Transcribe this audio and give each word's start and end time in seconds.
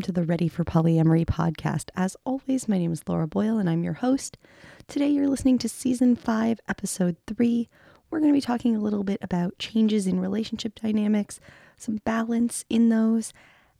Welcome 0.00 0.14
to 0.14 0.20
the 0.22 0.26
Ready 0.26 0.48
for 0.48 0.64
Polyamory 0.64 1.26
podcast. 1.26 1.90
As 1.94 2.16
always, 2.24 2.66
my 2.66 2.78
name 2.78 2.90
is 2.90 3.02
Laura 3.06 3.26
Boyle, 3.26 3.58
and 3.58 3.68
I'm 3.68 3.84
your 3.84 3.92
host. 3.92 4.38
Today, 4.88 5.08
you're 5.08 5.28
listening 5.28 5.58
to 5.58 5.68
season 5.68 6.16
five, 6.16 6.58
episode 6.70 7.18
three. 7.26 7.68
We're 8.08 8.20
going 8.20 8.32
to 8.32 8.36
be 8.36 8.40
talking 8.40 8.74
a 8.74 8.80
little 8.80 9.04
bit 9.04 9.18
about 9.20 9.58
changes 9.58 10.06
in 10.06 10.18
relationship 10.18 10.74
dynamics, 10.74 11.38
some 11.76 11.96
balance 11.96 12.64
in 12.70 12.88
those, 12.88 13.34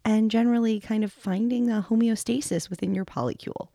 and 0.04 0.30
generally 0.30 0.78
kind 0.78 1.04
of 1.04 1.10
finding 1.10 1.70
a 1.70 1.86
homeostasis 1.88 2.68
within 2.68 2.94
your 2.94 3.06
polycule. 3.06 3.68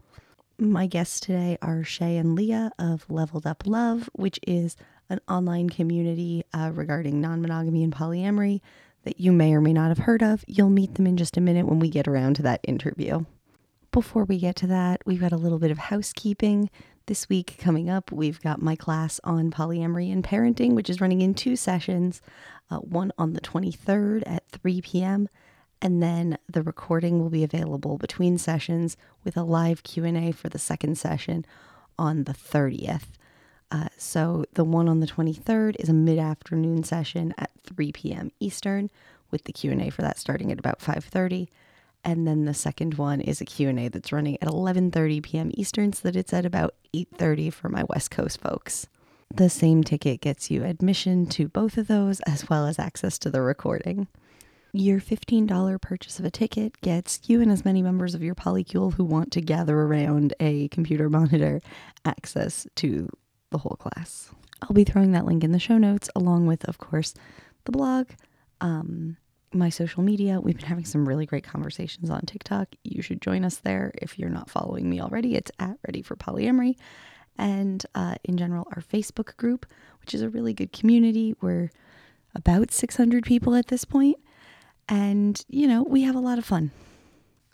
My 0.60 0.86
guests 0.86 1.20
today 1.20 1.58
are 1.64 1.84
Shai 1.84 2.10
and 2.10 2.36
Lea 2.36 2.70
of 2.78 3.10
Leveled 3.10 3.48
Up 3.48 3.64
Love, 3.66 4.08
which 4.14 4.40
is 4.46 4.76
an 5.10 5.20
online 5.28 5.72
community 5.72 6.44
uh, 6.54 6.70
regarding 6.72 7.20
non 7.20 7.42
monogamy 7.42 7.84
and 7.84 7.92
polyamory 7.92 8.62
that 9.06 9.20
you 9.20 9.32
may 9.32 9.54
or 9.54 9.62
may 9.62 9.72
not 9.72 9.90
have 9.90 10.00
heard 10.00 10.22
of. 10.22 10.44
You'll 10.48 10.70
meet 10.70 10.96
them 10.96 11.08
in 11.08 11.16
just 11.16 11.38
a 11.38 11.42
minute 11.42 11.68
when 11.68 11.80
we 11.80 11.90
get 11.90 12.08
around 12.08 12.36
to 12.36 12.42
that 12.44 12.60
interview. 12.64 13.26
Before 13.92 14.26
we 14.26 14.40
get 14.40 14.58
to 14.58 14.68
that, 14.68 15.02
we've 15.06 15.22
got 15.22 15.32
a 15.32 15.38
little 15.38 15.60
bit 15.60 15.72
of 15.72 15.78
housekeeping. 15.78 16.70
This 17.06 17.30
week 17.30 17.56
coming 17.60 17.90
up, 17.90 18.12
we've 18.12 18.42
got 18.42 18.62
my 18.62 18.76
class 18.76 19.22
on 19.24 19.52
polyamory 19.52 20.12
and 20.12 20.24
parenting, 20.24 20.74
which 20.74 20.90
is 20.90 21.00
running 21.00 21.22
in 21.22 21.34
two 21.34 21.56
sessions, 21.56 22.22
uh, 22.70 22.78
one 22.80 23.14
on 23.18 23.34
the 23.34 23.42
23rd 23.42 24.24
at 24.26 24.50
3 24.50 24.82
p.m. 24.82 25.30
And 25.82 26.02
then 26.02 26.38
the 26.50 26.64
recording 26.64 27.22
will 27.22 27.30
be 27.30 27.44
available 27.44 27.98
between 27.98 28.38
sessions 28.38 28.98
with 29.24 29.38
a 29.38 29.44
live 29.44 29.84
Q&A 29.84 30.32
for 30.32 30.50
the 30.50 30.60
second 30.60 30.98
session 30.98 31.46
on 31.98 32.24
the 32.24 32.34
30th. 32.34 33.06
Uh, 33.72 33.88
so 33.98 34.46
the 34.54 34.64
one 34.64 34.90
on 34.90 35.00
the 35.00 35.08
23rd 35.08 35.76
is 35.80 35.90
a 35.90 35.94
mid-afternoon 35.94 36.84
session 36.84 37.34
at 37.38 37.52
3 37.66 37.92
p.m. 37.92 38.32
Eastern 38.40 38.90
with 39.32 39.44
the 39.46 39.54
Q&A 39.54 39.90
for 39.90 40.02
that 40.02 40.20
starting 40.20 40.52
at 40.52 40.60
about 40.60 40.80
5:30 40.80 41.48
and 42.06 42.28
then 42.28 42.46
the 42.46 42.54
second 42.54 42.94
one 42.94 43.20
is 43.20 43.42
a 43.42 43.46
Q&A 43.46 43.88
that's 43.88 44.12
running 44.12 44.38
at 44.40 44.48
11:30 44.48 45.24
p.m. 45.24 45.52
Eastern 45.56 45.92
so 45.92 46.04
that 46.04 46.16
it's 46.16 46.34
at 46.34 46.46
about 46.46 46.76
8:30 46.94 47.52
for 47.52 47.68
my 47.68 47.84
West 47.90 48.12
Coast 48.12 48.40
folks. 48.40 48.88
The 49.34 49.50
same 49.50 49.84
ticket 49.84 50.22
gets 50.22 50.52
you 50.52 50.64
admission 50.64 51.26
to 51.28 51.48
both 51.48 51.78
of 51.80 51.88
those 51.88 52.20
as 52.22 52.48
well 52.48 52.68
as 52.68 52.78
access 52.78 53.18
to 53.20 53.32
the 53.32 53.42
recording. 53.42 54.08
Your 54.72 55.00
$15 55.00 55.82
purchase 55.82 56.20
of 56.20 56.26
a 56.26 56.32
ticket 56.32 56.80
gets 56.82 57.22
you 57.28 57.42
and 57.42 57.52
as 57.52 57.66
many 57.66 57.82
members 57.82 58.14
of 58.14 58.22
your 58.22 58.36
polycule 58.36 58.94
who 58.94 59.04
want 59.04 59.32
to 59.32 59.42
gather 59.42 59.80
around 59.80 60.36
a 60.40 60.68
computer 60.68 61.10
monitor 61.10 61.60
access 62.06 62.68
to 62.76 63.10
the 63.50 63.58
whole 63.58 63.78
class. 63.80 64.30
I'll 64.62 64.74
be 64.74 64.84
throwing 64.84 65.12
that 65.14 65.26
link 65.26 65.44
in 65.44 65.54
the 65.54 65.60
show 65.60 65.78
notes, 65.78 66.10
along 66.16 66.46
with, 66.46 66.66
of 66.66 66.78
course, 66.78 67.14
the 67.66 67.72
blog, 67.72 68.10
um, 68.62 69.18
my 69.54 69.70
social 69.70 70.04
media. 70.04 70.40
We've 70.40 70.58
been 70.58 70.66
having 70.66 70.86
some 70.86 71.08
really 71.08 71.26
great 71.26 71.44
conversations 71.44 72.10
on 72.10 72.22
TikTok. 72.22 72.70
You 72.84 73.02
should 73.02 73.22
join 73.22 73.46
us 73.46 73.58
there 73.58 73.92
if 74.02 74.18
you're 74.20 74.30
not 74.30 74.50
following 74.50 74.90
me 74.90 75.00
already. 75.02 75.36
It's 75.36 75.52
at 75.60 75.78
Ready 75.88 76.02
for 76.02 76.16
Polyamory. 76.16 76.76
And 77.38 77.86
uh, 77.96 78.16
in 78.24 78.38
general, 78.38 78.68
our 78.76 78.82
Facebook 78.82 79.36
group, 79.38 79.66
which 80.02 80.14
is 80.14 80.22
a 80.22 80.30
really 80.30 80.54
good 80.54 80.72
community. 80.72 81.36
We're 81.42 81.70
about 82.34 82.72
600 82.72 83.26
people 83.26 83.56
at 83.56 83.68
this 83.68 83.86
point, 83.86 84.18
And, 84.88 85.42
you 85.48 85.68
know, 85.68 85.84
we 85.84 86.04
have 86.04 86.16
a 86.16 86.20
lot 86.20 86.38
of 86.38 86.46
fun. 86.46 86.72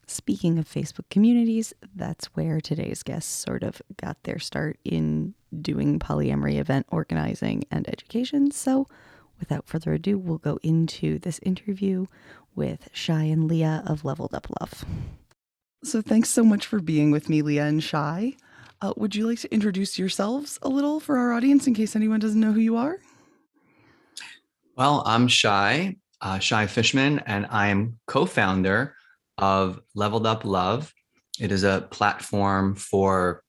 Speaking 0.07 0.59
of 0.59 0.67
Facebook 0.67 1.09
communities, 1.09 1.73
that's 1.95 2.25
where 2.35 2.59
today's 2.59 3.01
guests 3.01 3.31
sort 3.31 3.63
of 3.63 3.81
got 3.95 4.21
their 4.23 4.39
start 4.39 4.77
in 4.83 5.33
doing 5.61 5.99
polyamory 5.99 6.59
event 6.59 6.85
organizing 6.89 7.63
and 7.71 7.87
education. 7.87 8.51
So, 8.51 8.87
without 9.41 9.67
further 9.67 9.91
ado, 9.91 10.17
we'll 10.17 10.37
go 10.37 10.57
into 10.63 11.19
this 11.19 11.41
interview 11.43 12.05
with 12.55 12.87
Shai 12.93 13.23
and 13.23 13.49
Lea 13.49 13.81
of 13.85 14.05
Leveled 14.05 14.33
Up 14.33 14.47
Love. 14.61 14.85
So, 15.83 16.01
thanks 16.01 16.29
so 16.29 16.43
much 16.43 16.65
for 16.65 16.79
being 16.79 17.11
with 17.11 17.27
me, 17.27 17.41
Lea 17.41 17.57
and 17.57 17.83
Shai. 17.83 18.37
Uh, 18.81 18.93
would 18.95 19.15
you 19.15 19.27
like 19.27 19.39
to 19.39 19.53
introduce 19.53 19.99
yourselves 19.99 20.57
a 20.61 20.69
little 20.69 20.99
for 20.99 21.17
our 21.17 21.33
audience 21.33 21.67
in 21.67 21.73
case 21.73 21.95
anyone 21.95 22.19
doesn't 22.19 22.39
know 22.39 22.53
who 22.53 22.59
you 22.61 22.77
are? 22.77 22.99
Well, 24.77 25.03
I'm 25.05 25.27
Shai, 25.27 25.97
uh, 26.21 26.39
Shai 26.39 26.67
Fishman, 26.67 27.19
and 27.25 27.45
I'm 27.47 27.99
co 28.07 28.25
founder 28.25 28.95
of 29.37 29.81
Leveled 29.95 30.25
Up 30.25 30.45
Love. 30.45 30.93
It 31.39 31.51
is 31.51 31.63
a 31.63 31.87
platform 31.89 32.75
for 32.75 33.43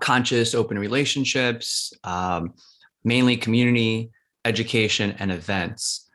conscious 0.00 0.54
open 0.54 0.78
relationships, 0.78 1.92
um, 2.04 2.54
mainly 3.04 3.36
community 3.36 4.10
education 4.44 5.14
and 5.18 5.30
events. 5.30 6.08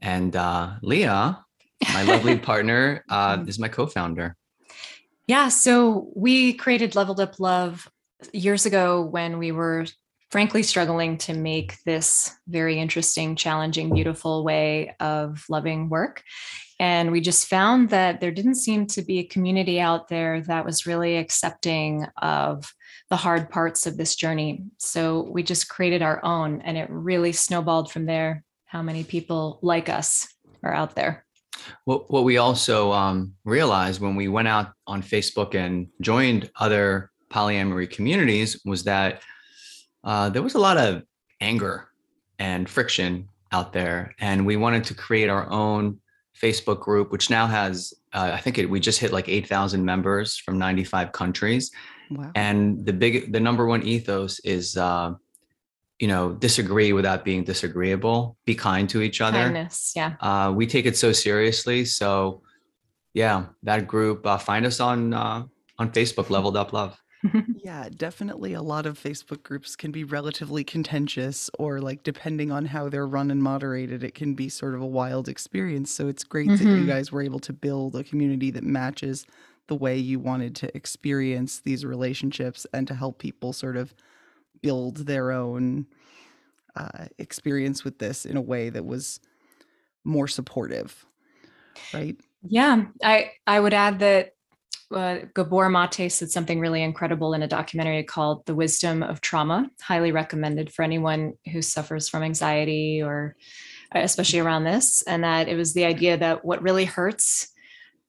And 0.00 0.34
uh, 0.34 0.74
Lea, 0.82 1.06
my 1.06 2.02
lovely 2.04 2.38
partner, 2.50 3.04
uh, 3.08 3.44
is 3.46 3.58
my 3.58 3.68
co 3.68 3.86
founder. 3.86 4.36
Yeah. 5.26 5.48
So 5.48 6.10
we 6.14 6.54
created 6.54 6.94
Leveled 6.94 7.20
Up 7.20 7.38
Love 7.38 7.88
years 8.32 8.66
ago 8.66 9.02
when 9.02 9.38
we 9.38 9.52
were 9.52 9.86
frankly 10.30 10.62
struggling 10.62 11.16
to 11.18 11.34
make 11.34 11.82
this 11.84 12.30
very 12.48 12.78
interesting, 12.78 13.34
challenging, 13.34 13.92
beautiful 13.94 14.44
way 14.44 14.94
of 15.00 15.44
loving 15.48 15.88
work. 15.88 16.22
And 16.80 17.10
we 17.10 17.20
just 17.20 17.46
found 17.46 17.90
that 17.90 18.20
there 18.20 18.30
didn't 18.30 18.56
seem 18.56 18.86
to 18.88 19.02
be 19.02 19.18
a 19.18 19.24
community 19.24 19.80
out 19.80 20.08
there 20.08 20.42
that 20.42 20.64
was 20.64 20.86
really 20.86 21.16
accepting 21.16 22.06
of 22.22 22.72
the 23.10 23.16
hard 23.16 23.48
parts 23.50 23.86
of 23.86 23.96
this 23.96 24.16
journey. 24.16 24.64
So 24.78 25.22
we 25.30 25.42
just 25.42 25.68
created 25.68 26.02
our 26.02 26.22
own, 26.24 26.60
and 26.62 26.76
it 26.76 26.88
really 26.90 27.32
snowballed 27.32 27.90
from 27.90 28.06
there. 28.06 28.44
How 28.66 28.82
many 28.82 29.04
people 29.04 29.58
like 29.62 29.88
us 29.88 30.28
are 30.62 30.74
out 30.74 30.94
there? 30.94 31.24
What, 31.84 32.24
we 32.24 32.36
also 32.36 32.92
um, 32.92 33.34
realized 33.44 34.00
when 34.00 34.14
we 34.14 34.28
went 34.28 34.48
out 34.48 34.72
on 34.86 35.02
Facebook 35.02 35.54
and 35.54 35.88
joined 36.00 36.50
other 36.56 37.10
polyamory 37.30 37.90
communities 37.90 38.60
was 38.64 38.84
that 38.84 39.22
uh, 40.04 40.28
there 40.28 40.42
was 40.42 40.54
a 40.54 40.58
lot 40.58 40.76
of 40.76 41.02
anger 41.40 41.88
and 42.38 42.68
friction 42.68 43.28
out 43.52 43.72
there. 43.72 44.14
And 44.20 44.46
we 44.46 44.56
wanted 44.56 44.84
to 44.84 44.94
create 44.94 45.28
our 45.28 45.50
own 45.50 46.00
Facebook 46.40 46.80
group, 46.80 47.10
which 47.10 47.30
now 47.30 47.46
has, 47.46 47.92
uh, 48.12 48.30
I 48.32 48.38
think 48.38 48.58
it, 48.58 48.70
we 48.70 48.80
just 48.80 49.00
hit 49.00 49.12
like 49.12 49.28
8,000 49.28 49.84
members 49.84 50.36
from 50.36 50.58
95 50.58 51.12
countries. 51.12 51.70
Wow. 52.10 52.32
And 52.34 52.84
the 52.84 52.92
big, 52.92 53.32
the 53.32 53.40
number 53.40 53.66
one 53.66 53.82
ethos 53.82 54.38
is, 54.40 54.76
uh, 54.76 55.14
you 55.98 56.08
know, 56.08 56.32
disagree 56.32 56.92
without 56.92 57.24
being 57.24 57.44
disagreeable, 57.44 58.36
be 58.44 58.54
kind 58.54 58.88
to 58.90 59.02
each 59.02 59.20
other. 59.20 59.38
Kindness, 59.38 59.92
yeah. 59.96 60.14
Uh, 60.20 60.52
we 60.54 60.66
take 60.66 60.86
it 60.86 60.96
so 60.96 61.12
seriously. 61.12 61.84
So, 61.84 62.42
yeah, 63.14 63.46
that 63.64 63.88
group, 63.88 64.26
uh, 64.26 64.38
find 64.38 64.64
us 64.64 64.80
on 64.80 65.12
uh, 65.12 65.44
on 65.78 65.90
Facebook, 65.92 66.30
Leveled 66.30 66.56
Up 66.56 66.72
Love. 66.72 67.00
yeah, 67.64 67.88
definitely 67.96 68.52
a 68.52 68.62
lot 68.62 68.86
of 68.86 68.98
Facebook 68.98 69.42
groups 69.42 69.74
can 69.74 69.90
be 69.90 70.04
relatively 70.04 70.62
contentious 70.62 71.50
or 71.58 71.80
like 71.80 72.02
depending 72.02 72.52
on 72.52 72.66
how 72.66 72.88
they're 72.88 73.06
run 73.06 73.30
and 73.30 73.42
moderated, 73.42 74.04
it 74.04 74.14
can 74.14 74.34
be 74.34 74.48
sort 74.48 74.74
of 74.74 74.80
a 74.80 74.86
wild 74.86 75.28
experience. 75.28 75.90
So 75.90 76.08
it's 76.08 76.22
great 76.22 76.48
mm-hmm. 76.48 76.64
that 76.64 76.70
you 76.70 76.76
mm-hmm. 76.78 76.88
guys 76.88 77.10
were 77.10 77.22
able 77.22 77.40
to 77.40 77.52
build 77.52 77.96
a 77.96 78.04
community 78.04 78.50
that 78.52 78.62
matches 78.62 79.26
the 79.68 79.74
way 79.74 79.96
you 79.96 80.18
wanted 80.18 80.54
to 80.56 80.76
experience 80.76 81.60
these 81.60 81.84
relationships 81.84 82.66
and 82.72 82.86
to 82.88 82.94
help 82.94 83.18
people 83.18 83.52
sort 83.52 83.76
of 83.76 83.94
build 84.60 84.98
their 84.98 85.30
own 85.30 85.86
uh, 86.74 87.06
experience 87.18 87.84
with 87.84 87.98
this 87.98 88.26
in 88.26 88.36
a 88.36 88.40
way 88.40 88.70
that 88.70 88.84
was 88.84 89.20
more 90.04 90.28
supportive 90.28 91.06
right 91.92 92.16
yeah 92.42 92.84
i 93.02 93.30
i 93.46 93.60
would 93.60 93.74
add 93.74 93.98
that 93.98 94.32
uh, 94.94 95.18
Gabor 95.34 95.68
Mate 95.68 96.10
said 96.10 96.30
something 96.30 96.60
really 96.60 96.82
incredible 96.82 97.34
in 97.34 97.42
a 97.42 97.48
documentary 97.48 98.02
called 98.04 98.46
The 98.46 98.54
Wisdom 98.54 99.02
of 99.02 99.20
Trauma. 99.20 99.70
Highly 99.82 100.12
recommended 100.12 100.72
for 100.72 100.82
anyone 100.82 101.34
who 101.52 101.60
suffers 101.60 102.08
from 102.08 102.22
anxiety 102.22 103.02
or 103.02 103.36
especially 103.92 104.38
around 104.38 104.64
this. 104.64 105.02
And 105.02 105.24
that 105.24 105.48
it 105.48 105.56
was 105.56 105.74
the 105.74 105.84
idea 105.84 106.16
that 106.16 106.42
what 106.42 106.62
really 106.62 106.86
hurts 106.86 107.48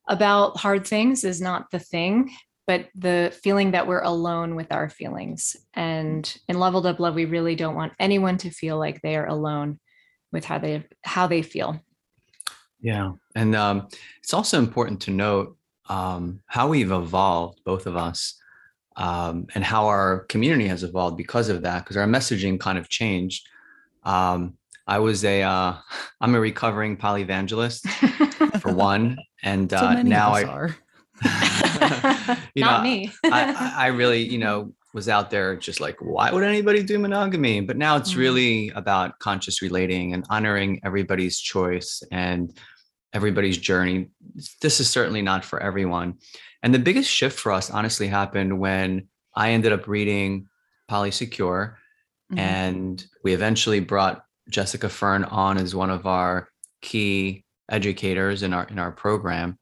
about 0.09 0.57
hard 0.57 0.85
things 0.85 1.23
is 1.23 1.39
not 1.39 1.71
the 1.71 1.79
thing, 1.79 2.31
but 2.67 2.89
the 2.95 3.33
feeling 3.41 3.71
that 3.71 3.87
we're 3.87 4.01
alone 4.01 4.55
with 4.55 4.71
our 4.71 4.89
feelings. 4.89 5.55
And 5.73 6.37
in 6.47 6.59
Leveled 6.59 6.85
Up 6.85 6.99
Love, 6.99 7.15
we 7.15 7.25
really 7.25 7.55
don't 7.55 7.75
want 7.75 7.93
anyone 7.99 8.37
to 8.39 8.49
feel 8.49 8.77
like 8.77 9.01
they 9.01 9.15
are 9.15 9.27
alone 9.27 9.79
with 10.31 10.45
how 10.45 10.59
they 10.59 10.85
how 11.03 11.27
they 11.27 11.41
feel. 11.41 11.79
Yeah, 12.81 13.13
and 13.35 13.55
um, 13.55 13.87
it's 14.19 14.33
also 14.33 14.59
important 14.59 15.01
to 15.01 15.11
note 15.11 15.57
um, 15.89 16.41
how 16.45 16.67
we've 16.67 16.91
evolved, 16.91 17.61
both 17.65 17.87
of 17.87 17.97
us, 17.97 18.35
um, 18.95 19.47
and 19.55 19.63
how 19.63 19.87
our 19.87 20.25
community 20.25 20.67
has 20.67 20.83
evolved 20.83 21.17
because 21.17 21.49
of 21.49 21.63
that, 21.63 21.83
because 21.83 21.97
our 21.97 22.07
messaging 22.07 22.59
kind 22.59 22.77
of 22.77 22.87
changed. 22.87 23.47
Um, 24.03 24.58
I 24.89 24.99
was 24.99 25.23
a, 25.23 25.43
uh, 25.43 25.75
I'm 26.21 26.35
a 26.35 26.39
recovering 26.39 26.97
polyvangelist 26.97 27.87
for 28.59 28.73
one, 28.91 29.17
and 29.43 29.71
uh, 29.73 29.95
so 29.95 30.01
now 30.01 30.33
I, 30.33 30.41
you 32.55 32.63
Not 32.63 32.79
know, 32.79 32.83
me. 32.83 33.11
I, 33.25 33.73
I 33.77 33.87
really, 33.87 34.27
you 34.27 34.37
know, 34.37 34.73
was 34.93 35.07
out 35.07 35.29
there 35.29 35.55
just 35.55 35.79
like, 35.79 35.97
why 36.01 36.31
would 36.31 36.43
anybody 36.43 36.81
do 36.81 36.97
monogamy? 36.97 37.61
But 37.61 37.77
now 37.77 37.97
it's 37.97 38.11
mm-hmm. 38.11 38.19
really 38.19 38.69
about 38.69 39.19
conscious 39.19 39.61
relating 39.61 40.13
and 40.13 40.25
honoring 40.29 40.79
everybody's 40.83 41.39
choice 41.39 42.01
and 42.11 42.57
everybody's 43.13 43.57
journey 43.57 44.07
this 44.61 44.79
is 44.79 44.89
certainly 44.89 45.21
not 45.21 45.45
for 45.45 45.61
everyone. 45.61 46.15
And 46.63 46.73
the 46.73 46.79
biggest 46.79 47.09
shift 47.09 47.39
for 47.39 47.51
us 47.51 47.69
honestly 47.69 48.07
happened 48.07 48.59
when 48.59 49.07
I 49.35 49.51
ended 49.51 49.71
up 49.71 49.87
reading 49.87 50.47
Polysecure 50.89 51.75
mm-hmm. 52.31 52.39
and 52.39 53.05
we 53.23 53.33
eventually 53.33 53.79
brought 53.79 54.23
Jessica 54.49 54.89
Fern 54.89 55.23
on 55.23 55.57
as 55.57 55.75
one 55.75 55.89
of 55.89 56.05
our 56.05 56.49
key 56.81 57.45
educators 57.69 58.43
in 58.43 58.53
our 58.53 58.65
in 58.65 58.79
our 58.79 58.91
program. 58.91 59.57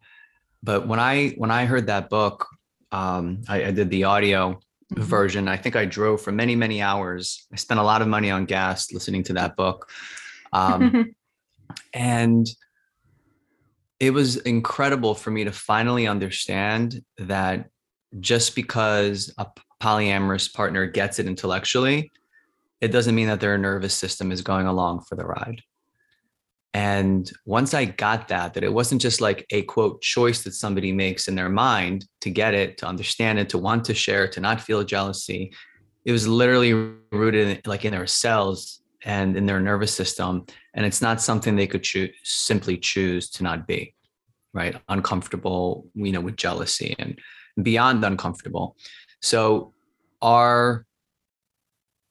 But 0.64 0.88
when 0.88 1.00
I 1.00 1.30
when 1.38 1.52
I 1.52 1.66
heard 1.66 1.88
that 1.88 2.10
book, 2.10 2.48
um, 2.92 3.42
I, 3.48 3.66
I 3.66 3.72
did 3.72 3.90
the 3.90 4.06
audio 4.06 4.54
mm-hmm. 4.54 5.02
version. 5.02 5.48
I 5.48 5.58
think 5.58 5.76
I 5.76 5.86
drove 5.86 6.22
for 6.22 6.32
many 6.32 6.56
many 6.56 6.82
hours. 6.82 7.48
I 7.54 7.58
spent 7.58 7.80
a 7.80 7.84
lot 7.84 8.02
of 8.02 8.08
money 8.08 8.32
on 8.32 8.46
gas 8.46 8.92
listening 8.92 9.24
to 9.24 9.34
that 9.34 9.56
book, 9.56 9.90
um, 10.54 11.14
and 11.94 12.48
it 14.00 14.12
was 14.12 14.38
incredible 14.38 15.16
for 15.16 15.32
me 15.32 15.44
to 15.44 15.52
finally 15.52 16.08
understand 16.08 17.04
that 17.18 17.70
just 18.20 18.56
because 18.56 19.34
a 19.38 19.48
polyamorous 19.82 20.52
partner 20.54 20.86
gets 20.86 21.20
it 21.20 21.26
intellectually, 21.26 22.12
it 22.82 22.90
doesn't 22.90 23.16
mean 23.16 23.28
that 23.28 23.40
their 23.40 23.58
nervous 23.58 23.94
system 23.94 24.32
is 24.32 24.42
going 24.42 24.68
along 24.68 25.02
for 25.02 25.16
the 25.16 25.26
ride. 25.26 25.62
And 26.74 27.32
once 27.46 27.74
I 27.74 27.86
got 27.86 28.28
that, 28.28 28.54
that 28.54 28.64
it 28.64 28.72
wasn't 28.72 29.02
just 29.02 29.20
like 29.20 29.48
a 29.50 29.64
quote 29.64 30.02
choice 30.02 30.44
that 30.44 30.54
somebody 30.54 30.92
makes 30.92 31.28
in 31.28 31.36
their 31.36 31.50
mind 31.50 32.06
to 32.22 32.30
get 32.30 32.54
it, 32.54 32.78
to 32.80 32.88
understand 32.88 33.40
it, 33.40 33.50
to 33.50 33.58
want 33.58 33.86
to 33.86 33.94
share, 33.94 34.28
to 34.28 34.40
not 34.40 34.62
feel 34.62 34.84
jealousy, 34.84 35.54
it 36.06 36.12
was 36.12 36.28
literally 36.28 36.74
rooted 37.12 37.48
in, 37.48 37.62
like 37.66 37.84
in 37.84 37.92
their 37.92 38.08
cells 38.08 38.82
and 39.04 39.36
in 39.36 39.46
their 39.46 39.60
nervous 39.60 39.94
system. 39.94 40.46
And 40.74 40.86
it's 40.86 41.02
not 41.02 41.22
something 41.22 41.56
they 41.56 41.68
could 41.68 41.84
choose, 41.84 42.12
simply 42.24 42.78
choose 42.78 43.30
to 43.32 43.44
not 43.44 43.68
be, 43.68 43.94
right? 44.54 44.80
Uncomfortable, 44.88 45.88
you 45.96 46.12
know, 46.12 46.22
with 46.22 46.38
jealousy 46.38 46.96
and 46.98 47.20
beyond 47.62 48.06
uncomfortable. 48.06 48.78
So 49.22 49.74
our, 50.22 50.86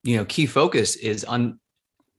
you 0.06 0.16
know, 0.16 0.24
key 0.24 0.46
focus 0.46 0.96
is 0.96 1.24
on 1.24 1.58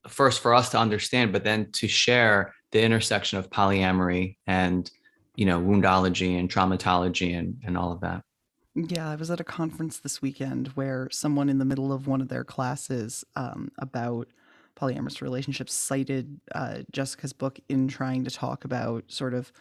first 0.07 0.41
for 0.41 0.53
us 0.53 0.69
to 0.69 0.77
understand, 0.77 1.31
but 1.31 1.43
then 1.43 1.71
to 1.71 1.87
share 1.87 2.53
the 2.71 2.81
intersection 2.81 3.39
of 3.39 3.49
polyamory 3.49 4.37
and, 4.45 4.91
you 5.35 5.45
know, 5.45 5.59
woundology 5.59 6.37
and 6.37 6.49
traumatology 6.49 7.37
and, 7.37 7.61
and 7.65 7.77
all 7.77 7.91
of 7.91 8.01
that. 8.01 8.21
Yeah, 8.75 9.09
I 9.09 9.15
was 9.15 9.31
at 9.31 9.39
a 9.39 9.45
conference 9.45 9.99
this 9.99 10.21
weekend 10.21 10.67
where 10.69 11.07
someone 11.11 11.49
in 11.49 11.57
the 11.57 11.65
middle 11.65 11.91
of 11.91 12.07
one 12.07 12.21
of 12.21 12.27
their 12.27 12.43
classes 12.43 13.25
um, 13.35 13.71
about 13.79 14.27
polyamorous 14.75 15.21
relationships 15.21 15.73
cited 15.73 16.39
uh, 16.53 16.79
Jessica's 16.91 17.33
book 17.33 17.59
in 17.69 17.87
trying 17.87 18.23
to 18.25 18.29
talk 18.29 18.65
about 18.65 19.03
sort 19.07 19.33
of 19.33 19.51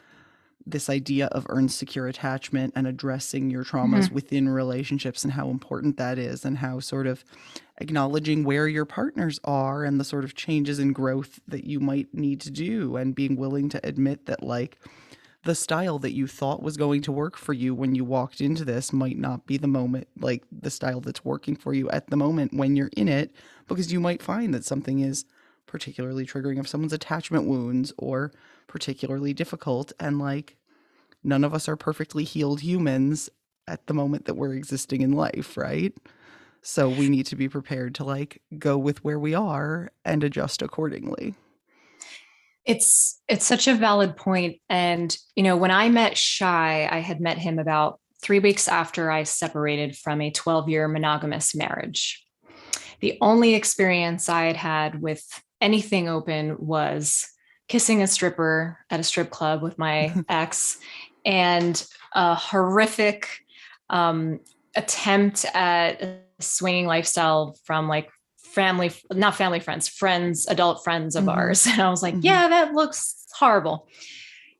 this 0.66 0.90
idea 0.90 1.26
of 1.26 1.46
earned 1.48 1.70
secure 1.70 2.08
attachment 2.08 2.72
and 2.76 2.86
addressing 2.86 3.50
your 3.50 3.64
traumas 3.64 4.04
mm-hmm. 4.04 4.14
within 4.16 4.48
relationships 4.48 5.22
and 5.22 5.32
how 5.32 5.48
important 5.48 5.96
that 5.96 6.18
is 6.18 6.44
and 6.44 6.58
how 6.58 6.80
sort 6.80 7.06
of 7.06 7.24
acknowledging 7.78 8.44
where 8.44 8.66
your 8.68 8.84
partners 8.84 9.38
are 9.44 9.84
and 9.84 10.00
the 10.00 10.04
sort 10.04 10.24
of 10.24 10.34
changes 10.34 10.78
in 10.78 10.92
growth 10.92 11.40
that 11.46 11.64
you 11.64 11.78
might 11.78 12.12
need 12.14 12.40
to 12.40 12.50
do 12.50 12.96
and 12.96 13.14
being 13.14 13.36
willing 13.36 13.68
to 13.68 13.86
admit 13.86 14.26
that 14.26 14.42
like 14.42 14.78
the 15.44 15.54
style 15.54 15.98
that 16.00 16.12
you 16.12 16.26
thought 16.26 16.62
was 16.62 16.76
going 16.76 17.00
to 17.02 17.12
work 17.12 17.36
for 17.36 17.52
you 17.52 17.74
when 17.74 17.94
you 17.94 18.04
walked 18.04 18.40
into 18.40 18.64
this 18.64 18.92
might 18.92 19.16
not 19.16 19.46
be 19.46 19.56
the 19.56 19.68
moment 19.68 20.08
like 20.18 20.42
the 20.50 20.70
style 20.70 21.00
that's 21.00 21.24
working 21.24 21.54
for 21.54 21.72
you 21.72 21.88
at 21.90 22.08
the 22.08 22.16
moment 22.16 22.52
when 22.52 22.74
you're 22.74 22.90
in 22.96 23.08
it 23.08 23.32
because 23.68 23.92
you 23.92 24.00
might 24.00 24.22
find 24.22 24.52
that 24.52 24.64
something 24.64 25.00
is 25.00 25.24
particularly 25.66 26.26
triggering 26.26 26.58
of 26.58 26.66
someone's 26.66 26.92
attachment 26.92 27.46
wounds 27.46 27.92
or 27.98 28.32
particularly 28.66 29.32
difficult 29.32 29.92
and 30.00 30.18
like 30.18 30.56
none 31.22 31.44
of 31.44 31.54
us 31.54 31.68
are 31.68 31.76
perfectly 31.76 32.24
healed 32.24 32.60
humans 32.60 33.28
at 33.68 33.86
the 33.86 33.94
moment 33.94 34.24
that 34.24 34.36
we're 34.36 34.54
existing 34.54 35.02
in 35.02 35.12
life 35.12 35.56
right 35.56 35.94
so 36.66 36.88
we 36.88 37.08
need 37.08 37.26
to 37.26 37.36
be 37.36 37.48
prepared 37.48 37.94
to 37.94 38.02
like 38.02 38.42
go 38.58 38.76
with 38.76 39.04
where 39.04 39.20
we 39.20 39.34
are 39.34 39.92
and 40.04 40.24
adjust 40.24 40.62
accordingly. 40.62 41.34
It's 42.64 43.22
it's 43.28 43.46
such 43.46 43.68
a 43.68 43.74
valid 43.74 44.16
point 44.16 44.56
and 44.68 45.16
you 45.36 45.44
know 45.44 45.56
when 45.56 45.70
i 45.70 45.88
met 45.88 46.18
Shai 46.18 46.88
i 46.90 46.98
had 46.98 47.20
met 47.20 47.38
him 47.38 47.60
about 47.60 48.00
3 48.22 48.40
weeks 48.40 48.66
after 48.66 49.12
i 49.12 49.22
separated 49.22 49.96
from 49.96 50.20
a 50.20 50.32
12 50.32 50.68
year 50.68 50.88
monogamous 50.88 51.54
marriage. 51.54 52.26
The 52.98 53.16
only 53.20 53.54
experience 53.54 54.28
i 54.28 54.46
had 54.46 54.56
had 54.56 55.00
with 55.00 55.22
anything 55.60 56.08
open 56.08 56.56
was 56.58 57.28
kissing 57.68 58.02
a 58.02 58.08
stripper 58.08 58.78
at 58.90 58.98
a 58.98 59.04
strip 59.04 59.30
club 59.30 59.62
with 59.62 59.78
my 59.78 60.12
ex 60.28 60.78
and 61.24 61.86
a 62.12 62.34
horrific 62.34 63.28
um, 63.88 64.40
attempt 64.74 65.44
at 65.54 66.02
a 66.02 66.25
swinging 66.40 66.86
lifestyle 66.86 67.56
from 67.64 67.88
like 67.88 68.10
family, 68.38 68.90
not 69.12 69.36
family 69.36 69.60
friends, 69.60 69.88
friends, 69.88 70.46
adult 70.48 70.82
friends 70.82 71.16
of 71.16 71.24
mm-hmm. 71.24 71.38
ours. 71.38 71.66
And 71.70 71.80
I 71.80 71.90
was 71.90 72.02
like, 72.02 72.14
mm-hmm. 72.14 72.26
yeah, 72.26 72.48
that 72.48 72.72
looks 72.72 73.26
horrible. 73.34 73.88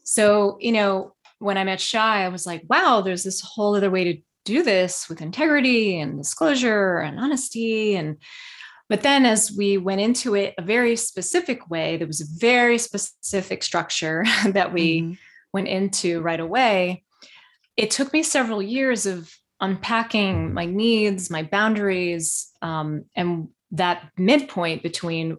So, 0.05 0.59
you 0.61 0.73
know, 0.73 1.15
when 1.39 1.59
I 1.59 1.65
met 1.65 1.81
Shai, 1.81 2.25
I 2.25 2.29
was 2.29 2.47
like, 2.47 2.63
wow, 2.69 3.01
there's 3.01 3.25
this 3.25 3.41
whole 3.41 3.75
other 3.75 3.91
way 3.91 4.05
to 4.05 4.21
do 4.45 4.63
this 4.63 5.09
with 5.09 5.21
integrity 5.21 5.99
and 5.99 6.17
disclosure 6.17 6.99
and 6.99 7.19
honesty. 7.19 7.97
And 7.97 8.19
but 8.89 9.03
then 9.03 9.27
as 9.27 9.51
we 9.51 9.79
went 9.79 10.01
into 10.01 10.35
it 10.35 10.55
a 10.59 10.63
very 10.63 10.95
specific 10.97 11.69
way, 11.69 11.97
there 11.97 12.07
was 12.07 12.21
a 12.21 12.39
very 12.39 12.79
specific 12.79 13.63
structure 13.63 14.25
that 14.47 14.73
we 14.73 15.01
mm-hmm. 15.01 15.13
went 15.53 15.69
into 15.69 16.21
right 16.21 16.41
away. 16.41 17.05
It 17.77 17.91
took 17.91 18.13
me 18.13 18.23
several 18.23 18.63
years 18.63 19.05
of 19.05 19.35
unpacking 19.61 20.53
my 20.53 20.67
needs, 20.67 21.31
my 21.31 21.43
boundaries, 21.43 22.51
um, 22.63 23.05
and 23.15 23.49
that 23.73 24.11
midpoint 24.17 24.83
between 24.83 25.39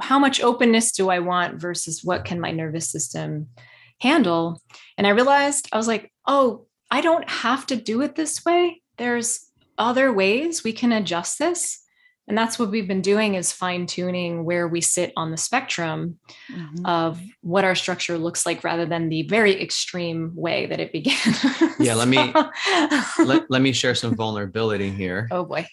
how 0.00 0.18
much 0.18 0.42
openness 0.42 0.92
do 0.92 1.08
I 1.08 1.20
want 1.20 1.60
versus 1.60 2.02
what 2.02 2.24
can 2.24 2.40
my 2.40 2.50
nervous 2.50 2.90
system 2.90 3.48
handle. 4.00 4.60
And 4.96 5.06
I 5.06 5.10
realized 5.10 5.68
I 5.72 5.76
was 5.76 5.86
like, 5.86 6.10
oh, 6.26 6.66
I 6.90 7.00
don't 7.00 7.28
have 7.28 7.66
to 7.66 7.76
do 7.76 8.00
it 8.02 8.16
this 8.16 8.44
way. 8.44 8.82
There's 8.96 9.50
other 9.78 10.12
ways 10.12 10.64
we 10.64 10.72
can 10.72 10.92
adjust 10.92 11.38
this 11.38 11.79
and 12.30 12.38
that's 12.38 12.60
what 12.60 12.70
we've 12.70 12.86
been 12.86 13.00
doing 13.02 13.34
is 13.34 13.50
fine 13.50 13.86
tuning 13.86 14.44
where 14.44 14.68
we 14.68 14.80
sit 14.80 15.12
on 15.16 15.32
the 15.32 15.36
spectrum 15.36 16.16
mm-hmm. 16.48 16.86
of 16.86 17.20
what 17.40 17.64
our 17.64 17.74
structure 17.74 18.16
looks 18.16 18.46
like 18.46 18.62
rather 18.62 18.86
than 18.86 19.08
the 19.08 19.24
very 19.24 19.60
extreme 19.60 20.30
way 20.36 20.66
that 20.66 20.78
it 20.78 20.92
began. 20.92 21.16
Yeah 21.80 21.94
let 21.94 22.08
me 22.08 22.32
let, 23.24 23.50
let 23.50 23.62
me 23.62 23.72
share 23.72 23.94
some 23.94 24.14
vulnerability 24.14 24.90
here. 24.90 25.28
Oh 25.40 25.44
boy. 25.44 25.66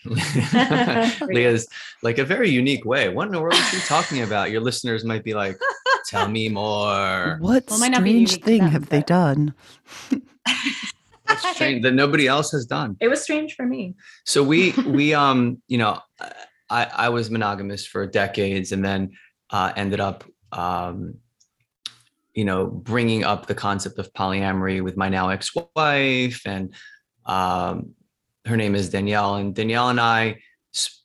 Lea's 1.21 1.67
like 2.01 2.17
a 2.17 2.23
very 2.25 2.49
unique 2.49 2.85
way. 2.85 3.09
What 3.09 3.27
in 3.27 3.33
the 3.33 3.41
world 3.41 3.53
is 3.53 3.69
she 3.69 3.79
talking 3.81 4.23
about? 4.23 4.49
Your 4.49 4.61
listeners 4.61 5.03
might 5.03 5.23
be 5.23 5.33
like 5.33 5.59
tell 6.07 6.27
me 6.27 6.49
more. 6.49 7.37
What 7.39 7.65
well, 7.69 7.79
strange 7.79 8.41
thing 8.41 8.61
them, 8.61 8.71
have 8.71 8.81
but... 8.83 8.89
they 8.89 9.01
done 9.01 9.53
strange 11.35 11.83
that 11.83 11.93
nobody 11.93 12.27
else 12.27 12.51
has 12.51 12.65
done. 12.65 12.97
It 12.99 13.07
was 13.07 13.21
strange 13.21 13.55
for 13.55 13.65
me. 13.65 13.95
So 14.25 14.43
we 14.43 14.71
we 14.85 15.13
um 15.13 15.61
you 15.67 15.77
know 15.77 15.99
I 16.69 16.85
I 16.85 17.09
was 17.09 17.29
monogamous 17.29 17.85
for 17.85 18.05
decades 18.05 18.71
and 18.71 18.83
then 18.83 19.11
uh, 19.49 19.73
ended 19.75 19.99
up 19.99 20.23
um 20.51 21.15
you 22.33 22.45
know 22.45 22.67
bringing 22.67 23.23
up 23.23 23.47
the 23.47 23.55
concept 23.55 23.97
of 23.99 24.13
polyamory 24.13 24.81
with 24.83 24.95
my 24.97 25.09
now 25.09 25.29
ex-wife 25.29 26.41
and 26.45 26.73
um 27.25 27.93
her 28.45 28.55
name 28.55 28.75
is 28.75 28.89
Danielle 28.89 29.35
and 29.35 29.53
Danielle 29.53 29.89
and 29.89 29.99
I 29.99 30.37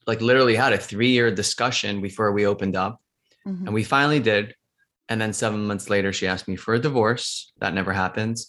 like 0.07 0.21
literally 0.21 0.55
had 0.55 0.73
a 0.73 0.79
3-year 0.79 1.31
discussion 1.35 2.01
before 2.01 2.33
we 2.33 2.47
opened 2.47 2.77
up 2.77 3.01
mm-hmm. 3.47 3.67
and 3.67 3.75
we 3.75 3.85
finally 3.85 4.21
did. 4.21 4.55
And 5.09 5.21
then 5.21 5.33
7 5.33 5.67
months 5.67 5.91
later 5.91 6.13
she 6.13 6.27
asked 6.27 6.49
me 6.49 6.57
for 6.57 6.75
a 6.75 6.79
divorce. 6.79 7.53
That 7.59 7.75
never 7.75 7.93
happens 7.93 8.49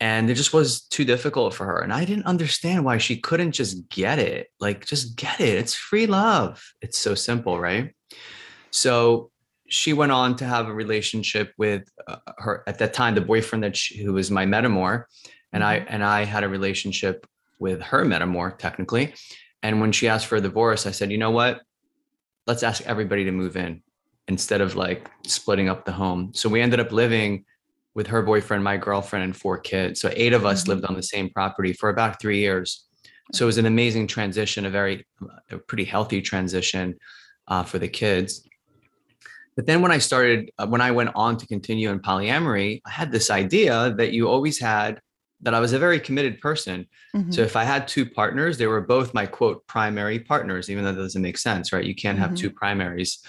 and 0.00 0.28
it 0.28 0.34
just 0.34 0.52
was 0.52 0.82
too 0.82 1.04
difficult 1.04 1.54
for 1.54 1.66
her 1.66 1.80
and 1.80 1.92
i 1.92 2.04
didn't 2.04 2.26
understand 2.26 2.84
why 2.84 2.98
she 2.98 3.16
couldn't 3.16 3.52
just 3.52 3.88
get 3.88 4.18
it 4.18 4.48
like 4.60 4.84
just 4.84 5.16
get 5.16 5.40
it 5.40 5.58
it's 5.58 5.74
free 5.74 6.06
love 6.06 6.62
it's 6.80 6.98
so 6.98 7.14
simple 7.14 7.58
right? 7.60 7.94
So 8.70 9.30
she 9.68 9.92
went 9.92 10.12
on 10.12 10.36
to 10.36 10.44
have 10.44 10.66
a 10.66 10.74
relationship 10.74 11.52
with 11.56 11.88
uh, 12.08 12.16
her 12.38 12.64
at 12.66 12.78
that 12.80 12.92
time 12.92 13.14
the 13.14 13.20
boyfriend 13.20 13.62
that 13.64 13.76
she, 13.76 14.02
who 14.02 14.12
was 14.12 14.30
my 14.30 14.44
metamor 14.44 15.04
and 15.52 15.64
i 15.64 15.78
mm-hmm. 15.78 15.86
and 15.88 16.04
i 16.04 16.24
had 16.24 16.44
a 16.44 16.48
relationship 16.48 17.26
with 17.58 17.80
her 17.80 18.04
metamor 18.04 18.56
technically 18.58 19.14
and 19.62 19.80
when 19.80 19.92
she 19.92 20.08
asked 20.08 20.26
for 20.26 20.36
a 20.36 20.40
divorce 20.40 20.86
i 20.86 20.90
said 20.90 21.10
you 21.10 21.18
know 21.18 21.30
what? 21.30 21.62
Let's 22.46 22.62
ask 22.62 22.82
everybody 22.82 23.24
to 23.24 23.32
move 23.32 23.56
in 23.56 23.82
instead 24.28 24.60
of 24.60 24.74
like 24.74 25.10
splitting 25.26 25.68
up 25.68 25.84
the 25.84 25.92
home. 25.92 26.32
So 26.34 26.48
we 26.48 26.60
ended 26.60 26.80
up 26.80 26.92
living 26.92 27.44
with 27.94 28.06
her 28.08 28.22
boyfriend, 28.22 28.64
my 28.64 28.76
girlfriend, 28.76 29.24
and 29.24 29.36
four 29.36 29.58
kids. 29.58 30.00
So 30.00 30.12
eight 30.14 30.32
of 30.32 30.44
us 30.44 30.62
mm-hmm. 30.62 30.70
lived 30.70 30.84
on 30.86 30.94
the 30.94 31.02
same 31.02 31.30
property 31.30 31.72
for 31.72 31.88
about 31.88 32.20
three 32.20 32.38
years. 32.38 32.86
So 33.32 33.44
it 33.44 33.46
was 33.46 33.58
an 33.58 33.66
amazing 33.66 34.06
transition, 34.06 34.66
a 34.66 34.70
very, 34.70 35.06
a 35.50 35.58
pretty 35.58 35.84
healthy 35.84 36.20
transition 36.20 36.96
uh, 37.48 37.62
for 37.62 37.78
the 37.78 37.88
kids. 37.88 38.46
but 39.56 39.66
then 39.66 39.80
when 39.82 39.92
I 39.92 39.98
started, 39.98 40.50
uh, 40.58 40.66
when 40.66 40.80
I 40.80 40.90
went 40.90 41.10
on 41.14 41.36
to 41.36 41.46
continue 41.46 41.90
in 41.90 42.00
polyamory, 42.00 42.80
I 42.84 42.90
had 42.90 43.12
this 43.12 43.30
idea 43.30 43.94
that 43.96 44.12
you 44.12 44.28
always 44.28 44.58
had 44.58 45.00
that 45.44 45.54
I 45.54 45.60
was 45.60 45.72
a 45.72 45.78
very 45.78 46.00
committed 46.00 46.40
person. 46.40 46.86
Mm-hmm. 47.14 47.30
So 47.30 47.42
if 47.42 47.54
I 47.54 47.64
had 47.64 47.86
two 47.86 48.04
partners, 48.04 48.58
they 48.58 48.66
were 48.66 48.80
both 48.80 49.14
my 49.14 49.26
quote 49.26 49.66
primary 49.66 50.18
partners, 50.18 50.68
even 50.70 50.84
though 50.84 50.92
that 50.92 51.00
doesn't 51.00 51.22
make 51.22 51.38
sense, 51.38 51.72
right? 51.72 51.84
You 51.84 51.94
can't 51.94 52.18
mm-hmm. 52.18 52.28
have 52.28 52.34
two 52.34 52.50
primaries. 52.50 53.22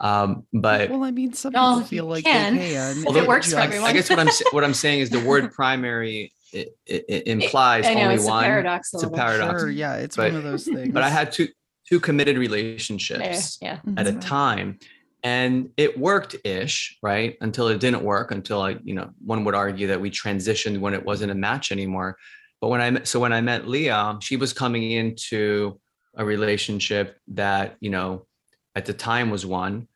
Um, 0.00 0.44
but 0.52 0.90
well, 0.90 1.04
I 1.04 1.10
mean, 1.10 1.32
some 1.32 1.52
people 1.52 1.80
feel 1.82 2.06
like 2.06 2.24
can. 2.24 2.56
they 2.56 2.72
can. 2.72 3.04
Well, 3.04 3.16
it 3.16 3.26
works 3.26 3.52
for 3.52 3.60
everyone. 3.60 3.88
I 3.88 3.92
guess 3.92 4.10
what 4.10 4.18
I'm 4.18 4.28
what 4.50 4.64
I'm 4.64 4.74
saying 4.74 5.00
is 5.00 5.10
the 5.10 5.24
word 5.24 5.52
primary 5.52 6.32
it, 6.52 6.76
it, 6.86 7.04
it 7.08 7.26
implies 7.26 7.84
know, 7.84 7.92
only 7.92 8.16
it's 8.16 8.26
one. 8.26 8.44
A 8.44 8.46
paradox 8.46 8.92
it's 8.92 9.02
a 9.02 9.10
paradox. 9.10 9.62
Sure, 9.62 9.70
yeah, 9.70 9.96
it's 9.96 10.16
but, 10.16 10.32
one 10.32 10.36
of 10.38 10.44
those 10.44 10.64
things. 10.64 10.90
But 10.92 11.02
I 11.02 11.08
had 11.08 11.32
two 11.32 11.48
two 11.88 12.00
committed 12.00 12.38
relationships 12.38 13.58
yeah. 13.60 13.80
at 13.96 14.06
a 14.06 14.12
time 14.12 14.78
and 15.22 15.70
it 15.76 15.98
worked 15.98 16.36
ish 16.44 16.98
right 17.02 17.36
until 17.40 17.68
it 17.68 17.80
didn't 17.80 18.02
work 18.02 18.30
until 18.30 18.62
i 18.62 18.76
you 18.82 18.94
know 18.94 19.10
one 19.24 19.44
would 19.44 19.54
argue 19.54 19.86
that 19.86 20.00
we 20.00 20.10
transitioned 20.10 20.78
when 20.78 20.94
it 20.94 21.04
wasn't 21.04 21.30
a 21.30 21.34
match 21.34 21.72
anymore. 21.72 22.16
But 22.60 22.68
when 22.68 22.80
i 22.80 23.02
so 23.04 23.20
when 23.20 23.32
i 23.32 23.40
met 23.40 23.68
Lea 23.68 24.18
she 24.20 24.36
was 24.36 24.52
coming 24.52 24.90
into 24.90 25.80
a 26.16 26.24
relationship 26.24 27.18
that 27.28 27.76
you 27.80 27.90
know 27.90 28.26
at 28.74 28.86
the 28.86 28.92
time 28.92 29.30
was 29.30 29.46
one 29.46 29.88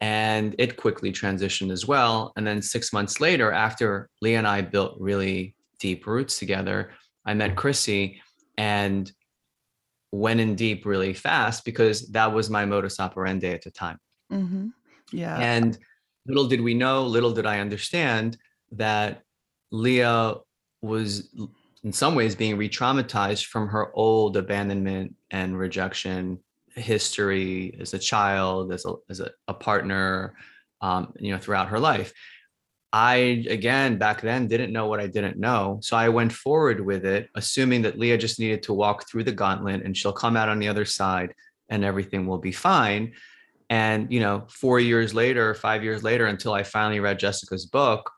and 0.00 0.54
it 0.58 0.76
quickly 0.76 1.12
transitioned 1.12 1.72
as 1.72 1.84
well. 1.84 2.32
And 2.36 2.46
then 2.46 2.62
six 2.62 2.92
months 2.92 3.20
later 3.20 3.50
after 3.50 4.08
Lea 4.22 4.34
and 4.34 4.46
i 4.46 4.60
built 4.60 4.96
really 4.98 5.54
deep 5.78 6.06
roots 6.06 6.38
together 6.38 6.90
i 7.24 7.34
met 7.34 7.56
chrissy 7.56 8.20
and 8.56 9.12
went 10.10 10.40
in 10.40 10.54
deep 10.54 10.84
really 10.86 11.14
fast 11.14 11.64
because 11.64 12.08
that 12.08 12.32
was 12.32 12.50
my 12.50 12.64
modus 12.64 12.98
operandi 12.98 13.48
at 13.48 13.62
the 13.62 13.70
time 13.70 13.98
Mm-hmm. 14.32 14.68
Yeah. 15.12 15.36
And 15.38 15.78
little 16.26 16.46
did 16.46 16.60
we 16.60 16.74
know, 16.74 17.04
little 17.04 17.32
did 17.32 17.46
I 17.46 17.60
understand 17.60 18.36
that 18.72 19.22
Lea 19.70 20.34
was 20.82 21.28
in 21.84 21.92
some 21.92 22.14
ways 22.14 22.34
being 22.34 22.56
re-traumatized 22.56 23.46
from 23.46 23.68
her 23.68 23.94
old 23.94 24.36
abandonment 24.36 25.14
and 25.30 25.58
rejection 25.58 26.38
history 26.74 27.76
as 27.80 27.94
a 27.94 27.98
child, 27.98 28.72
as 28.72 28.84
a 28.84 28.94
as 29.08 29.20
a, 29.20 29.30
a 29.48 29.54
partner, 29.54 30.34
um, 30.80 31.12
you 31.18 31.32
know, 31.32 31.38
throughout 31.38 31.68
her 31.68 31.80
life. 31.80 32.12
I 32.92 33.44
again 33.50 33.98
back 33.98 34.22
then 34.22 34.48
didn't 34.48 34.72
know 34.72 34.86
what 34.86 35.00
I 35.00 35.06
didn't 35.06 35.38
know, 35.38 35.78
so 35.82 35.96
I 35.96 36.08
went 36.08 36.32
forward 36.32 36.80
with 36.80 37.04
it, 37.04 37.28
assuming 37.34 37.82
that 37.82 37.98
Lea 37.98 38.16
just 38.16 38.38
needed 38.38 38.62
to 38.64 38.72
walk 38.72 39.08
through 39.08 39.24
the 39.24 39.32
gauntlet 39.32 39.82
and 39.82 39.96
she'll 39.96 40.12
come 40.12 40.36
out 40.36 40.48
on 40.48 40.58
the 40.58 40.68
other 40.68 40.84
side 40.84 41.34
and 41.68 41.84
everything 41.84 42.26
will 42.26 42.38
be 42.38 42.52
fine 42.52 43.12
and 43.70 44.12
you 44.12 44.20
know 44.20 44.46
four 44.48 44.80
years 44.80 45.14
later 45.14 45.54
five 45.54 45.84
years 45.84 46.02
later 46.02 46.26
until 46.26 46.52
i 46.52 46.62
finally 46.62 47.00
read 47.00 47.18
jessica's 47.18 47.66
book 47.66 48.10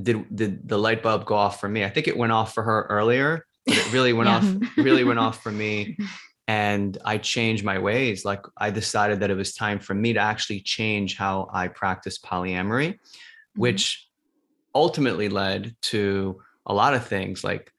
did 0.00 0.24
did 0.34 0.68
the 0.68 0.78
light 0.78 1.02
bulb 1.02 1.24
go 1.24 1.34
off 1.34 1.60
for 1.60 1.68
me 1.68 1.84
i 1.84 1.90
think 1.90 2.08
it 2.08 2.16
went 2.16 2.32
off 2.32 2.54
for 2.54 2.62
her 2.62 2.86
earlier 2.88 3.44
but 3.66 3.76
it 3.76 3.92
really 3.92 4.12
went 4.12 4.28
yeah. 4.28 4.36
off 4.36 4.76
really 4.76 5.04
went 5.04 5.18
off 5.18 5.42
for 5.42 5.52
me 5.52 5.96
and 6.48 6.98
i 7.04 7.18
changed 7.18 7.64
my 7.64 7.78
ways 7.78 8.24
like 8.24 8.42
i 8.56 8.70
decided 8.70 9.20
that 9.20 9.30
it 9.30 9.36
was 9.36 9.54
time 9.54 9.78
for 9.78 9.94
me 9.94 10.12
to 10.12 10.20
actually 10.20 10.60
change 10.60 11.16
how 11.16 11.48
i 11.52 11.68
practice 11.68 12.18
polyamory 12.18 12.90
mm-hmm. 12.90 13.60
which 13.60 14.08
ultimately 14.74 15.28
led 15.28 15.74
to 15.80 16.40
a 16.66 16.74
lot 16.74 16.94
of 16.94 17.06
things 17.06 17.42
like 17.42 17.72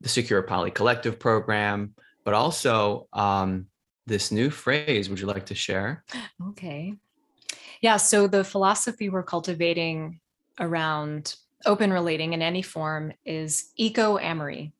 the 0.00 0.08
secure 0.08 0.42
poly 0.42 0.70
collective 0.70 1.18
program 1.18 1.94
but 2.24 2.34
also 2.34 3.06
um, 3.12 3.66
this 4.06 4.30
new 4.30 4.50
phrase. 4.50 5.08
Would 5.08 5.20
you 5.20 5.26
like 5.26 5.46
to 5.46 5.54
share? 5.54 6.04
Okay. 6.50 6.94
Yeah. 7.80 7.96
So 7.96 8.26
the 8.26 8.44
philosophy 8.44 9.08
we're 9.08 9.22
cultivating 9.22 10.20
around 10.60 11.36
open 11.66 11.92
relating 11.92 12.32
in 12.32 12.42
any 12.42 12.62
form 12.62 13.12
is 13.24 13.70
eco 13.76 14.18
amory. 14.18 14.72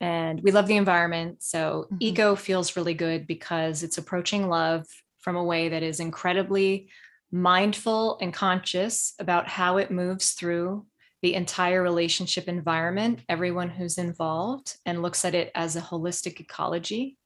And 0.00 0.42
we 0.42 0.52
love 0.52 0.66
the 0.66 0.76
environment. 0.76 1.42
So 1.42 1.86
mm-hmm. 1.86 1.96
eco 2.00 2.36
feels 2.36 2.76
really 2.76 2.94
good 2.94 3.26
because 3.26 3.82
it's 3.82 3.98
approaching 3.98 4.48
love 4.48 4.86
from 5.20 5.36
a 5.36 5.44
way 5.44 5.68
that 5.68 5.82
is 5.82 6.00
incredibly 6.00 6.88
mindful 7.32 8.18
and 8.20 8.32
conscious 8.32 9.14
about 9.18 9.48
how 9.48 9.78
it 9.78 9.90
moves 9.90 10.32
through 10.32 10.86
the 11.22 11.34
entire 11.34 11.82
relationship 11.82 12.46
environment, 12.46 13.20
everyone 13.28 13.70
who's 13.70 13.98
involved, 13.98 14.76
and 14.86 15.02
looks 15.02 15.24
at 15.24 15.34
it 15.34 15.50
as 15.54 15.74
a 15.74 15.80
holistic 15.80 16.40
ecology. 16.40 17.16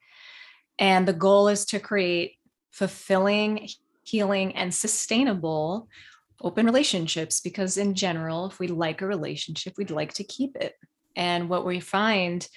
And 0.80 1.06
the 1.06 1.12
goal 1.12 1.46
is 1.48 1.64
to 1.66 1.78
create 1.78 2.36
fulfilling, 2.72 3.68
healing, 4.02 4.56
and 4.56 4.74
sustainable 4.74 5.88
open 6.42 6.64
relationships 6.64 7.40
because, 7.40 7.76
in 7.76 7.94
general, 7.94 8.46
if 8.46 8.58
we 8.58 8.66
like 8.66 9.02
a 9.02 9.06
relationship, 9.06 9.74
we'd 9.76 9.90
like 9.90 10.14
to 10.14 10.24
keep 10.24 10.56
it. 10.56 10.74
And 11.14 11.50
what 11.50 11.66
we 11.66 11.80
find 11.80 12.48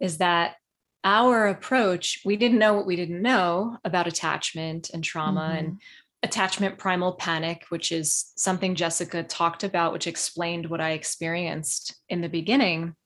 is 0.00 0.18
that 0.18 0.56
our 1.04 1.46
approach, 1.46 2.22
we 2.24 2.36
didn't 2.36 2.58
know 2.58 2.74
what 2.74 2.86
we 2.86 2.96
didn't 2.96 3.22
know 3.22 3.78
about 3.84 4.08
attachment 4.08 4.90
and 4.92 5.04
trauma 5.04 5.40
mm-hmm. 5.40 5.58
and 5.58 5.80
attachment 6.24 6.78
primal 6.78 7.12
panic, 7.12 7.64
which 7.68 7.92
is 7.92 8.32
something 8.36 8.74
Jessica 8.74 9.22
talked 9.22 9.62
about, 9.62 9.92
which 9.92 10.08
explained 10.08 10.66
what 10.66 10.80
I 10.80 10.90
experienced 10.90 11.94
in 12.08 12.20
the 12.20 12.28
beginning. 12.28 12.96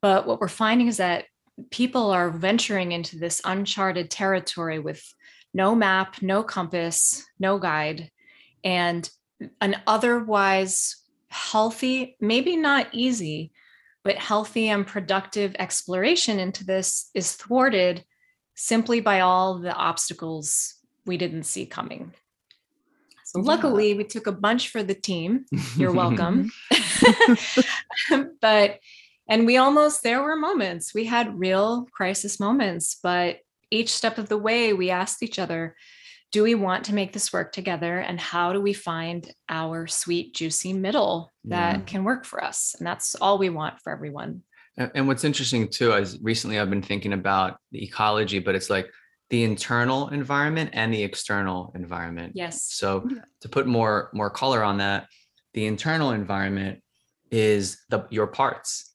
But 0.00 0.26
what 0.26 0.40
we're 0.40 0.48
finding 0.48 0.86
is 0.86 0.96
that 0.96 1.26
people 1.70 2.10
are 2.10 2.30
venturing 2.30 2.92
into 2.92 3.18
this 3.18 3.40
uncharted 3.44 4.10
territory 4.10 4.78
with 4.78 5.02
no 5.52 5.74
map, 5.74 6.22
no 6.22 6.42
compass, 6.42 7.24
no 7.38 7.58
guide, 7.58 8.10
and 8.64 9.08
an 9.60 9.76
otherwise 9.86 10.96
healthy, 11.28 12.16
maybe 12.20 12.56
not 12.56 12.88
easy, 12.92 13.52
but 14.04 14.16
healthy 14.16 14.68
and 14.68 14.86
productive 14.86 15.54
exploration 15.58 16.38
into 16.38 16.64
this 16.64 17.10
is 17.14 17.32
thwarted 17.32 18.04
simply 18.54 19.00
by 19.00 19.20
all 19.20 19.58
the 19.58 19.72
obstacles 19.72 20.74
we 21.06 21.16
didn't 21.16 21.44
see 21.44 21.66
coming. 21.66 22.12
So, 23.24 23.40
luckily, 23.40 23.94
we 23.94 24.04
took 24.04 24.26
a 24.26 24.32
bunch 24.32 24.70
for 24.70 24.82
the 24.82 24.94
team. 24.94 25.44
You're 25.76 25.92
welcome. 26.04 26.50
Mm-hmm. 26.72 28.22
but 28.40 28.80
and 29.30 29.46
we 29.46 29.56
almost 29.56 30.02
there 30.02 30.22
were 30.22 30.36
moments. 30.36 30.92
We 30.92 31.06
had 31.06 31.38
real 31.38 31.86
crisis 31.92 32.38
moments 32.38 32.98
but 33.02 33.38
each 33.70 33.90
step 33.90 34.18
of 34.18 34.28
the 34.28 34.38
way 34.38 34.72
we 34.72 34.90
asked 34.90 35.22
each 35.22 35.38
other 35.38 35.76
do 36.32 36.42
we 36.44 36.54
want 36.54 36.84
to 36.84 36.94
make 36.94 37.12
this 37.12 37.32
work 37.32 37.52
together? 37.52 37.98
And 37.98 38.20
how 38.20 38.52
do 38.52 38.60
we 38.60 38.72
find 38.72 39.28
our 39.48 39.88
sweet 39.88 40.32
juicy 40.32 40.72
middle 40.72 41.32
that 41.44 41.78
yeah. 41.78 41.84
can 41.84 42.04
work 42.04 42.24
for 42.24 42.42
us? 42.42 42.76
And 42.78 42.86
that's 42.86 43.16
all 43.16 43.36
we 43.36 43.48
want 43.48 43.80
for 43.80 43.92
everyone. 43.92 44.42
And 44.76 45.08
what's 45.08 45.24
interesting 45.24 45.68
too 45.68 45.92
is 45.92 46.18
recently 46.22 46.58
i've 46.58 46.70
been 46.70 46.80
thinking 46.80 47.12
about 47.12 47.58
the 47.72 47.82
ecology 47.82 48.38
but 48.38 48.54
it's 48.54 48.70
like 48.70 48.88
the 49.28 49.44
internal 49.44 50.08
environment 50.08 50.70
and 50.72 50.92
the 50.92 51.02
external 51.02 51.72
environment. 51.74 52.32
Yes. 52.34 52.64
So 52.64 53.00
mm-hmm. 53.00 53.18
to 53.40 53.48
put 53.48 53.66
more 53.66 54.10
more 54.12 54.30
color 54.30 54.62
on 54.62 54.78
that 54.78 55.06
the 55.54 55.66
internal 55.66 56.12
environment 56.12 56.80
is 57.30 57.78
the 57.90 58.06
your 58.10 58.26
parts 58.26 58.89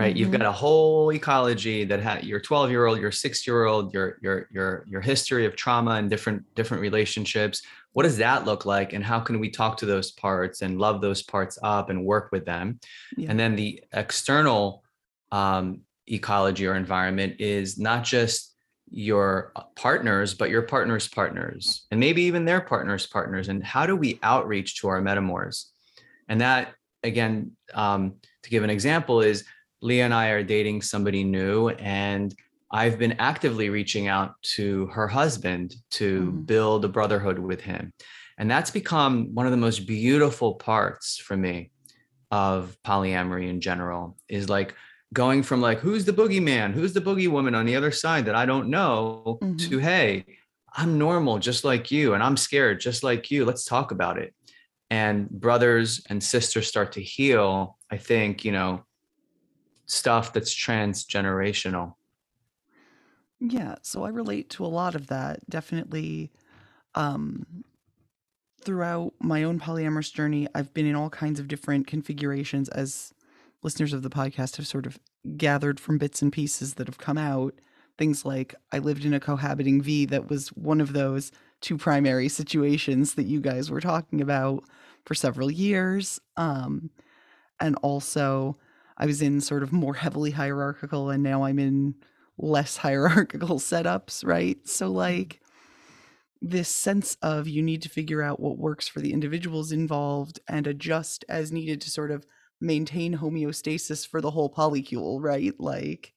right? 0.00 0.14
Mm-hmm. 0.14 0.18
You've 0.18 0.30
got 0.30 0.42
a 0.42 0.52
whole 0.52 1.12
ecology 1.12 1.84
that 1.84 2.00
had 2.00 2.24
your 2.24 2.40
12 2.40 2.70
year 2.70 2.86
old, 2.86 2.98
your 2.98 3.12
six 3.12 3.46
year 3.46 3.66
old, 3.66 3.92
your 3.92 4.18
your 4.22 4.48
your 4.50 4.84
your 4.88 5.00
history 5.02 5.44
of 5.44 5.56
trauma 5.56 5.92
and 5.92 6.08
different 6.08 6.42
different 6.54 6.80
relationships. 6.80 7.62
What 7.92 8.04
does 8.04 8.16
that 8.16 8.46
look 8.46 8.64
like, 8.64 8.94
and 8.94 9.04
how 9.04 9.20
can 9.20 9.40
we 9.40 9.50
talk 9.50 9.76
to 9.78 9.86
those 9.86 10.12
parts 10.12 10.62
and 10.62 10.78
love 10.78 11.00
those 11.00 11.22
parts 11.22 11.58
up 11.62 11.90
and 11.90 12.04
work 12.04 12.32
with 12.32 12.46
them? 12.46 12.80
Yeah. 13.16 13.30
And 13.30 13.38
then 13.38 13.56
the 13.56 13.82
external 13.92 14.82
um, 15.32 15.82
ecology 16.06 16.66
or 16.66 16.76
environment 16.76 17.36
is 17.38 17.78
not 17.78 18.02
just 18.02 18.54
your 18.92 19.52
partners, 19.76 20.34
but 20.34 20.50
your 20.50 20.62
partner's 20.62 21.08
partners, 21.08 21.86
and 21.90 22.00
maybe 22.00 22.22
even 22.22 22.46
their 22.46 22.62
partner's 22.62 23.06
partners. 23.06 23.48
And 23.48 23.62
how 23.62 23.84
do 23.86 23.96
we 23.96 24.18
outreach 24.22 24.80
to 24.80 24.88
our 24.88 25.02
metamors? 25.02 25.66
And 26.28 26.40
that 26.40 26.74
again, 27.02 27.52
um, 27.74 28.14
to 28.42 28.50
give 28.50 28.62
an 28.62 28.70
example, 28.70 29.20
is 29.20 29.44
Lea 29.82 30.00
and 30.00 30.14
I 30.14 30.28
are 30.28 30.42
dating 30.42 30.82
somebody 30.82 31.24
new, 31.24 31.68
and 31.70 32.34
I've 32.70 32.98
been 32.98 33.16
actively 33.18 33.70
reaching 33.70 34.08
out 34.08 34.34
to 34.54 34.86
her 34.86 35.08
husband 35.08 35.74
to 35.92 36.20
mm-hmm. 36.20 36.40
build 36.42 36.84
a 36.84 36.88
brotherhood 36.88 37.38
with 37.38 37.60
him. 37.60 37.92
And 38.38 38.50
that's 38.50 38.70
become 38.70 39.34
one 39.34 39.46
of 39.46 39.52
the 39.52 39.58
most 39.58 39.86
beautiful 39.86 40.54
parts 40.54 41.18
for 41.18 41.36
me 41.36 41.70
of 42.30 42.76
polyamory 42.86 43.48
in 43.48 43.60
general 43.60 44.16
is 44.28 44.48
like 44.48 44.74
going 45.12 45.42
from 45.42 45.60
like, 45.60 45.80
who's 45.80 46.04
the 46.04 46.12
boogeyman? 46.12 46.72
Who's 46.72 46.92
the 46.92 47.00
boogie 47.00 47.28
woman 47.28 47.54
on 47.54 47.66
the 47.66 47.74
other 47.74 47.90
side 47.90 48.26
that 48.26 48.36
I 48.36 48.46
don't 48.46 48.68
know 48.68 49.38
mm-hmm. 49.42 49.56
to, 49.56 49.78
hey, 49.78 50.24
I'm 50.72 50.98
normal 50.98 51.38
just 51.38 51.64
like 51.64 51.90
you, 51.90 52.14
and 52.14 52.22
I'm 52.22 52.36
scared 52.36 52.80
just 52.80 53.02
like 53.02 53.30
you. 53.30 53.44
Let's 53.44 53.64
talk 53.64 53.90
about 53.90 54.18
it. 54.18 54.32
And 54.88 55.28
brothers 55.28 56.02
and 56.08 56.22
sisters 56.22 56.68
start 56.68 56.92
to 56.92 57.02
heal. 57.02 57.76
I 57.90 57.96
think, 57.96 58.44
you 58.44 58.52
know, 58.52 58.84
stuff 59.90 60.32
that's 60.32 60.54
transgenerational. 60.54 61.94
Yeah, 63.40 63.76
so 63.82 64.04
I 64.04 64.10
relate 64.10 64.50
to 64.50 64.64
a 64.64 64.68
lot 64.68 64.94
of 64.94 65.08
that. 65.08 65.48
Definitely 65.48 66.30
um 66.94 67.64
throughout 68.62 69.14
my 69.20 69.42
own 69.42 69.58
polyamorous 69.58 70.12
journey, 70.12 70.46
I've 70.54 70.74
been 70.74 70.86
in 70.86 70.94
all 70.94 71.08
kinds 71.08 71.40
of 71.40 71.48
different 71.48 71.86
configurations 71.86 72.68
as 72.68 73.14
listeners 73.62 73.92
of 73.94 74.02
the 74.02 74.10
podcast 74.10 74.56
have 74.56 74.66
sort 74.66 74.86
of 74.86 74.98
gathered 75.36 75.80
from 75.80 75.98
bits 75.98 76.20
and 76.20 76.32
pieces 76.32 76.74
that 76.74 76.86
have 76.86 76.98
come 76.98 77.16
out. 77.16 77.54
Things 77.96 78.24
like 78.24 78.54
I 78.72 78.78
lived 78.78 79.04
in 79.04 79.14
a 79.14 79.20
cohabiting 79.20 79.80
V 79.80 80.04
that 80.06 80.28
was 80.28 80.48
one 80.48 80.80
of 80.80 80.92
those 80.92 81.32
two 81.60 81.78
primary 81.78 82.28
situations 82.40 83.14
that 83.14 83.26
you 83.26 83.40
guys 83.40 83.70
were 83.70 83.80
talking 83.80 84.20
about 84.20 84.64
for 85.06 85.14
several 85.14 85.50
years. 85.50 86.20
Um, 86.36 86.90
and 87.60 87.76
also, 87.76 88.58
I 89.00 89.06
was 89.06 89.22
in 89.22 89.40
sort 89.40 89.62
of 89.62 89.72
more 89.72 89.94
heavily 89.94 90.30
hierarchical, 90.30 91.08
and 91.08 91.22
now 91.22 91.44
I'm 91.44 91.58
in 91.58 91.94
less 92.36 92.76
hierarchical 92.86 93.58
setups, 93.58 94.24
right? 94.24 94.58
So, 94.68 94.86
mm-hmm. 94.86 94.96
like, 94.96 95.40
this 96.42 96.68
sense 96.68 97.16
of 97.22 97.48
you 97.48 97.62
need 97.62 97.82
to 97.82 97.88
figure 97.88 98.22
out 98.22 98.40
what 98.40 98.58
works 98.58 98.88
for 98.88 99.00
the 99.00 99.12
individuals 99.12 99.72
involved 99.72 100.40
and 100.48 100.66
adjust 100.66 101.24
as 101.28 101.50
needed 101.50 101.80
to 101.82 101.90
sort 101.90 102.10
of 102.10 102.26
maintain 102.60 103.16
homeostasis 103.16 104.06
for 104.06 104.20
the 104.20 104.30
whole 104.30 104.52
polycule, 104.52 105.22
right? 105.22 105.54
Like, 105.58 106.12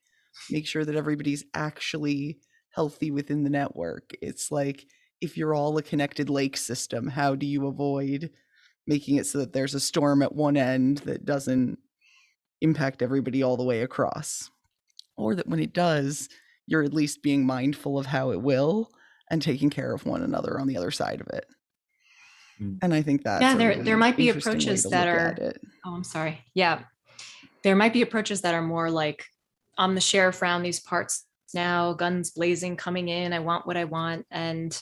make 0.50 0.68
sure 0.68 0.84
that 0.84 0.96
everybody's 0.96 1.46
actually 1.54 2.40
healthy 2.76 3.12
within 3.12 3.44
the 3.44 3.50
network. 3.50 4.12
It's 4.22 4.52
like 4.52 4.86
if 5.22 5.38
you're 5.38 5.54
all 5.54 5.78
a 5.78 5.84
connected 5.84 6.30
lake 6.30 6.58
system, 6.58 7.08
how 7.08 7.36
do 7.36 7.46
you 7.46 7.68
avoid 7.68 8.30
making 8.86 9.16
it 9.16 9.26
so 9.26 9.38
that 9.38 9.54
there's 9.54 9.74
a 9.74 9.80
storm 9.80 10.22
at 10.22 10.36
one 10.36 10.58
end 10.58 10.98
that 11.00 11.24
doesn't 11.24 11.80
impact 12.64 13.02
everybody 13.02 13.44
all 13.44 13.58
the 13.58 13.64
way 13.64 13.82
across? 13.82 14.50
Or 15.16 15.36
that 15.36 15.48
when 15.48 15.60
it 15.60 15.74
does, 15.74 16.28
you're 16.66 16.84
at 16.84 16.94
least 16.94 17.22
being 17.22 17.46
mindful 17.46 18.00
of 18.00 18.08
how 18.08 18.32
it 18.32 18.42
will 18.42 18.90
and 19.30 19.42
taking 19.42 19.70
care 19.70 19.94
of 19.94 20.06
one 20.06 20.24
another 20.24 20.60
on 20.60 20.68
the 20.68 20.78
other 20.78 20.92
side 20.92 21.22
of 21.22 21.28
it. 21.28 21.46
Mm. 22.62 22.80
And 22.82 22.94
I 22.94 23.02
think 23.02 23.24
that 23.24 23.42
yeah, 23.42 23.56
there 23.56 23.84
there 23.84 23.98
might 23.98 24.18
be 24.18 24.30
approaches 24.30 24.84
that 24.84 25.08
are. 25.08 25.54
Oh, 25.86 25.94
I'm 25.94 26.04
sorry. 26.04 26.44
Yeah, 26.54 26.82
there 27.64 27.76
might 27.76 27.94
be 27.94 28.02
approaches 28.02 28.42
that 28.42 28.54
are 28.54 28.62
more 28.62 28.90
like 28.90 29.26
I'm 29.78 29.96
the 29.96 30.02
sheriff 30.02 30.42
around 30.42 30.64
these 30.64 30.80
parts 30.80 31.26
now, 31.54 31.94
guns 31.94 32.32
blazing, 32.32 32.76
coming 32.78 33.10
in. 33.10 33.34
I 33.34 33.40
want 33.40 33.68
what 33.68 33.78
I 33.78 33.86
want, 33.86 34.26
and 34.32 34.80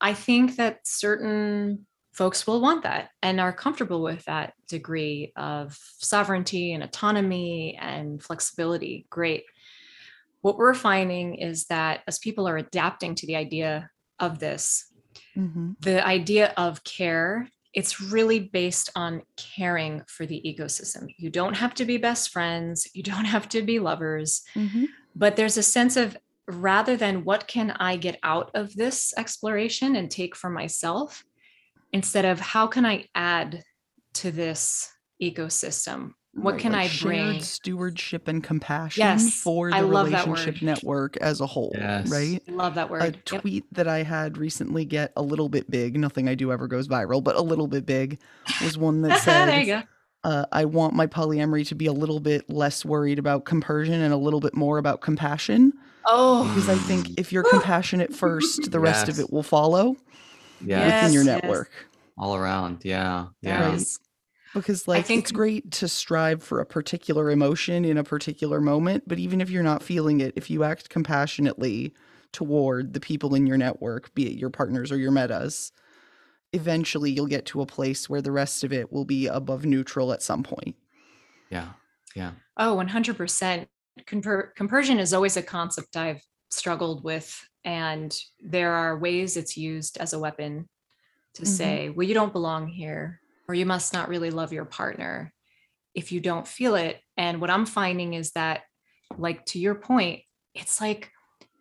I 0.00 0.14
think 0.14 0.56
that 0.56 0.86
certain 0.86 1.86
folks 2.20 2.46
will 2.46 2.60
want 2.60 2.82
that 2.82 3.08
and 3.22 3.40
are 3.40 3.50
comfortable 3.50 4.02
with 4.02 4.22
that 4.26 4.52
degree 4.68 5.32
of 5.36 5.74
sovereignty 6.00 6.74
and 6.74 6.82
autonomy 6.82 7.78
and 7.80 8.22
flexibility. 8.22 9.06
Great. 9.08 9.44
What 10.42 10.58
we're 10.58 10.74
finding 10.74 11.36
is 11.36 11.64
that 11.68 12.02
as 12.06 12.18
people 12.18 12.46
are 12.46 12.58
adapting 12.58 13.14
to 13.14 13.26
the 13.26 13.36
idea 13.36 13.88
of 14.18 14.38
this, 14.38 14.92
mm-hmm. 15.34 15.70
the 15.80 16.06
idea 16.06 16.52
of 16.58 16.84
care, 16.84 17.48
it's 17.72 18.02
really 18.02 18.38
based 18.38 18.90
on 18.94 19.22
caring 19.38 20.02
for 20.06 20.26
the 20.26 20.42
ecosystem. 20.44 21.06
You 21.16 21.30
don't 21.30 21.56
have 21.56 21.72
to 21.76 21.86
be 21.86 21.96
best 21.96 22.28
friends, 22.28 22.86
you 22.92 23.02
don't 23.02 23.24
have 23.24 23.48
to 23.48 23.62
be 23.62 23.78
lovers, 23.78 24.42
mm-hmm. 24.54 24.84
but 25.16 25.36
there's 25.36 25.56
a 25.56 25.62
sense 25.62 25.96
of 25.96 26.18
rather 26.46 26.98
than 26.98 27.24
what 27.24 27.46
can 27.46 27.70
I 27.70 27.96
get 27.96 28.18
out 28.22 28.50
of 28.52 28.76
this 28.76 29.14
exploration 29.16 29.96
and 29.96 30.10
take 30.10 30.36
for 30.36 30.50
myself, 30.50 31.24
instead 31.92 32.24
of 32.24 32.40
how 32.40 32.66
can 32.66 32.86
I 32.86 33.06
add 33.14 33.62
to 34.14 34.30
this 34.30 34.92
ecosystem? 35.22 36.12
What 36.32 36.52
right, 36.52 36.60
can 36.60 36.72
like 36.72 36.90
I 36.92 37.02
bring? 37.02 37.40
Stewardship 37.42 38.28
and 38.28 38.42
compassion 38.42 39.00
yes, 39.00 39.34
for 39.34 39.72
the 39.72 39.84
relationship 39.84 40.62
network 40.62 41.16
as 41.16 41.40
a 41.40 41.46
whole. 41.46 41.72
Yes. 41.74 42.08
Right? 42.08 42.40
Love 42.48 42.76
that 42.76 42.88
word. 42.88 43.02
A 43.02 43.12
tweet 43.12 43.64
yep. 43.64 43.64
that 43.72 43.88
I 43.88 44.04
had 44.04 44.38
recently 44.38 44.84
get 44.84 45.12
a 45.16 45.22
little 45.22 45.48
bit 45.48 45.68
big, 45.68 45.98
nothing 45.98 46.28
I 46.28 46.36
do 46.36 46.52
ever 46.52 46.68
goes 46.68 46.86
viral, 46.86 47.22
but 47.22 47.34
a 47.34 47.42
little 47.42 47.66
bit 47.66 47.84
big 47.84 48.20
was 48.62 48.78
one 48.78 49.02
that 49.02 49.20
said, 49.22 49.46
there 49.48 49.60
you 49.60 49.66
go. 49.66 49.82
Uh, 50.22 50.44
I 50.52 50.66
want 50.66 50.94
my 50.94 51.06
polyamory 51.06 51.66
to 51.68 51.74
be 51.74 51.86
a 51.86 51.92
little 51.92 52.20
bit 52.20 52.48
less 52.48 52.84
worried 52.84 53.18
about 53.18 53.44
compersion 53.44 54.00
and 54.00 54.12
a 54.12 54.18
little 54.18 54.40
bit 54.40 54.54
more 54.54 54.78
about 54.78 55.00
compassion. 55.00 55.72
Oh, 56.06 56.46
because 56.48 56.68
I 56.68 56.76
think 56.76 57.18
if 57.18 57.32
you're 57.32 57.42
compassionate 57.50 58.14
first, 58.14 58.70
the 58.70 58.80
rest 58.80 59.08
of 59.08 59.18
it 59.18 59.32
will 59.32 59.42
follow. 59.42 59.96
Yeah, 60.64 60.84
within 60.84 61.14
your 61.14 61.24
network. 61.24 61.70
Yes. 61.72 61.84
All 62.18 62.36
around, 62.36 62.84
yeah, 62.84 63.26
yeah. 63.40 63.70
Right? 63.70 63.98
Because 64.52 64.88
like 64.88 65.06
think, 65.06 65.22
it's 65.22 65.32
great 65.32 65.70
to 65.72 65.88
strive 65.88 66.42
for 66.42 66.60
a 66.60 66.66
particular 66.66 67.30
emotion 67.30 67.84
in 67.84 67.96
a 67.96 68.04
particular 68.04 68.60
moment, 68.60 69.04
but 69.06 69.18
even 69.18 69.40
if 69.40 69.48
you're 69.48 69.62
not 69.62 69.82
feeling 69.82 70.20
it, 70.20 70.32
if 70.36 70.50
you 70.50 70.64
act 70.64 70.90
compassionately 70.90 71.94
toward 72.32 72.92
the 72.92 73.00
people 73.00 73.34
in 73.34 73.46
your 73.46 73.56
network, 73.56 74.12
be 74.14 74.26
it 74.26 74.38
your 74.38 74.50
partners 74.50 74.90
or 74.90 74.96
your 74.96 75.12
metas, 75.12 75.72
eventually 76.52 77.10
you'll 77.10 77.26
get 77.26 77.46
to 77.46 77.60
a 77.60 77.66
place 77.66 78.10
where 78.10 78.20
the 78.20 78.32
rest 78.32 78.64
of 78.64 78.72
it 78.72 78.92
will 78.92 79.04
be 79.04 79.26
above 79.28 79.64
neutral 79.64 80.12
at 80.12 80.22
some 80.22 80.42
point. 80.42 80.76
Yeah. 81.48 81.70
Yeah. 82.14 82.32
Oh, 82.56 82.76
100% 82.76 83.66
comper- 84.04 84.54
compersion 84.56 84.98
is 84.98 85.14
always 85.14 85.36
a 85.36 85.42
concept 85.42 85.96
I've 85.96 86.22
struggled 86.50 87.04
with, 87.04 87.40
and 87.64 88.16
there 88.40 88.72
are 88.72 88.98
ways 88.98 89.36
it's 89.36 89.56
used 89.56 89.98
as 89.98 90.12
a 90.12 90.18
weapon 90.18 90.68
to 91.34 91.42
mm-hmm. 91.42 91.50
say, 91.50 91.88
well, 91.90 92.06
you 92.06 92.14
don't 92.14 92.32
belong 92.32 92.68
here, 92.68 93.20
or 93.48 93.54
you 93.54 93.66
must 93.66 93.92
not 93.92 94.08
really 94.08 94.30
love 94.30 94.52
your 94.52 94.64
partner 94.64 95.32
if 95.94 96.12
you 96.12 96.20
don't 96.20 96.46
feel 96.46 96.74
it. 96.76 97.00
And 97.16 97.40
what 97.40 97.50
I'm 97.50 97.66
finding 97.66 98.14
is 98.14 98.32
that, 98.32 98.62
like 99.18 99.44
to 99.46 99.58
your 99.58 99.74
point, 99.74 100.22
it's 100.54 100.80
like 100.80 101.10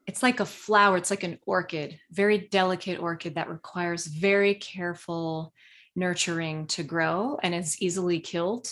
it's 0.07 0.23
like 0.23 0.39
a 0.39 0.45
flower, 0.45 0.97
it's 0.97 1.11
like 1.11 1.23
an 1.23 1.37
orchid, 1.45 1.99
very 2.11 2.37
delicate 2.37 2.99
orchid 2.99 3.35
that 3.35 3.49
requires 3.49 4.07
very 4.07 4.55
careful 4.55 5.53
nurturing 5.95 6.67
to 6.67 6.83
grow 6.83 7.37
and 7.43 7.53
is 7.53 7.81
easily 7.81 8.19
killed 8.19 8.67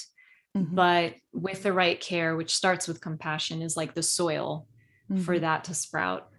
mm-hmm. 0.56 0.74
but 0.76 1.14
with 1.34 1.64
the 1.64 1.74
right 1.74 2.00
care 2.00 2.36
which 2.36 2.56
starts 2.56 2.88
with 2.88 3.02
compassion 3.02 3.62
is 3.62 3.78
like 3.78 3.94
the 3.94 4.04
soil 4.04 4.68
mm-hmm. 5.12 5.22
for 5.22 5.38
that 5.38 5.66
to 5.66 5.74
sprout 5.74 6.30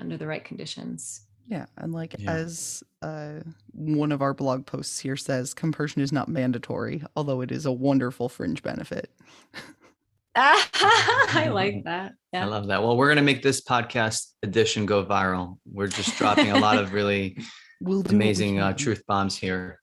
under 0.00 0.16
the 0.16 0.26
right 0.26 0.44
conditions 0.44 1.22
yeah 1.46 1.66
and 1.78 1.92
like 1.92 2.16
yeah. 2.18 2.30
as 2.30 2.82
uh, 3.02 3.40
one 3.72 4.12
of 4.12 4.22
our 4.22 4.34
blog 4.34 4.66
posts 4.66 4.98
here 4.98 5.16
says 5.16 5.54
compersion 5.54 6.02
is 6.02 6.12
not 6.12 6.28
mandatory 6.28 7.02
although 7.16 7.40
it 7.40 7.52
is 7.52 7.66
a 7.66 7.72
wonderful 7.72 8.28
fringe 8.28 8.62
benefit 8.62 9.10
I 10.36 11.50
like 11.52 11.84
that. 11.84 12.12
Yeah. 12.32 12.44
I 12.44 12.46
love 12.46 12.68
that. 12.68 12.82
Well, 12.82 12.96
we're 12.96 13.08
going 13.08 13.16
to 13.16 13.22
make 13.22 13.42
this 13.42 13.60
podcast 13.60 14.32
edition 14.42 14.86
go 14.86 15.04
viral. 15.04 15.58
We're 15.70 15.88
just 15.88 16.16
dropping 16.16 16.50
a 16.50 16.58
lot 16.58 16.78
of 16.78 16.92
really 16.92 17.38
we'll 17.80 18.02
amazing 18.02 18.60
uh, 18.60 18.72
truth 18.74 19.02
bombs 19.06 19.36
here. 19.36 19.80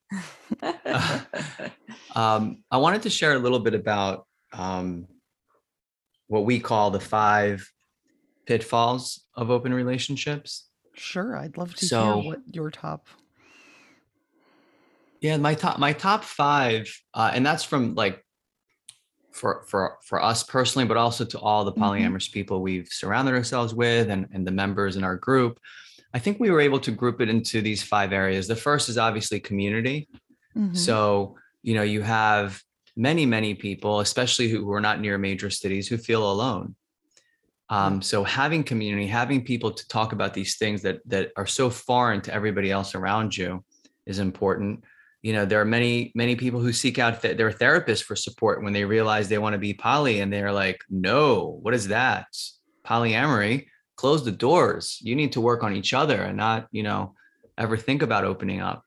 um, 2.15 2.63
I 2.71 2.77
wanted 2.77 3.01
to 3.03 3.09
share 3.09 3.33
a 3.33 3.39
little 3.39 3.59
bit 3.59 3.73
about 3.73 4.25
um, 4.53 5.07
what 6.27 6.45
we 6.45 6.59
call 6.59 6.91
the 6.91 6.99
five 6.99 7.69
pitfalls 8.47 9.25
of 9.35 9.51
open 9.51 9.73
relationships. 9.73 10.67
Sure, 10.93 11.37
I'd 11.37 11.57
love 11.57 11.75
to 11.75 11.85
so, 11.85 12.21
hear 12.21 12.31
what 12.31 12.39
your 12.51 12.71
top. 12.71 13.07
Yeah, 15.21 15.37
my 15.37 15.53
top 15.53 15.77
my 15.79 15.93
top 15.93 16.23
five, 16.23 16.91
uh, 17.13 17.31
and 17.33 17.45
that's 17.45 17.63
from 17.63 17.93
like 17.95 18.23
for 19.31 19.63
for 19.67 19.97
for 20.03 20.21
us 20.21 20.43
personally, 20.43 20.87
but 20.87 20.97
also 20.97 21.25
to 21.25 21.39
all 21.39 21.65
the 21.65 21.71
mm-hmm. 21.71 21.83
polyamorous 21.83 22.25
mm-hmm. 22.25 22.33
people 22.33 22.61
we've 22.61 22.87
surrounded 22.89 23.35
ourselves 23.35 23.75
with 23.75 24.09
and 24.09 24.27
and 24.33 24.45
the 24.47 24.51
members 24.51 24.95
in 24.95 25.03
our 25.03 25.17
group. 25.17 25.59
I 26.13 26.19
think 26.19 26.39
we 26.39 26.49
were 26.49 26.61
able 26.61 26.79
to 26.79 26.91
group 26.91 27.21
it 27.21 27.29
into 27.29 27.61
these 27.61 27.83
five 27.83 28.13
areas. 28.13 28.47
The 28.47 28.55
first 28.55 28.89
is 28.89 28.97
obviously 28.97 29.39
community. 29.39 30.07
Mm-hmm. 30.55 30.73
So, 30.73 31.35
you 31.61 31.75
know, 31.75 31.83
you 31.83 32.01
have 32.01 32.61
many, 32.95 33.25
many 33.25 33.53
people, 33.53 33.99
especially 33.99 34.47
who, 34.49 34.63
who 34.63 34.73
are 34.73 34.81
not 34.81 34.99
near 34.99 35.17
major 35.17 35.49
cities, 35.49 35.87
who 35.87 35.97
feel 35.97 36.31
alone. 36.31 36.75
Um, 37.69 38.01
so 38.01 38.23
having 38.23 38.63
community, 38.63 39.07
having 39.07 39.43
people 39.43 39.71
to 39.71 39.87
talk 39.87 40.13
about 40.13 40.33
these 40.33 40.57
things 40.57 40.81
that 40.83 40.99
that 41.05 41.31
are 41.35 41.45
so 41.45 41.69
foreign 41.69 42.21
to 42.21 42.33
everybody 42.33 42.71
else 42.71 42.95
around 42.95 43.35
you 43.35 43.63
is 44.05 44.19
important. 44.19 44.83
You 45.21 45.33
know, 45.33 45.45
there 45.45 45.59
are 45.59 45.65
many, 45.65 46.11
many 46.15 46.35
people 46.35 46.61
who 46.61 46.71
seek 46.71 46.99
out 46.99 47.21
th- 47.21 47.37
their 47.37 47.51
therapist 47.51 48.05
for 48.05 48.15
support 48.15 48.63
when 48.63 48.71
they 48.71 48.85
realize 48.85 49.27
they 49.27 49.39
want 49.39 49.53
to 49.53 49.59
be 49.59 49.73
poly 49.73 50.21
and 50.21 50.31
they're 50.31 50.53
like, 50.53 50.81
no, 50.89 51.59
what 51.61 51.73
is 51.73 51.89
that? 51.89 52.27
Polyamory 52.85 53.65
close 53.97 54.23
the 54.23 54.31
doors. 54.31 54.99
You 55.01 55.15
need 55.15 55.33
to 55.33 55.41
work 55.41 55.63
on 55.63 55.75
each 55.75 55.93
other 55.93 56.21
and 56.21 56.37
not, 56.37 56.67
you 56.71 56.83
know, 56.83 57.15
ever 57.57 57.75
think 57.75 58.01
about 58.01 58.23
opening 58.23 58.61
up. 58.61 58.83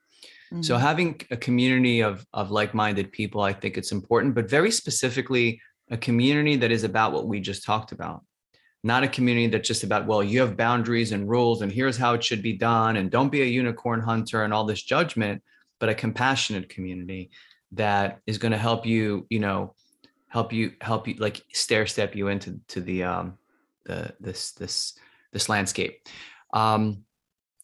Mm-hmm. 0.53 0.63
So 0.63 0.79
having 0.79 1.21
a 1.31 1.37
community 1.37 2.01
of 2.01 2.25
of 2.33 2.51
like-minded 2.51 3.13
people, 3.13 3.43
I 3.43 3.53
think 3.53 3.77
it's 3.77 3.93
important, 3.93 4.35
but 4.35 4.49
very 4.49 4.71
specifically 4.71 5.61
a 5.91 5.97
community 5.97 6.57
that 6.57 6.71
is 6.71 6.85
about 6.85 7.13
what 7.13 7.27
we 7.27 7.41
just 7.41 7.65
talked 7.65 7.93
about. 7.93 8.23
Not 8.83 9.03
a 9.03 9.09
community 9.09 9.49
that's 9.49 9.69
just 9.69 9.85
about, 9.85 10.07
well, 10.07 10.23
you 10.23 10.41
have 10.41 10.57
boundaries 10.57 11.13
and 11.13 11.29
rules 11.29 11.63
and 11.63 11.71
here's 11.71 11.99
how 11.99 12.15
it 12.15 12.25
should 12.25 12.43
be 12.43 12.55
done 12.55 12.97
and 12.97 13.11
don't 13.11 13.31
be 13.31 13.43
a 13.43 13.47
unicorn 13.47 14.01
hunter 14.01 14.45
and 14.45 14.55
all 14.55 14.65
this 14.65 14.83
judgment, 14.83 15.43
but 15.79 15.89
a 15.89 15.95
compassionate 15.95 16.69
community 16.69 17.31
that 17.73 18.21
is 18.27 18.39
going 18.39 18.53
to 18.53 18.59
help 18.59 18.87
you, 18.87 19.27
you 19.29 19.39
know, 19.39 19.75
help 20.29 20.53
you 20.53 20.73
help 20.81 21.09
you 21.09 21.15
like 21.15 21.43
stair 21.53 21.87
step 21.87 22.15
you 22.15 22.29
into 22.29 22.59
to 22.69 22.81
the 22.81 23.03
um 23.03 23.37
the 23.85 24.15
this 24.21 24.53
this 24.53 24.95
this 25.33 25.49
landscape. 25.49 26.07
Um, 26.53 27.05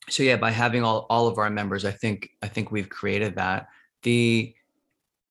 so 0.08 0.22
yeah, 0.22 0.36
by 0.36 0.50
having 0.50 0.84
all, 0.84 1.06
all 1.10 1.26
of 1.26 1.38
our 1.38 1.50
members, 1.50 1.84
I 1.84 1.90
think 1.90 2.30
I 2.42 2.48
think 2.48 2.70
we've 2.70 2.88
created 2.88 3.36
that. 3.36 3.68
The 4.02 4.54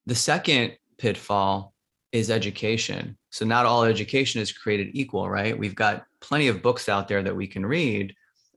the 0.06 0.16
second 0.16 0.78
pitfall 0.98 1.74
is 2.12 2.30
education. 2.30 3.18
So 3.36 3.44
not 3.44 3.66
all 3.66 3.84
education 3.84 4.40
is 4.40 4.54
created 4.54 4.92
equal, 4.94 5.30
right? 5.30 5.60
We've 5.60 5.76
got 5.76 6.06
plenty 6.22 6.48
of 6.48 6.62
books 6.62 6.88
out 6.88 7.10
there 7.10 7.22
that 7.22 7.36
we 7.36 7.48
can 7.48 7.66
read, 7.66 8.16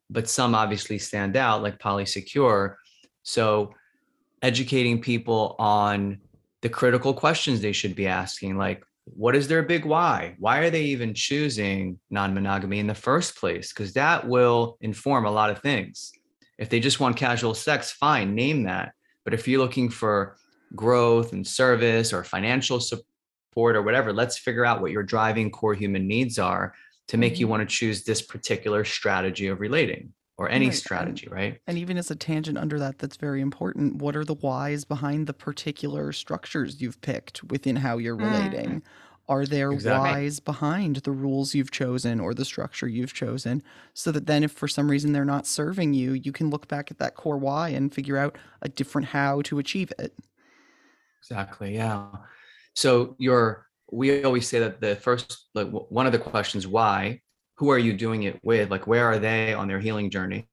but 0.09 0.31
some 0.31 0.55
obviously 0.55 0.99
stand 0.99 1.37
out, 1.37 1.65
like 1.65 1.81
Polysecure. 1.81 2.77
So 3.25 3.75
educating 4.41 5.01
people 5.01 5.57
on 5.59 6.21
the 6.61 6.69
critical 6.69 7.13
questions 7.13 7.61
they 7.61 7.73
should 7.73 7.97
be 7.97 8.07
asking, 8.07 8.57
like 8.57 8.85
what 9.03 9.35
is 9.35 9.49
their 9.49 9.65
big 9.65 9.85
why? 9.85 10.37
Why 10.39 10.59
are 10.59 10.71
they 10.71 10.85
even 10.85 11.13
choosing 11.13 11.99
non 12.09 12.33
monogamy 12.33 12.79
in 12.79 12.87
the 12.87 12.95
first 12.95 13.35
place? 13.35 13.73
Because 13.73 13.95
that 13.95 14.29
will 14.29 14.79
inform 14.81 15.27
a 15.27 15.33
lot 15.33 15.51
of 15.51 15.59
things. 15.61 16.13
If 16.57 16.69
they 16.69 16.79
just 16.79 17.01
want 17.01 17.17
casual 17.17 17.55
sex, 17.55 17.91
fine, 17.91 18.37
name 18.37 18.63
that. 18.63 18.93
But 19.25 19.35
if 19.35 19.49
you're 19.49 19.61
looking 19.61 19.89
for 19.89 20.37
growth 20.77 21.33
and 21.33 21.45
service 21.45 22.13
or 22.13 22.23
financial 22.23 22.79
support 23.49 23.77
or 23.77 23.83
whatever, 23.83 24.13
let's 24.13 24.39
figure 24.39 24.65
out 24.65 24.81
what 24.81 24.93
your 24.93 25.03
driving 25.03 25.51
core 25.51 25.75
human 25.75 26.07
needs 26.07 26.39
are 26.39 26.75
to 27.09 27.17
make 27.17 27.35
mm-hmm. 27.35 27.41
you 27.41 27.49
want 27.49 27.69
to 27.69 27.75
choose 27.75 28.05
this 28.05 28.23
particular 28.23 28.85
strategy 28.85 29.47
of 29.47 29.61
relating 29.61 30.13
or 30.37 30.49
any 30.49 30.67
right. 30.67 30.75
strategy, 30.75 31.27
and, 31.27 31.35
right? 31.35 31.61
And 31.67 31.79
even 31.79 31.97
as 31.97 32.11
a 32.11 32.17
tangent 32.17 32.59
under 32.59 32.79
that, 32.79 32.99
that's 32.99 33.17
very 33.17 33.41
important. 33.41 33.97
What 33.97 34.15
are 34.15 34.25
the 34.25 34.35
whys 34.35 34.85
behind 34.85 35.27
the 35.27 35.35
particular 35.35 36.13
structures 36.13 36.81
you've 36.81 37.01
picked 37.01 37.43
within 37.45 37.77
how 37.77 37.99
you're 37.99 38.17
relating? 38.17 38.69
Mm. 38.69 38.83
Are 39.29 39.45
there 39.45 39.73
exactly. 39.73 40.11
whys 40.11 40.41
behind 40.41 40.97
the 40.97 41.11
rules 41.11 41.55
you've 41.55 41.71
chosen 41.71 42.19
or 42.21 42.33
the 42.33 42.45
structure 42.45 42.89
you've 42.89 43.13
chosen? 43.13 43.63
So 43.95 44.13
that 44.13 44.27
then, 44.27 44.45
if 44.45 44.53
for 44.53 44.69
some 44.69 44.91
reason 44.91 45.13
they're 45.13 45.25
not 45.25 45.47
serving 45.47 45.93
you, 45.93 46.13
you 46.13 46.33
can 46.33 46.51
look 46.51 46.69
back 46.69 46.91
at 46.91 46.99
that 46.99 47.15
core 47.15 47.37
why 47.37 47.71
and 47.71 47.93
figure 47.93 48.17
out 48.17 48.39
a 48.63 48.69
different 48.69 49.09
how 49.09 49.43
to 49.43 49.59
achieve 49.59 49.93
it. 49.99 50.15
Exactly. 51.21 51.75
Yeah. 51.75 52.07
So 52.79 53.17
your 53.19 53.67
we 53.91 54.23
always 54.23 54.47
say 54.47 54.61
that 54.61 54.81
the 54.81 54.95
first 54.95 55.49
like 55.53 55.67
one 55.69 56.07
of 56.07 56.13
the 56.13 56.19
questions 56.21 56.65
why 56.65 57.21
who 57.57 57.71
are 57.71 57.79
you 57.79 57.93
doing 57.93 58.23
it 58.23 58.39
with? 58.45 58.71
Like 58.71 58.87
where 58.87 59.05
are 59.07 59.19
they 59.19 59.53
on 59.53 59.67
their 59.67 59.81
healing 59.81 60.11
journey? 60.11 60.47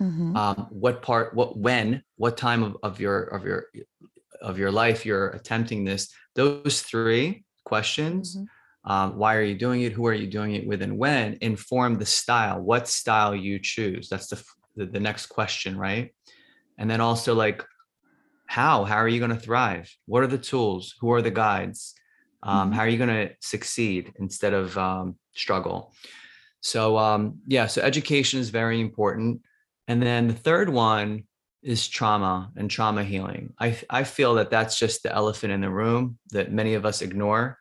Mm-hmm. 0.00 0.36
um, 0.36 0.66
what 0.70 1.02
part 1.02 1.34
what 1.34 1.56
when 1.56 2.02
what 2.16 2.36
time 2.36 2.62
of, 2.64 2.76
of 2.82 3.00
your 3.00 3.22
of 3.34 3.44
your 3.44 3.66
of 4.40 4.58
your 4.58 4.72
life 4.72 5.06
you're 5.06 5.28
attempting 5.28 5.84
this? 5.84 6.12
Those 6.34 6.82
three 6.82 7.44
questions 7.64 8.36
mm-hmm. 8.36 8.90
um, 8.90 9.16
why 9.16 9.36
are 9.36 9.42
you 9.42 9.56
doing 9.56 9.82
it? 9.82 9.92
Who 9.92 10.06
are 10.08 10.14
you 10.22 10.26
doing 10.26 10.56
it 10.56 10.66
with 10.66 10.82
and 10.82 10.98
when? 10.98 11.38
Inform 11.42 11.98
the 11.98 12.06
style. 12.06 12.60
What 12.60 12.88
style 12.88 13.36
you 13.36 13.60
choose? 13.60 14.08
That's 14.08 14.26
the 14.26 14.42
the, 14.74 14.86
the 14.86 15.00
next 15.00 15.26
question 15.26 15.78
right? 15.78 16.12
And 16.76 16.90
then 16.90 17.00
also 17.00 17.34
like 17.36 17.64
how 18.48 18.84
how 18.84 18.96
are 18.96 19.08
you 19.08 19.20
going 19.20 19.30
to 19.30 19.46
thrive 19.46 19.88
what 20.06 20.22
are 20.22 20.28
the 20.28 20.36
tools 20.36 20.94
who 21.00 21.12
are 21.12 21.22
the 21.22 21.30
guides 21.30 21.94
um, 22.42 22.68
mm-hmm. 22.68 22.72
how 22.76 22.82
are 22.82 22.88
you 22.88 22.98
going 22.98 23.08
to 23.28 23.32
succeed 23.40 24.12
instead 24.18 24.52
of 24.52 24.76
um, 24.76 25.16
struggle 25.34 25.92
so 26.60 26.98
um, 26.98 27.40
yeah, 27.46 27.66
so 27.66 27.82
education 27.82 28.40
is 28.40 28.50
very 28.50 28.80
important. 28.80 29.42
And 29.86 30.02
then 30.02 30.28
the 30.28 30.34
third 30.34 30.68
one 30.68 31.24
is 31.62 31.88
trauma 31.88 32.50
and 32.56 32.70
trauma 32.70 33.04
healing. 33.04 33.54
I 33.58 33.78
I 33.88 34.04
feel 34.04 34.34
that 34.34 34.50
that's 34.50 34.78
just 34.78 35.02
the 35.02 35.14
elephant 35.14 35.52
in 35.52 35.60
the 35.60 35.70
room 35.70 36.18
that 36.30 36.52
many 36.52 36.74
of 36.74 36.84
us 36.84 37.02
ignore. 37.02 37.58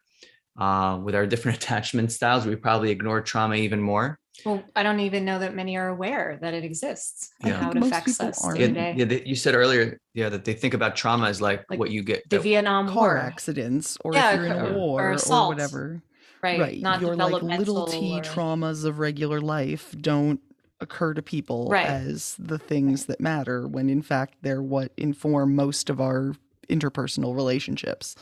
Uh, 0.57 0.99
with 1.03 1.13
our 1.13 1.27
different 1.27 1.57
attachment 1.63 2.11
styles, 2.11 2.45
we 2.45 2.55
probably 2.55 2.89
ignore 2.89 3.21
trauma 3.21 3.55
even 3.55 3.79
more. 3.79 4.19
Well, 4.45 4.63
I 4.75 4.83
don't 4.83 4.99
even 4.99 5.25
know 5.25 5.39
that 5.39 5.55
many 5.55 5.77
are 5.77 5.89
aware 5.89 6.37
that 6.41 6.53
it 6.53 6.63
exists 6.63 7.31
and 7.41 7.49
yeah. 7.49 7.59
how 7.59 7.71
it 7.71 7.77
affects 7.77 8.19
us 8.19 8.39
yeah, 8.55 8.93
Yeah, 8.95 9.05
they, 9.05 9.23
you 9.25 9.35
said 9.35 9.55
earlier, 9.55 9.99
yeah, 10.13 10.29
that 10.29 10.45
they 10.45 10.53
think 10.53 10.73
about 10.73 10.95
trauma 10.95 11.27
as 11.27 11.41
like, 11.41 11.65
like 11.69 11.79
what 11.79 11.91
you 11.91 12.03
get 12.03 12.29
the, 12.29 12.37
the 12.37 12.43
Vietnam 12.43 12.87
car 12.87 13.15
War 13.15 13.17
accidents, 13.17 13.97
or 14.05 14.13
yeah, 14.13 14.31
if 14.31 14.35
you're 14.35 14.45
in 14.45 14.75
a 14.75 14.77
war 14.77 15.11
or, 15.11 15.33
or 15.33 15.47
whatever 15.47 16.01
right? 16.41 16.59
Right. 16.59 16.81
Not 16.81 17.01
Your 17.01 17.15
like 17.15 17.41
little 17.41 17.87
t 17.87 18.19
or... 18.19 18.21
traumas 18.21 18.85
of 18.85 18.99
regular 18.99 19.41
life 19.41 19.95
don't 19.99 20.39
occur 20.79 21.13
to 21.13 21.21
people 21.21 21.67
right. 21.69 21.87
as 21.87 22.35
the 22.37 22.59
things 22.59 23.05
that 23.07 23.19
matter 23.19 23.67
when 23.67 23.89
in 23.89 24.01
fact 24.01 24.35
they're 24.43 24.61
what 24.61 24.91
inform 24.97 25.55
most 25.55 25.89
of 25.89 25.99
our 25.99 26.35
interpersonal 26.69 27.35
relationships. 27.35 28.15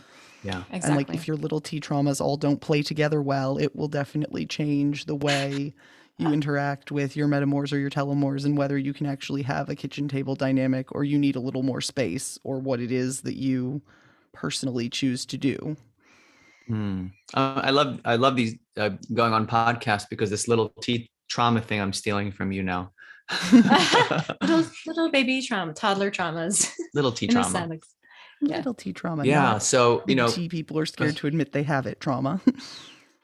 Yeah. 0.44 0.64
Exactly. 0.72 0.88
And 0.88 0.96
like 0.96 1.10
if 1.14 1.28
your 1.28 1.38
little 1.38 1.60
T 1.60 1.80
traumas 1.80 2.22
all 2.22 2.38
don't 2.38 2.62
play 2.62 2.82
together 2.82 3.22
well, 3.22 3.58
it 3.58 3.76
will 3.76 3.88
definitely 3.88 4.46
change 4.46 5.06
the 5.06 5.16
way 5.16 5.74
you 6.18 6.32
interact 6.32 6.92
with 6.92 7.18
your 7.18 7.28
metamors 7.28 7.74
or 7.74 7.78
your 7.78 7.90
telomors 7.90 8.46
and 8.46 8.58
whether 8.58 8.78
you 8.78 8.94
can 8.94 9.06
actually 9.06 9.42
have 9.42 9.70
a 9.70 9.76
kitchen 9.76 10.08
table 10.08 10.36
dynamic 10.36 10.94
or 10.94 11.04
you 11.04 11.18
need 11.18 11.36
a 11.36 11.42
little 11.42 11.64
more 11.64 11.82
space 11.82 12.40
or 12.44 12.60
what 12.60 12.80
it 12.80 12.92
is 12.92 13.22
that 13.22 13.36
you 13.36 13.82
personally 14.34 14.90
choose 14.90 15.26
to 15.26 15.38
do. 15.38 15.76
Hmm. 16.68 17.08
Uh, 17.34 17.62
I 17.64 17.70
love 17.72 18.00
I 18.06 18.16
love 18.16 18.36
these 18.36 18.56
uh, 18.78 18.92
going 19.14 19.34
on 19.34 19.46
podcasts 19.46 20.06
because 20.10 20.30
this 20.30 20.48
little 20.48 20.70
T 20.82 21.10
trauma 21.30 21.62
thing 21.62 21.82
I'm 21.82 21.94
stealing 21.94 22.32
from 22.32 22.52
you 22.52 22.64
now. 22.64 22.92
little 23.52 24.66
little 24.88 25.12
baby 25.12 25.42
trauma, 25.42 25.74
toddler 25.74 26.10
traumas. 26.10 26.72
Little 26.94 27.12
T 27.12 27.28
trauma. 27.28 27.70
Yeah. 28.42 28.58
Little 28.58 28.74
T 28.74 28.94
trauma. 28.94 29.26
Yeah. 29.26 29.58
So 29.58 30.04
you 30.08 30.16
know, 30.16 30.30
T 30.30 30.48
people 30.48 30.80
are 30.80 30.86
scared 30.86 31.18
to 31.18 31.28
admit 31.28 31.52
they 31.52 31.64
have 31.64 31.86
it. 31.86 32.00
Trauma. 32.00 32.42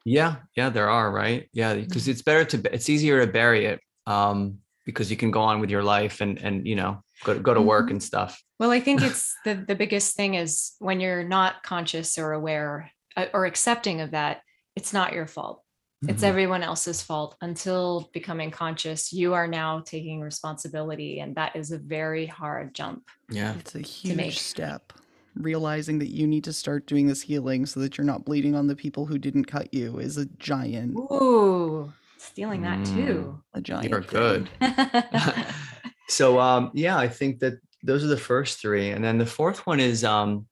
yeah, 0.06 0.38
yeah, 0.56 0.70
there 0.70 0.90
are 0.90 1.12
right. 1.12 1.50
Yeah, 1.54 1.74
because 1.74 2.04
mm-hmm. 2.04 2.12
it's 2.12 2.22
better 2.22 2.46
to 2.46 2.74
it's 2.74 2.90
easier 2.90 3.26
to 3.26 3.32
bury 3.32 3.66
it 3.66 3.80
um, 4.08 4.60
because 4.86 5.12
you 5.12 5.18
can 5.18 5.32
go 5.32 5.42
on 5.42 5.60
with 5.60 5.70
your 5.70 5.84
life 5.84 6.22
and 6.22 6.38
and 6.40 6.68
you 6.68 6.76
know 6.76 7.04
go 7.24 7.40
go 7.40 7.54
to 7.54 7.62
work 7.62 7.86
mm-hmm. 7.86 7.92
and 7.94 8.04
stuff. 8.04 8.42
Well, 8.60 8.72
I 8.72 8.80
think 8.80 9.02
it's 9.10 9.36
the 9.46 9.56
the 9.56 9.76
biggest 9.76 10.16
thing 10.16 10.36
is 10.36 10.74
when 10.80 11.00
you're 11.00 11.24
not 11.24 11.64
conscious 11.64 12.18
or 12.18 12.34
aware 12.34 12.92
uh, 13.18 13.26
or 13.34 13.46
accepting 13.46 14.02
of 14.02 14.12
that 14.12 14.42
it's 14.76 14.94
not 14.94 15.14
your 15.14 15.28
fault 15.28 15.64
it's 16.04 16.22
mm-hmm. 16.22 16.26
everyone 16.26 16.64
else's 16.64 17.02
fault 17.02 17.36
until 17.42 18.10
becoming 18.14 18.50
conscious 18.50 19.14
you 19.14 19.34
are 19.34 19.48
now 19.48 19.82
taking 19.82 20.20
responsibility 20.22 21.20
and 21.20 21.36
that 21.36 21.56
is 21.56 21.72
a 21.72 21.78
very 21.78 22.26
hard 22.26 22.74
jump 22.74 23.04
yeah 23.30 23.54
it's 23.60 23.76
a 23.76 23.82
huge 23.82 24.40
step 24.40 24.94
realizing 25.36 26.00
that 26.00 26.10
you 26.10 26.28
need 26.28 26.44
to 26.44 26.54
start 26.54 26.86
doing 26.86 27.08
this 27.08 27.22
healing 27.22 27.66
so 27.66 27.80
that 27.80 27.98
you're 27.98 28.06
not 28.06 28.26
bleeding 28.26 28.56
on 28.56 28.68
the 28.68 28.76
people 28.76 29.06
who 29.06 29.18
didn't 29.18 29.46
cut 29.46 29.74
you 29.74 30.00
is 30.00 30.18
a 30.18 30.26
giant 30.38 30.96
ooh 30.96 31.92
stealing 32.18 32.62
that 32.62 32.78
mm, 32.80 32.96
too. 32.96 33.42
A 33.54 33.62
giant 33.62 33.90
you're 33.90 34.02
good 34.02 34.50
so 36.08 36.40
um 36.40 36.70
yeah 36.74 36.98
i 36.98 37.08
think 37.08 37.40
that 37.40 37.60
those 37.84 38.04
are 38.04 38.08
the 38.08 38.18
first 38.18 38.60
three. 38.60 38.90
And 38.92 39.04
then 39.04 39.18
the 39.18 39.26
fourth 39.26 39.66
one 39.66 39.80
is 39.80 40.04
um 40.04 40.46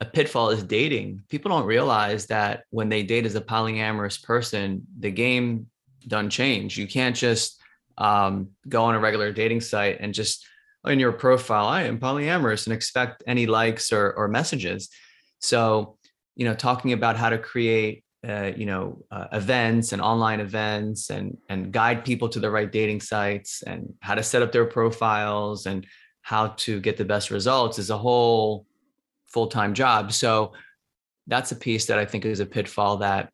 a 0.00 0.04
pitfall 0.04 0.50
is 0.50 0.62
dating. 0.62 1.22
People 1.28 1.50
don't 1.50 1.66
realize 1.66 2.26
that 2.26 2.64
when 2.70 2.88
they 2.88 3.02
date 3.02 3.26
as 3.26 3.34
a 3.34 3.40
polyamorous 3.40 4.22
person, 4.22 4.86
the 5.00 5.10
game 5.10 5.66
done 6.06 6.30
change. 6.30 6.78
You 6.78 6.86
can't 6.86 7.16
just 7.16 7.60
um, 7.96 8.50
go 8.68 8.84
on 8.84 8.94
a 8.94 9.00
regular 9.00 9.32
dating 9.32 9.60
site 9.60 9.96
and 9.98 10.14
just 10.14 10.46
in 10.88 10.98
your 10.98 11.12
profile, 11.12 11.66
I 11.66 11.82
am 11.82 11.98
polyamorous 11.98 12.66
and 12.66 12.74
expect 12.74 13.22
any 13.26 13.46
likes 13.46 13.92
or, 13.92 14.12
or 14.12 14.28
messages. 14.28 14.88
So, 15.38 15.96
you 16.36 16.44
know, 16.44 16.54
talking 16.54 16.92
about 16.92 17.16
how 17.16 17.30
to 17.30 17.38
create, 17.38 18.04
uh, 18.26 18.52
you 18.56 18.66
know, 18.66 19.04
uh, 19.10 19.26
events 19.32 19.92
and 19.92 20.02
online 20.02 20.40
events 20.40 21.10
and 21.10 21.36
and 21.48 21.72
guide 21.72 22.04
people 22.04 22.28
to 22.30 22.40
the 22.40 22.50
right 22.50 22.70
dating 22.70 23.00
sites 23.00 23.62
and 23.62 23.94
how 24.00 24.14
to 24.14 24.22
set 24.22 24.42
up 24.42 24.50
their 24.50 24.64
profiles 24.64 25.66
and 25.66 25.86
how 26.28 26.48
to 26.48 26.78
get 26.78 26.98
the 26.98 27.04
best 27.06 27.30
results 27.30 27.78
is 27.78 27.88
a 27.88 27.96
whole 27.96 28.66
full-time 29.28 29.72
job 29.72 30.12
so 30.12 30.52
that's 31.26 31.52
a 31.52 31.56
piece 31.56 31.86
that 31.86 31.98
i 31.98 32.04
think 32.04 32.26
is 32.26 32.40
a 32.40 32.46
pitfall 32.46 32.98
that 32.98 33.30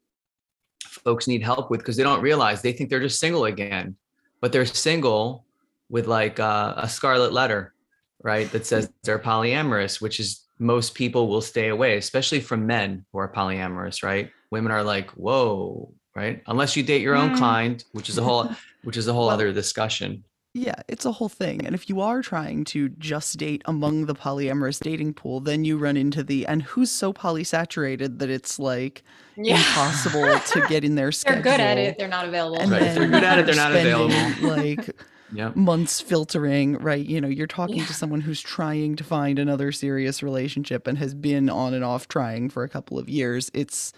folks 0.81 1.27
need 1.27 1.43
help 1.43 1.73
with 1.73 1.81
because 1.81 1.97
they 1.97 2.05
don't 2.05 2.23
realize 2.23 2.63
they 2.63 2.73
think 2.73 2.89
they're 2.89 3.01
just 3.01 3.19
single 3.19 3.47
again 3.47 3.97
but 4.41 4.53
they're 4.53 4.65
single 4.65 5.44
with 5.89 6.07
like 6.07 6.41
uh, 6.41 6.75
a 6.77 6.89
scarlet 6.89 7.33
letter 7.33 7.75
right 8.23 8.51
that 8.53 8.67
says 8.67 8.91
they're 9.03 9.19
polyamorous 9.19 10.01
which 10.01 10.19
is 10.21 10.45
most 10.59 10.95
people 10.95 11.29
will 11.29 11.43
stay 11.43 11.69
away 11.69 11.97
especially 11.97 12.41
from 12.41 12.67
men 12.67 13.05
who 13.13 13.19
are 13.19 13.33
polyamorous 13.33 14.03
right 14.03 14.31
women 14.51 14.73
are 14.73 14.83
like 14.83 15.11
whoa 15.11 15.93
right 16.15 16.43
unless 16.47 16.77
you 16.77 16.83
date 16.83 17.03
your 17.03 17.17
own 17.17 17.31
mm. 17.31 17.39
kind 17.39 17.85
which 17.93 18.09
is 18.09 18.19
a 18.19 18.23
whole 18.23 18.51
which 18.85 18.97
is 18.97 19.09
a 19.09 19.13
whole 19.13 19.27
well, 19.27 19.35
other 19.35 19.53
discussion 19.53 20.25
yeah, 20.57 20.77
it's 20.87 21.05
a 21.05 21.11
whole 21.11 21.29
thing. 21.29 21.67
And 21.67 21.75
if 21.75 21.89
you 21.89 22.01
are 22.01 22.23
trying 22.23 22.63
to 22.67 22.89
just 22.91 23.37
date 23.39 23.63
among 23.65 24.07
the 24.07 24.15
polyamorous 24.15 24.79
dating 24.79 25.15
pool, 25.15 25.41
then 25.41 25.65
you 25.65 25.77
run 25.77 25.97
into 25.97 26.23
the 26.23 26.47
and 26.47 26.63
who's 26.63 26.93
so 26.93 27.13
polysaturated 27.13 28.21
that 28.21 28.31
it's 28.31 28.61
like 28.61 29.03
yeah. 29.37 29.57
impossible 29.57 30.39
to 30.39 30.65
get 30.69 30.85
in 30.85 30.95
their 30.95 31.11
schedule. 31.11 31.43
They're 31.43 31.53
good 31.57 31.61
at 31.61 31.77
it, 31.77 31.99
they're 31.99 32.07
not 32.07 32.29
available. 32.29 32.61
And 32.61 32.71
right. 32.71 32.83
If 32.83 32.95
they're 32.95 33.09
good 33.09 33.25
at 33.25 33.41
it, 33.41 33.47
they're 33.47 33.57
not 33.57 33.73
available. 33.73 34.49
Like 34.49 34.97
yep. 35.33 35.57
months 35.57 36.01
filtering, 36.01 36.77
right? 36.79 37.05
You 37.05 37.21
know, 37.21 37.29
you're 37.29 37.47
talking 37.47 37.77
yeah. 37.77 37.87
to 37.87 37.95
someone 37.95 38.21
who's 38.21 38.41
trying 38.41 38.97
to 38.97 39.05
find 39.05 39.39
another 39.39 39.73
serious 39.73 40.23
relationship 40.23 40.87
and 40.87 40.99
has 40.99 41.15
been 41.15 41.49
on 41.49 41.75
and 41.75 41.85
off 41.85 42.09
trying 42.09 42.51
for 42.51 42.65
a 42.65 42.69
couple 42.69 42.99
of 42.99 43.09
years. 43.09 43.51
It's 43.55 43.93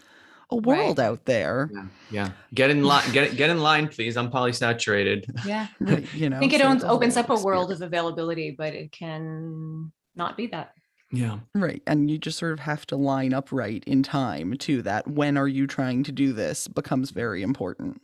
a 0.50 0.56
world 0.56 0.98
right. 0.98 1.06
out 1.06 1.24
there. 1.24 1.70
Yeah. 1.72 1.86
yeah. 2.10 2.30
Get 2.54 2.70
in 2.70 2.84
line, 2.84 3.10
get 3.12 3.36
get 3.36 3.50
in 3.50 3.60
line, 3.60 3.88
please. 3.88 4.16
I'm 4.16 4.30
polysaturated. 4.30 5.24
Yeah. 5.46 5.68
right, 5.80 6.14
you 6.14 6.28
know, 6.28 6.36
I 6.36 6.40
think 6.40 6.52
it 6.52 6.60
so 6.60 6.88
opens 6.88 7.16
up 7.16 7.30
a 7.30 7.36
world 7.36 7.70
of 7.70 7.80
availability, 7.82 8.50
but 8.50 8.74
it 8.74 8.90
can 8.92 9.92
not 10.14 10.36
be 10.36 10.46
that. 10.48 10.72
Yeah. 11.12 11.38
Right. 11.54 11.82
And 11.86 12.10
you 12.10 12.18
just 12.18 12.38
sort 12.38 12.52
of 12.52 12.60
have 12.60 12.84
to 12.86 12.96
line 12.96 13.32
up 13.32 13.52
right 13.52 13.82
in 13.86 14.02
time 14.02 14.56
to 14.58 14.82
that. 14.82 15.06
When 15.06 15.36
are 15.36 15.46
you 15.46 15.66
trying 15.66 16.02
to 16.04 16.12
do 16.12 16.32
this 16.32 16.66
becomes 16.66 17.10
very 17.10 17.42
important. 17.42 18.02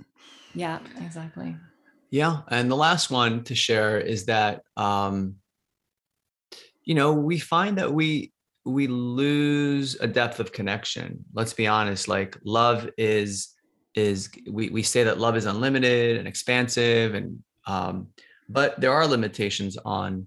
Yeah, 0.55 0.79
exactly. 1.01 1.57
Yeah. 2.13 2.43
And 2.49 2.71
the 2.71 2.77
last 2.77 3.11
one 3.11 3.43
to 3.45 3.55
share 3.55 3.99
is 3.99 4.27
that 4.27 4.61
um, 4.77 5.37
you 6.85 6.95
know, 6.95 7.15
we 7.15 7.39
find 7.39 7.79
that 7.79 7.93
we 7.93 8.33
we 8.67 8.87
lose 8.87 9.97
a 9.99 10.07
depth 10.07 10.39
of 10.39 10.53
connection. 10.53 11.25
Let's 11.33 11.55
be 11.55 11.67
honest, 11.67 12.09
like 12.09 12.37
love 12.45 12.89
is 12.99 13.55
is 13.95 14.29
we 14.49 14.69
we 14.69 14.83
say 14.83 15.05
that 15.05 15.19
love 15.19 15.37
is 15.37 15.47
unlimited 15.47 16.19
and 16.19 16.29
expansive 16.29 17.15
and 17.15 17.43
um 17.67 18.09
but 18.49 18.79
there 18.81 18.93
are 18.93 19.07
limitations 19.07 19.79
on 19.85 20.27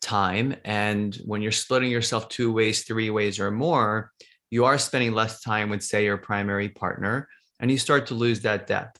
time 0.00 0.56
and 0.64 1.14
when 1.24 1.42
you're 1.42 1.52
splitting 1.52 1.90
yourself 1.90 2.28
two 2.28 2.52
ways, 2.52 2.82
three 2.82 3.10
ways 3.10 3.38
or 3.38 3.52
more, 3.52 4.10
you 4.50 4.64
are 4.64 4.78
spending 4.78 5.12
less 5.12 5.42
time 5.42 5.70
with 5.70 5.82
say 5.82 6.04
your 6.04 6.16
primary 6.16 6.68
partner 6.68 7.28
and 7.60 7.70
you 7.70 7.78
start 7.78 8.06
to 8.08 8.14
lose 8.14 8.40
that 8.40 8.66
depth, 8.66 8.98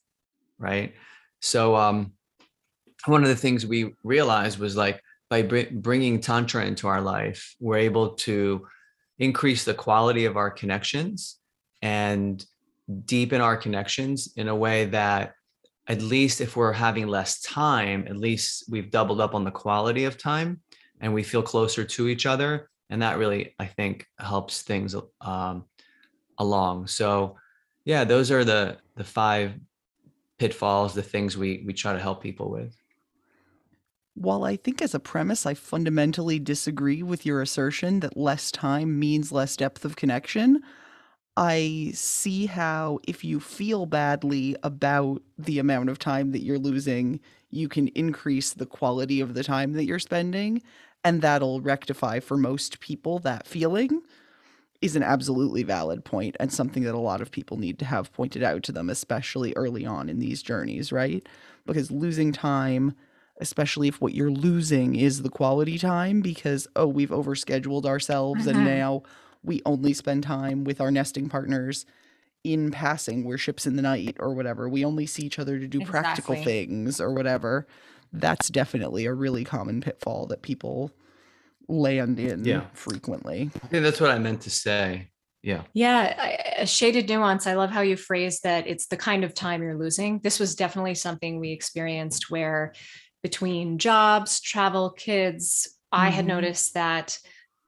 right? 0.59 0.95
So 1.41 1.75
um 1.75 2.13
one 3.07 3.23
of 3.23 3.29
the 3.29 3.37
things 3.37 3.67
we 3.67 3.95
realized 4.05 4.59
was 4.59 4.77
like 4.77 5.03
by 5.29 5.43
br- 5.43 5.73
bringing 5.73 6.21
tantra 6.21 6.65
into 6.65 6.89
our 6.89 7.01
life 7.01 7.55
we're 7.61 7.79
able 7.79 8.11
to 8.15 8.67
increase 9.19 9.65
the 9.65 9.75
quality 9.75 10.25
of 10.25 10.37
our 10.37 10.51
connections 10.51 11.39
and 11.83 12.45
deepen 13.05 13.41
our 13.41 13.57
connections 13.57 14.33
in 14.37 14.49
a 14.49 14.55
way 14.55 14.87
that 14.87 15.35
at 15.89 16.03
least 16.03 16.41
if 16.41 16.57
we're 16.57 16.73
having 16.73 17.07
less 17.07 17.41
time 17.43 18.07
at 18.09 18.17
least 18.17 18.65
we've 18.69 18.91
doubled 18.91 19.21
up 19.21 19.35
on 19.35 19.45
the 19.45 19.51
quality 19.51 20.05
of 20.05 20.19
time 20.19 20.61
and 21.01 21.13
we 21.13 21.23
feel 21.23 21.43
closer 21.43 21.85
to 21.85 22.09
each 22.09 22.27
other. 22.27 22.69
And 22.91 23.03
that 23.03 23.19
really 23.19 23.55
i 23.59 23.67
think 23.67 24.07
helps 24.19 24.63
things 24.63 24.95
um, 25.21 25.65
along. 26.39 26.87
So 26.89 27.37
yeah 27.85 28.05
those 28.05 28.31
are 28.31 28.45
the 28.45 28.79
the 28.97 29.05
five 29.05 29.53
pitfalls 30.39 30.95
the 30.95 31.03
things 31.03 31.37
we 31.37 31.63
we 31.67 31.73
try 31.73 31.93
to 31.93 31.99
help 31.99 32.23
people 32.23 32.51
with 32.51 32.75
while 34.21 34.45
I 34.45 34.57
think 34.57 34.83
as 34.83 34.95
a 34.95 35.01
premise, 35.01 35.47
I 35.47 35.55
fundamentally 35.55 36.39
disagree 36.39 37.03
with 37.03 37.25
your 37.25 37.41
assertion 37.41 38.01
that 38.01 38.19
less 38.19 38.53
time 38.53 38.99
means 38.99 39.33
less 39.33 39.57
depth 39.57 39.83
of 39.83 39.97
connection, 39.97 40.63
I 41.39 41.93
see 41.95 42.45
how 42.45 42.99
if 43.09 43.25
you 43.25 43.41
feel 43.41 43.87
badly 43.87 44.57
about 44.63 45.23
the 45.39 45.59
amount 45.59 45.89
of 45.89 45.99
time 45.99 46.33
that 46.33 46.43
you're 46.43 46.59
losing, 46.59 47.21
you 47.49 47.67
can 47.67 47.89
increase 47.89 48.53
the 48.53 48.67
quality 48.67 49.23
of 49.23 49.33
the 49.33 49.43
time 49.43 49.73
that 49.73 49.87
you're 49.87 49.99
spending. 49.99 50.63
And 51.03 51.23
that'll 51.23 51.63
rectify 51.63 52.21
for 52.21 52.37
most 52.37 52.79
people 52.81 53.21
that 53.21 53.47
feeling 53.47 54.03
is 54.83 54.97
an 54.97 55.03
absolutely 55.03 55.63
valid 55.63 56.05
point 56.05 56.37
and 56.39 56.53
something 56.53 56.83
that 56.83 56.95
a 56.95 56.99
lot 56.99 57.23
of 57.23 57.31
people 57.31 57.57
need 57.57 57.79
to 57.79 57.87
have 57.87 58.13
pointed 58.13 58.43
out 58.43 58.63
to 58.65 58.73
them, 58.73 58.91
especially 58.91 59.55
early 59.57 59.87
on 59.87 60.11
in 60.11 60.19
these 60.19 60.43
journeys, 60.43 60.93
right? 60.93 61.27
Because 61.65 61.91
losing 61.91 62.33
time 62.33 62.95
especially 63.41 63.89
if 63.89 64.01
what 64.01 64.15
you're 64.15 64.31
losing 64.31 64.95
is 64.95 65.23
the 65.23 65.31
quality 65.31 65.79
time 65.79 66.21
because 66.21 66.69
oh 66.77 66.87
we've 66.87 67.11
overscheduled 67.11 67.87
ourselves 67.87 68.47
and 68.47 68.59
mm-hmm. 68.59 68.67
now 68.67 69.03
we 69.43 69.63
only 69.65 69.93
spend 69.93 70.23
time 70.23 70.65
with 70.65 70.81
our 70.81 70.91
nesting 70.91 71.29
partners 71.29 71.87
in 72.45 72.71
passing. 72.71 73.25
We're 73.25 73.39
ships 73.39 73.67
in 73.67 73.77
the 73.77 73.83
night 73.83 74.17
or 74.19 74.35
whatever. 74.35 74.69
We 74.69 74.85
only 74.85 75.07
see 75.07 75.25
each 75.25 75.39
other 75.39 75.59
to 75.59 75.67
do 75.67 75.81
exactly. 75.81 76.01
practical 76.01 76.37
things 76.37 77.01
or 77.01 77.13
whatever. 77.13 77.67
That's 78.13 78.49
definitely 78.49 79.07
a 79.07 79.15
really 79.15 79.45
common 79.45 79.81
pitfall 79.81 80.27
that 80.27 80.43
people 80.43 80.91
land 81.69 82.19
in 82.19 82.45
yeah. 82.45 82.65
frequently. 82.73 83.51
I 83.63 83.67
think 83.69 83.85
that's 83.85 84.01
what 84.01 84.11
i 84.11 84.19
meant 84.19 84.43
to 84.43 84.51
say. 84.51 85.09
Yeah. 85.43 85.63
Yeah 85.73 86.37
a 86.61 86.67
shaded 86.67 87.09
nuance. 87.09 87.47
I 87.47 87.55
love 87.55 87.71
how 87.71 87.81
you 87.81 87.97
phrase 87.97 88.41
that 88.41 88.67
it's 88.67 88.87
the 88.87 88.97
kind 88.97 89.25
of 89.25 89.35
time 89.35 89.63
you're 89.63 89.77
losing. 89.77 90.21
This 90.21 90.39
was 90.39 90.55
definitely 90.55 90.95
something 90.95 91.41
we 91.41 91.51
experienced 91.51 92.31
where 92.31 92.75
between 93.23 93.79
jobs, 93.79 94.41
travel, 94.41 94.91
kids, 94.91 95.69
mm-hmm. 95.69 96.03
I 96.03 96.11
had 96.11 96.25
mm-hmm. 96.25 96.35
noticed 96.35 96.75
that 96.75 97.19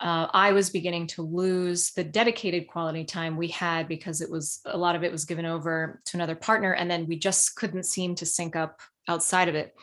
uh, 0.01 0.27
I 0.33 0.53
was 0.53 0.71
beginning 0.71 1.07
to 1.09 1.23
lose 1.23 1.93
the 1.93 2.03
dedicated 2.03 2.67
quality 2.67 3.05
time 3.05 3.37
we 3.37 3.49
had 3.49 3.87
because 3.87 4.21
it 4.21 4.29
was 4.29 4.61
a 4.65 4.77
lot 4.77 4.97
of 4.97 5.05
it 5.05 5.13
was 5.13 5.25
given 5.25 5.47
over 5.47 6.01
to 6.07 6.17
another 6.17 6.35
partner. 6.35 6.73
And 6.73 6.91
then 6.91 7.07
we 7.07 7.17
just 7.17 7.55
couldn't 7.55 7.87
seem 7.87 8.17
to 8.17 8.27
sync 8.27 8.57
up 8.57 8.81
outside 9.09 9.49
of 9.49 9.55
it. 9.55 9.75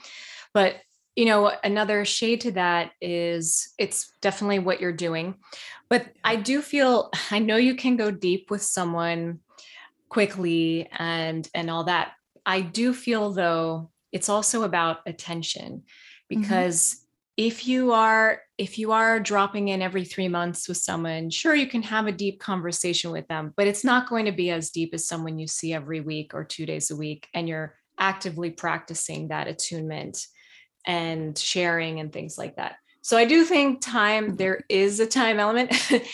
But 0.54 0.76
you 1.16 1.26
know, 1.26 1.52
another 1.64 2.06
shade 2.06 2.42
to 2.42 2.52
that 2.54 2.92
is 3.02 3.74
it's 3.78 4.14
definitely 4.22 4.60
what 4.60 4.80
you're 4.80 4.92
doing. 4.92 5.36
But 5.90 6.08
I 6.24 6.36
do 6.36 6.62
feel 6.62 7.10
I 7.32 7.40
know 7.40 7.58
you 7.58 7.76
can 7.76 7.96
go 7.96 8.12
deep 8.12 8.52
with 8.52 8.62
someone 8.62 9.40
quickly 10.10 10.90
and 10.92 11.48
and 11.54 11.70
all 11.70 11.86
that. 11.86 12.12
I 12.46 12.62
do 12.62 12.94
feel 12.94 13.32
though 13.32 13.90
it's 14.12 14.30
also 14.30 14.64
about 14.64 14.98
attention 15.06 15.84
mm-hmm. 15.84 16.42
because 16.42 16.96
mm-hmm. 16.96 17.48
if 17.48 17.68
you 17.68 17.92
are 17.92 18.42
if 18.58 18.78
you 18.78 18.92
are 18.92 19.20
dropping 19.20 19.70
in 19.70 19.82
every 19.82 20.06
3 20.06 20.28
months 20.28 20.68
with 20.68 20.78
someone 20.78 21.30
sure 21.30 21.56
you 21.56 21.68
can 21.68 21.84
have 21.84 22.08
a 22.08 22.12
deep 22.12 22.40
conversation 22.40 23.12
with 23.12 23.28
them 23.28 23.54
but 23.56 23.68
it's 23.68 23.84
not 23.84 24.10
going 24.10 24.26
to 24.26 24.32
be 24.32 24.50
as 24.50 24.72
deep 24.72 24.94
as 24.94 25.08
someone 25.08 25.40
you 25.40 25.48
see 25.48 25.74
every 25.74 26.02
week 26.02 26.34
or 26.34 26.44
2 26.44 26.66
days 26.66 26.92
a 26.92 26.96
week 26.96 27.28
and 27.34 27.48
you're 27.48 27.76
actively 27.98 28.50
practicing 28.50 29.28
that 29.28 29.48
attunement 29.48 30.26
and 30.86 31.38
sharing 31.38 32.00
and 32.00 32.14
things 32.14 32.38
like 32.38 32.56
that 32.56 32.76
so 33.02 33.18
i 33.18 33.26
do 33.26 33.44
think 33.44 33.82
time 33.82 34.28
mm-hmm. 34.28 34.36
there 34.36 34.62
is 34.70 35.00
a 35.00 35.08
time 35.08 35.40
element 35.40 35.74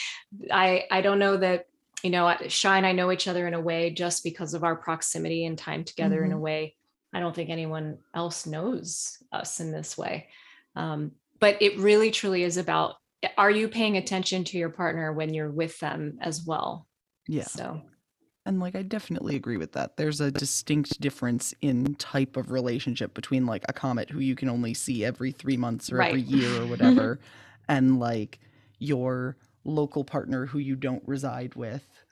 i 0.52 0.86
i 0.90 1.02
don't 1.02 1.20
know 1.20 1.38
that 1.38 1.68
you 2.04 2.10
know 2.10 2.36
shine 2.48 2.86
i 2.86 2.92
know 2.92 3.12
each 3.12 3.28
other 3.28 3.48
in 3.48 3.54
a 3.54 3.62
way 3.62 3.90
just 3.92 4.24
because 4.24 4.54
of 4.54 4.64
our 4.64 4.76
proximity 4.76 5.46
and 5.46 5.58
time 5.58 5.84
together 5.84 6.18
mm-hmm. 6.18 6.26
in 6.26 6.32
a 6.32 6.36
mm-hmm. 6.36 6.44
way 6.44 6.76
I 7.16 7.22
don't 7.22 7.34
think 7.34 7.50
anyone 7.50 7.98
else 8.14 8.46
knows 8.46 9.18
us 9.32 9.62
in 9.62 9.72
this 9.72 9.98
way. 9.98 10.28
Um, 10.76 11.14
but 11.40 11.62
it 11.62 11.80
really 11.80 12.12
truly 12.12 12.44
is 12.44 12.58
about 12.58 12.96
are 13.38 13.50
you 13.50 13.70
paying 13.70 13.96
attention 13.96 14.44
to 14.44 14.58
your 14.58 14.70
partner 14.70 15.14
when 15.14 15.34
you're 15.34 15.50
with 15.50 15.80
them 15.80 16.18
as 16.22 16.44
well? 16.46 16.88
Yeah. 17.26 17.46
So 17.46 17.82
and 18.46 18.60
like 18.60 18.76
I 18.76 18.82
definitely 18.82 19.38
agree 19.38 19.56
with 19.56 19.72
that. 19.72 19.96
There's 19.96 20.20
a 20.20 20.30
distinct 20.30 21.00
difference 21.00 21.54
in 21.62 21.96
type 21.96 22.36
of 22.36 22.52
relationship 22.52 23.14
between 23.14 23.46
like 23.46 23.64
a 23.70 23.74
comet 23.74 24.10
who 24.10 24.20
you 24.20 24.36
can 24.36 24.50
only 24.50 24.74
see 24.74 25.06
every 25.06 25.32
3 25.32 25.56
months 25.56 25.92
or 25.92 25.96
right. 25.96 26.10
every 26.10 26.22
year 26.22 26.62
or 26.62 26.66
whatever 26.68 27.20
and 27.70 27.98
like 27.98 28.40
your 28.78 29.38
local 29.64 30.04
partner 30.04 30.46
who 30.46 30.60
you 30.60 30.76
don't 30.76 31.02
reside 31.08 31.56
with 31.56 32.05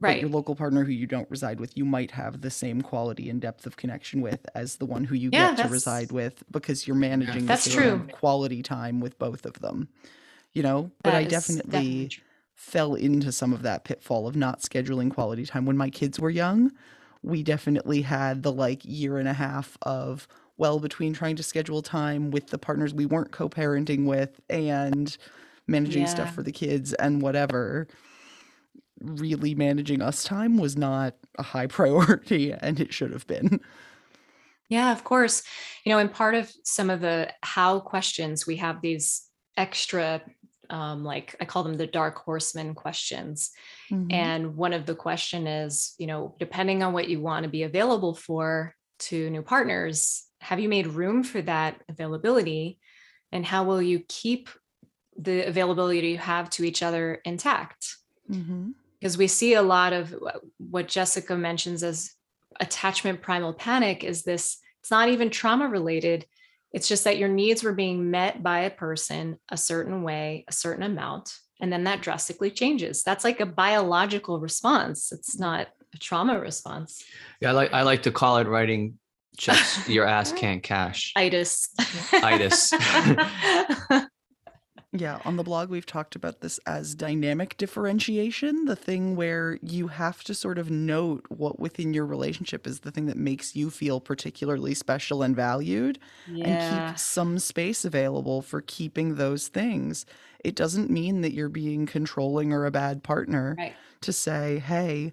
right. 0.00 0.20
your 0.20 0.30
local 0.30 0.54
partner 0.54 0.84
who 0.84 0.92
you 0.92 1.06
don't 1.06 1.30
reside 1.30 1.60
with, 1.60 1.76
you 1.76 1.84
might 1.84 2.10
have 2.10 2.40
the 2.40 2.50
same 2.50 2.82
quality 2.82 3.30
and 3.30 3.40
depth 3.40 3.66
of 3.66 3.76
connection 3.76 4.20
with 4.20 4.46
as 4.54 4.76
the 4.76 4.86
one 4.86 5.04
who 5.04 5.14
you 5.14 5.30
yeah, 5.32 5.54
get 5.54 5.64
to 5.64 5.68
reside 5.68 6.12
with 6.12 6.42
because 6.50 6.86
you're 6.86 6.96
managing 6.96 7.46
that's 7.46 7.64
the 7.64 7.70
same 7.70 7.80
true. 7.80 8.08
quality 8.12 8.62
time 8.62 9.00
with 9.00 9.18
both 9.18 9.44
of 9.46 9.60
them. 9.60 9.88
You 10.52 10.64
know, 10.64 10.90
but 11.04 11.12
that 11.12 11.16
I 11.16 11.24
definitely, 11.24 11.70
definitely 11.70 12.10
fell 12.54 12.94
into 12.94 13.30
some 13.30 13.52
of 13.52 13.62
that 13.62 13.84
pitfall 13.84 14.26
of 14.26 14.34
not 14.34 14.60
scheduling 14.60 15.12
quality 15.12 15.46
time 15.46 15.64
when 15.64 15.76
my 15.76 15.90
kids 15.90 16.18
were 16.18 16.30
young. 16.30 16.72
We 17.22 17.42
definitely 17.42 18.02
had 18.02 18.42
the 18.42 18.52
like 18.52 18.84
year 18.84 19.18
and 19.18 19.28
a 19.28 19.32
half 19.32 19.78
of 19.82 20.26
well 20.56 20.80
between 20.80 21.12
trying 21.12 21.36
to 21.36 21.42
schedule 21.42 21.82
time 21.82 22.30
with 22.30 22.48
the 22.48 22.58
partners 22.58 22.92
we 22.92 23.06
weren't 23.06 23.30
co-parenting 23.30 24.06
with 24.06 24.40
and 24.50 25.16
managing 25.66 26.02
yeah. 26.02 26.08
stuff 26.08 26.34
for 26.34 26.42
the 26.42 26.52
kids 26.52 26.92
and 26.94 27.22
whatever 27.22 27.86
really 29.00 29.54
managing 29.54 30.02
us 30.02 30.24
time 30.24 30.58
was 30.58 30.76
not 30.76 31.14
a 31.38 31.42
high 31.42 31.66
priority 31.78 32.52
and 32.52 32.80
it 32.80 32.92
should 32.92 33.12
have 33.12 33.26
been. 33.26 33.60
Yeah, 34.68 34.92
of 34.92 35.02
course. 35.02 35.42
You 35.84 35.92
know, 35.92 35.98
and 35.98 36.12
part 36.12 36.34
of 36.34 36.50
some 36.64 36.90
of 36.90 37.00
the 37.00 37.32
how 37.42 37.80
questions, 37.80 38.46
we 38.46 38.56
have 38.56 38.80
these 38.80 39.26
extra, 39.56 40.22
um, 40.70 41.04
like 41.04 41.34
I 41.40 41.44
call 41.44 41.64
them 41.64 41.74
the 41.74 41.88
dark 41.88 42.16
horseman 42.18 42.74
questions. 42.74 43.50
Mm-hmm. 43.90 44.12
And 44.12 44.56
one 44.56 44.72
of 44.72 44.86
the 44.86 44.94
question 44.94 45.48
is, 45.48 45.94
you 45.98 46.06
know, 46.06 46.36
depending 46.38 46.84
on 46.84 46.92
what 46.92 47.08
you 47.08 47.20
want 47.20 47.42
to 47.42 47.50
be 47.50 47.64
available 47.64 48.14
for 48.14 48.76
to 49.00 49.28
new 49.30 49.42
partners, 49.42 50.24
have 50.40 50.60
you 50.60 50.68
made 50.68 50.86
room 50.86 51.24
for 51.24 51.42
that 51.42 51.82
availability? 51.88 52.78
And 53.32 53.44
how 53.44 53.64
will 53.64 53.82
you 53.82 54.04
keep 54.08 54.48
the 55.18 55.48
availability 55.48 56.10
you 56.10 56.18
have 56.18 56.48
to 56.50 56.64
each 56.64 56.82
other 56.82 57.20
intact? 57.24 57.96
Mm-hmm 58.30 58.70
because 59.00 59.16
we 59.16 59.26
see 59.26 59.54
a 59.54 59.62
lot 59.62 59.92
of 59.92 60.14
what 60.58 60.88
Jessica 60.88 61.36
mentions 61.36 61.82
as 61.82 62.12
attachment 62.60 63.22
primal 63.22 63.54
panic 63.54 64.04
is 64.04 64.22
this 64.22 64.58
it's 64.80 64.90
not 64.90 65.08
even 65.08 65.30
trauma 65.30 65.68
related 65.68 66.26
it's 66.72 66.88
just 66.88 67.04
that 67.04 67.18
your 67.18 67.28
needs 67.28 67.62
were 67.62 67.72
being 67.72 68.10
met 68.10 68.42
by 68.42 68.60
a 68.60 68.70
person 68.70 69.38
a 69.48 69.56
certain 69.56 70.02
way 70.02 70.44
a 70.46 70.52
certain 70.52 70.82
amount 70.82 71.32
and 71.60 71.72
then 71.72 71.84
that 71.84 72.02
drastically 72.02 72.50
changes 72.50 73.02
that's 73.02 73.24
like 73.24 73.40
a 73.40 73.46
biological 73.46 74.40
response 74.40 75.10
it's 75.10 75.36
mm-hmm. 75.36 75.44
not 75.44 75.68
a 75.94 75.98
trauma 75.98 76.38
response. 76.38 77.04
Yeah, 77.40 77.50
I 77.50 77.52
like 77.52 77.72
I 77.72 77.82
like 77.82 78.02
to 78.04 78.12
call 78.12 78.38
it 78.38 78.46
writing 78.46 78.98
checks 79.36 79.88
your 79.88 80.06
ass 80.06 80.32
can't 80.32 80.62
cash. 80.62 81.12
Itis. 81.16 81.68
Itis. 82.12 82.72
Yeah, 84.92 85.20
on 85.24 85.36
the 85.36 85.44
blog, 85.44 85.70
we've 85.70 85.86
talked 85.86 86.16
about 86.16 86.40
this 86.40 86.58
as 86.66 86.96
dynamic 86.96 87.56
differentiation 87.56 88.64
the 88.64 88.74
thing 88.74 89.14
where 89.14 89.56
you 89.62 89.86
have 89.86 90.24
to 90.24 90.34
sort 90.34 90.58
of 90.58 90.68
note 90.68 91.24
what 91.28 91.60
within 91.60 91.94
your 91.94 92.04
relationship 92.06 92.66
is 92.66 92.80
the 92.80 92.90
thing 92.90 93.06
that 93.06 93.16
makes 93.16 93.54
you 93.54 93.70
feel 93.70 94.00
particularly 94.00 94.74
special 94.74 95.22
and 95.22 95.36
valued, 95.36 96.00
yeah. 96.26 96.44
and 96.44 96.88
keep 96.90 96.98
some 96.98 97.38
space 97.38 97.84
available 97.84 98.42
for 98.42 98.62
keeping 98.62 99.14
those 99.14 99.46
things. 99.46 100.06
It 100.42 100.56
doesn't 100.56 100.90
mean 100.90 101.20
that 101.20 101.34
you're 101.34 101.48
being 101.48 101.86
controlling 101.86 102.52
or 102.52 102.66
a 102.66 102.72
bad 102.72 103.04
partner 103.04 103.54
right. 103.58 103.74
to 104.00 104.12
say, 104.12 104.58
hey, 104.58 105.12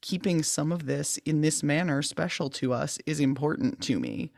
keeping 0.00 0.42
some 0.42 0.72
of 0.72 0.86
this 0.86 1.18
in 1.18 1.40
this 1.40 1.62
manner 1.62 2.02
special 2.02 2.50
to 2.50 2.72
us 2.72 2.98
is 3.06 3.20
important 3.20 3.80
to 3.82 4.00
me. 4.00 4.32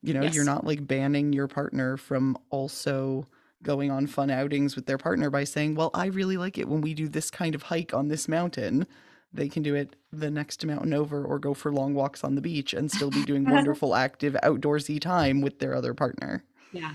You 0.00 0.14
know, 0.14 0.22
Yes. 0.22 0.36
you're 0.36 0.44
not 0.44 0.64
like 0.64 0.86
banning 0.86 1.32
your 1.32 1.48
partner 1.48 1.96
from 1.96 2.38
also 2.50 3.26
going 3.62 3.90
on 3.90 4.06
fun 4.06 4.30
outings 4.30 4.76
with 4.76 4.86
their 4.86 4.98
partner 4.98 5.30
by 5.30 5.44
saying, 5.44 5.74
Well, 5.74 5.90
I 5.94 6.06
really 6.06 6.36
like 6.36 6.58
it 6.58 6.68
when 6.68 6.80
we 6.80 6.94
do 6.94 7.08
this 7.08 7.30
kind 7.30 7.54
of 7.54 7.64
hike 7.64 7.94
on 7.94 8.08
this 8.08 8.28
mountain. 8.28 8.86
They 9.32 9.48
can 9.48 9.62
do 9.62 9.74
it 9.74 9.96
the 10.12 10.30
next 10.30 10.64
mountain 10.64 10.94
over 10.94 11.24
or 11.24 11.38
go 11.38 11.52
for 11.52 11.72
long 11.72 11.94
walks 11.94 12.24
on 12.24 12.34
the 12.34 12.40
beach 12.40 12.72
and 12.72 12.90
still 12.90 13.10
be 13.10 13.24
doing 13.24 13.44
wonderful, 13.50 13.94
active, 13.94 14.34
outdoorsy 14.42 15.00
time 15.00 15.40
with 15.40 15.58
their 15.58 15.74
other 15.74 15.94
partner. 15.94 16.44
Yeah. 16.72 16.92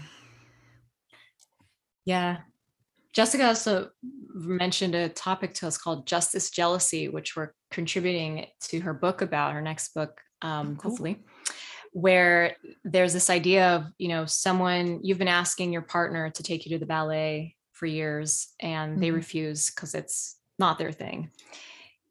Yeah. 2.06 2.38
Jessica 3.14 3.48
also 3.48 3.90
mentioned 4.34 4.96
a 4.96 5.10
topic 5.10 5.54
to 5.56 5.68
us 5.68 5.78
called 5.78 6.08
justice 6.08 6.50
jealousy, 6.50 7.10
which 7.10 7.36
we're 7.36 7.52
contributing 7.70 8.48
to 8.62 8.80
her 8.80 8.94
book 8.94 9.22
about 9.22 9.54
her 9.54 9.62
next 9.62 9.94
book, 9.94 10.22
um, 10.42 10.78
cool. 10.78 10.92
hopefully, 10.92 11.24
where 11.92 12.56
there's 12.84 13.14
this 13.14 13.30
idea 13.30 13.76
of, 13.76 13.86
you 13.98 14.08
know, 14.08 14.26
someone 14.26 15.00
you've 15.04 15.18
been 15.18 15.28
asking 15.28 15.74
your 15.74 15.82
partner 15.82 16.30
to 16.30 16.44
take 16.44 16.66
you 16.66 16.72
to 16.72 16.80
the 16.80 16.86
ballet 16.86 17.56
for 17.74 17.86
years 17.86 18.54
and 18.60 19.02
they 19.02 19.10
Mhm. 19.10 19.16
refuse 19.16 19.70
because 19.70 19.94
it's 19.94 20.38
not 20.58 20.78
their 20.78 20.92
thing. 20.92 21.32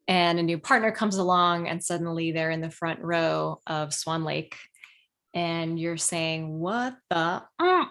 And 0.07 0.39
a 0.39 0.43
new 0.43 0.57
partner 0.59 0.91
comes 0.91 1.17
along 1.17 1.67
and 1.67 1.83
suddenly 1.83 2.31
they're 2.31 2.51
in 2.51 2.61
the 2.61 2.69
front 2.69 2.99
row 3.01 3.61
of 3.65 3.93
Swan 3.93 4.23
Lake 4.23 4.57
and 5.33 5.79
you're 5.79 5.97
saying, 5.97 6.59
What 6.59 6.97
the? 7.09 7.43
mm?" 7.59 7.89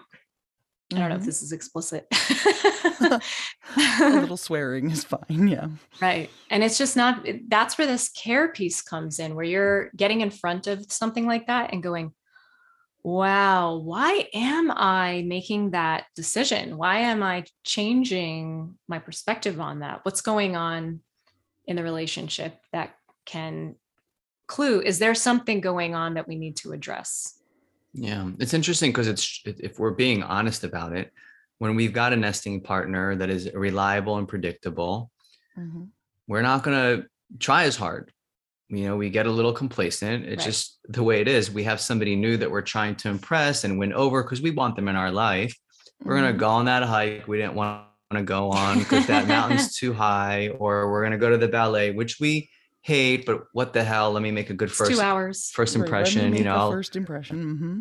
I 0.93 0.97
don't 0.99 1.09
know 1.09 1.15
if 1.15 1.21
Mhm. 1.21 1.25
this 1.25 1.41
is 1.41 1.51
explicit. 1.51 2.07
A 3.01 3.21
little 4.19 4.37
swearing 4.37 4.91
is 4.91 5.03
fine. 5.03 5.47
Yeah. 5.47 5.67
right. 6.01 6.29
And 6.49 6.63
it's 6.63 6.77
just 6.77 6.95
not, 6.95 7.25
that's 7.47 7.77
where 7.77 7.87
this 7.87 8.09
care 8.09 8.49
piece 8.49 8.81
comes 8.81 9.19
in, 9.19 9.35
where 9.35 9.45
you're 9.45 9.91
getting 9.95 10.21
in 10.21 10.29
front 10.31 10.67
of 10.67 10.91
something 10.91 11.25
like 11.25 11.47
that 11.47 11.71
and 11.73 11.81
going, 11.83 12.13
wow, 13.03 13.77
why 13.77 14.27
am 14.33 14.69
I 14.71 15.23
making 15.25 15.71
that 15.71 16.05
decision? 16.15 16.77
Why 16.77 16.99
am 16.99 17.23
I 17.23 17.45
changing 17.63 18.77
my 18.87 18.99
perspective 18.99 19.59
on 19.59 19.79
that? 19.79 20.01
What's 20.03 20.21
going 20.21 20.55
on 20.55 20.99
in 21.65 21.75
the 21.75 21.83
relationship 21.83 22.57
that 22.73 22.93
can 23.25 23.75
clue? 24.47 24.81
Is 24.81 24.99
there 24.99 25.15
something 25.15 25.61
going 25.61 25.95
on 25.95 26.13
that 26.15 26.27
we 26.27 26.35
need 26.35 26.57
to 26.57 26.73
address? 26.73 27.40
Yeah, 27.93 28.29
it's 28.39 28.53
interesting 28.53 28.91
because 28.91 29.07
it's 29.07 29.41
if 29.45 29.79
we're 29.79 29.91
being 29.91 30.23
honest 30.23 30.63
about 30.63 30.93
it, 30.95 31.11
when 31.57 31.75
we've 31.75 31.93
got 31.93 32.13
a 32.13 32.15
nesting 32.15 32.61
partner 32.61 33.15
that 33.15 33.29
is 33.29 33.51
reliable 33.53 34.17
and 34.17 34.27
predictable, 34.27 35.11
Mhm. 35.57 35.89
we're 36.27 36.41
not 36.41 36.63
going 36.63 36.77
to 36.77 37.07
try 37.39 37.63
as 37.63 37.75
hard. 37.75 38.11
You 38.69 38.85
know, 38.85 38.95
we 38.95 39.09
get 39.09 39.25
a 39.27 39.31
little 39.31 39.51
complacent. 39.53 40.25
It's 40.25 40.39
Right. 40.39 40.45
just 40.51 40.79
the 40.87 41.03
way 41.03 41.19
it 41.19 41.27
is. 41.27 41.51
We 41.51 41.63
have 41.65 41.81
somebody 41.81 42.15
new 42.15 42.37
that 42.37 42.49
we're 42.49 42.61
trying 42.61 42.95
to 42.97 43.09
impress 43.09 43.65
and 43.65 43.77
win 43.77 43.91
over 43.93 44.23
because 44.23 44.41
we 44.41 44.51
want 44.51 44.75
them 44.77 44.87
in 44.87 44.95
our 44.95 45.11
life. 45.11 45.53
We're 46.03 46.17
going 46.17 46.33
to 46.33 46.39
go 46.39 46.49
on 46.49 46.65
that 46.65 46.83
hike 46.83 47.27
we 47.27 47.37
didn't 47.37 47.55
want 47.55 47.83
to 48.13 48.23
go 48.23 48.49
on 48.49 48.79
because 48.79 49.05
that 49.07 49.27
mountain's 49.27 49.75
too 49.79 49.93
high, 49.93 50.49
or 50.57 50.89
we're 50.89 51.01
going 51.01 51.11
to 51.11 51.17
go 51.17 51.29
to 51.29 51.37
the 51.37 51.47
ballet, 51.49 51.91
which 51.91 52.19
we 52.19 52.49
hate, 52.81 53.25
but 53.25 53.45
what 53.53 53.73
the 53.73 53.83
hell? 53.83 54.11
Let 54.11 54.23
me 54.23 54.31
make 54.31 54.49
a 54.49 54.53
good 54.53 54.69
It's 54.69 54.77
first 54.77 54.91
two 54.91 55.01
hours. 55.01 55.49
first 55.53 55.75
Right, 55.75 55.81
impression. 55.83 56.35
You 56.35 56.43
know, 56.43 56.69
first 56.71 56.95
impression. 56.95 57.37
hmm 57.57 57.79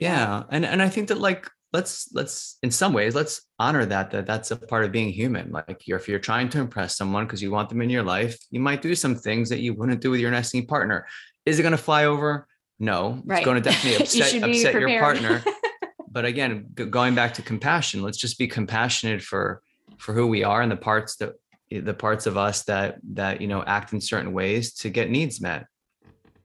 yeah 0.00 0.44
and 0.50 0.64
and 0.64 0.80
i 0.80 0.88
think 0.88 1.08
that 1.08 1.18
like 1.18 1.50
let's 1.72 2.08
let's 2.14 2.56
in 2.62 2.70
some 2.70 2.92
ways 2.92 3.16
let's 3.16 3.42
honor 3.58 3.84
that 3.84 4.12
that 4.12 4.26
that's 4.26 4.52
a 4.52 4.56
part 4.56 4.84
of 4.84 4.92
being 4.92 5.10
human 5.12 5.50
like 5.50 5.86
you're 5.88 5.98
if 5.98 6.08
you're 6.08 6.20
trying 6.20 6.48
to 6.48 6.60
impress 6.60 6.96
someone 6.96 7.24
because 7.26 7.42
you 7.42 7.50
want 7.50 7.68
them 7.68 7.82
in 7.82 7.90
your 7.90 8.04
life 8.04 8.38
you 8.50 8.60
might 8.60 8.80
do 8.80 8.94
some 8.94 9.16
things 9.16 9.48
that 9.48 9.58
you 9.58 9.74
wouldn't 9.74 10.00
do 10.00 10.10
with 10.12 10.20
your 10.20 10.30
nesting 10.30 10.64
partner 10.66 11.04
is 11.46 11.58
it 11.58 11.62
going 11.62 11.72
to 11.72 11.76
fly 11.78 12.04
over 12.04 12.46
no 12.78 13.20
Right. 13.24 13.38
it's 13.38 13.44
going 13.44 13.60
to 13.60 13.70
definitely 13.70 13.92
You 13.98 14.04
upset 14.04 14.26
should 14.30 14.44
upset 14.44 14.74
your 14.74 14.98
partner 15.00 15.42
but 16.12 16.24
again 16.24 16.68
g- 16.76 16.84
going 16.84 17.16
back 17.16 17.34
to 17.34 17.42
compassion 17.42 18.02
let's 18.02 18.18
just 18.18 18.38
be 18.38 18.46
compassionate 18.46 19.20
for 19.20 19.62
for 19.98 20.14
who 20.14 20.28
we 20.28 20.44
are 20.44 20.62
and 20.62 20.70
the 20.70 20.76
parts 20.76 21.16
that 21.16 21.32
the 21.70 21.94
parts 21.94 22.26
of 22.26 22.36
us 22.36 22.64
that 22.64 22.98
that 23.02 23.40
you 23.40 23.48
know 23.48 23.62
act 23.66 23.92
in 23.92 24.00
certain 24.00 24.32
ways 24.32 24.72
to 24.74 24.90
get 24.90 25.10
needs 25.10 25.40
met 25.40 25.66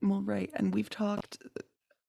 Well, 0.02 0.22
right. 0.22 0.50
And 0.54 0.74
we've 0.74 0.90
talked 0.90 1.38
uh, 1.44 1.62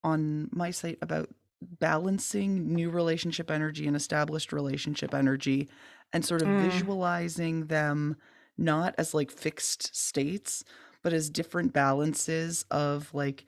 on 0.03 0.49
my 0.51 0.71
site 0.71 0.97
about 1.01 1.29
balancing 1.61 2.73
new 2.73 2.89
relationship 2.89 3.49
energy 3.49 3.87
and 3.87 3.95
established 3.95 4.51
relationship 4.53 5.13
energy 5.13 5.69
and 6.13 6.23
sort 6.23 6.41
of 6.41 6.49
Mm. 6.49 6.59
visualizing 6.59 7.67
them 7.67 8.17
not 8.57 8.95
as 8.97 9.13
like 9.13 9.31
fixed 9.31 9.95
states, 9.95 10.63
but 11.01 11.13
as 11.13 11.29
different 11.29 11.73
balances 11.73 12.65
of 12.69 13.13
like, 13.13 13.45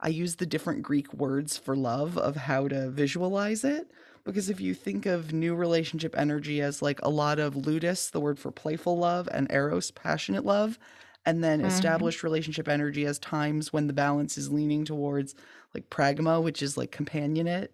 I 0.00 0.08
use 0.08 0.36
the 0.36 0.46
different 0.46 0.82
Greek 0.82 1.12
words 1.12 1.56
for 1.58 1.76
love 1.76 2.16
of 2.16 2.36
how 2.36 2.68
to 2.68 2.90
visualize 2.90 3.64
it. 3.64 3.90
Because 4.28 4.50
if 4.50 4.60
you 4.60 4.74
think 4.74 5.06
of 5.06 5.32
new 5.32 5.54
relationship 5.54 6.14
energy 6.14 6.60
as 6.60 6.82
like 6.82 7.00
a 7.02 7.08
lot 7.08 7.38
of 7.38 7.56
ludus, 7.56 8.10
the 8.10 8.20
word 8.20 8.38
for 8.38 8.50
playful 8.50 8.98
love, 8.98 9.26
and 9.32 9.50
eros, 9.50 9.90
passionate 9.90 10.44
love, 10.44 10.78
and 11.24 11.42
then 11.42 11.60
Mhm. 11.60 11.66
established 11.66 12.22
relationship 12.22 12.68
energy 12.68 13.06
as 13.06 13.18
times 13.18 13.72
when 13.72 13.86
the 13.86 13.94
balance 13.94 14.36
is 14.36 14.52
leaning 14.52 14.84
towards 14.84 15.34
like 15.74 15.88
pragma, 15.88 16.42
which 16.42 16.60
is 16.60 16.76
like 16.76 16.92
companionate, 16.92 17.70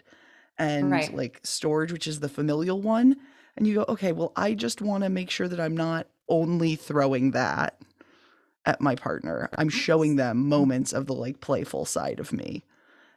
and 0.56 0.90
Right. 0.92 1.12
like 1.12 1.42
storge, 1.42 1.90
which 1.90 2.06
is 2.06 2.20
the 2.20 2.28
familial 2.28 2.80
one. 2.80 3.16
And 3.56 3.66
you 3.66 3.74
go, 3.74 3.84
okay, 3.88 4.12
well, 4.12 4.32
I 4.36 4.54
just 4.54 4.80
want 4.80 5.02
to 5.02 5.10
make 5.10 5.30
sure 5.30 5.48
that 5.48 5.58
I'm 5.58 5.76
not 5.76 6.06
only 6.28 6.76
throwing 6.76 7.32
that 7.32 7.82
at 8.64 8.80
my 8.80 8.94
partner. 8.94 9.50
I'm 9.58 9.68
showing 9.70 10.14
them 10.16 10.48
moments 10.48 10.92
of 10.92 11.06
the 11.06 11.14
like 11.14 11.40
playful 11.40 11.84
side 11.84 12.20
of 12.20 12.32
me 12.32 12.64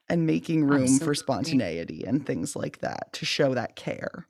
and 0.09 0.25
making 0.25 0.63
room 0.65 0.99
for 0.99 1.13
Absolutely. 1.13 1.15
spontaneity 1.15 2.03
and 2.05 2.25
things 2.25 2.55
like 2.55 2.79
that 2.79 3.11
to 3.13 3.25
show 3.25 3.53
that 3.53 3.75
care. 3.75 4.27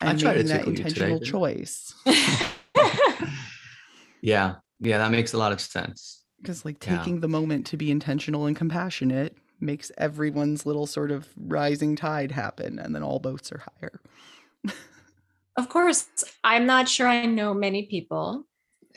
I 0.00 0.12
And 0.12 0.18
tried 0.18 0.34
to 0.34 0.44
making 0.44 0.48
that 0.48 0.66
tickle 0.66 0.72
you 0.72 0.84
today, 0.84 1.16
intentional 1.16 1.20
choice. 1.20 1.94
yeah 4.22 4.56
yeah 4.80 4.98
that 4.98 5.10
makes 5.10 5.32
a 5.32 5.38
lot 5.38 5.52
of 5.52 5.60
sense 5.60 6.24
Because 6.40 6.64
like 6.64 6.80
Yeah. 6.84 6.90
taking 6.96 7.20
the 7.20 7.28
moment 7.28 7.66
to 7.66 7.76
be 7.76 7.90
intentional 7.90 8.46
and 8.46 8.56
compassionate 8.56 9.36
makes 9.60 9.90
everyone's 9.96 10.66
little 10.66 10.86
sort 10.86 11.10
of 11.10 11.28
rising 11.36 11.96
tide 11.96 12.32
happen 12.32 12.78
and 12.78 12.94
then 12.94 13.02
all 13.02 13.18
boats 13.18 13.50
are 13.52 13.62
higher. 13.80 14.00
Of 15.56 15.68
course, 15.68 16.08
I'm 16.42 16.66
not 16.66 16.88
sure 16.88 17.06
I 17.06 17.26
know 17.26 17.54
many 17.54 17.86
people 17.86 18.44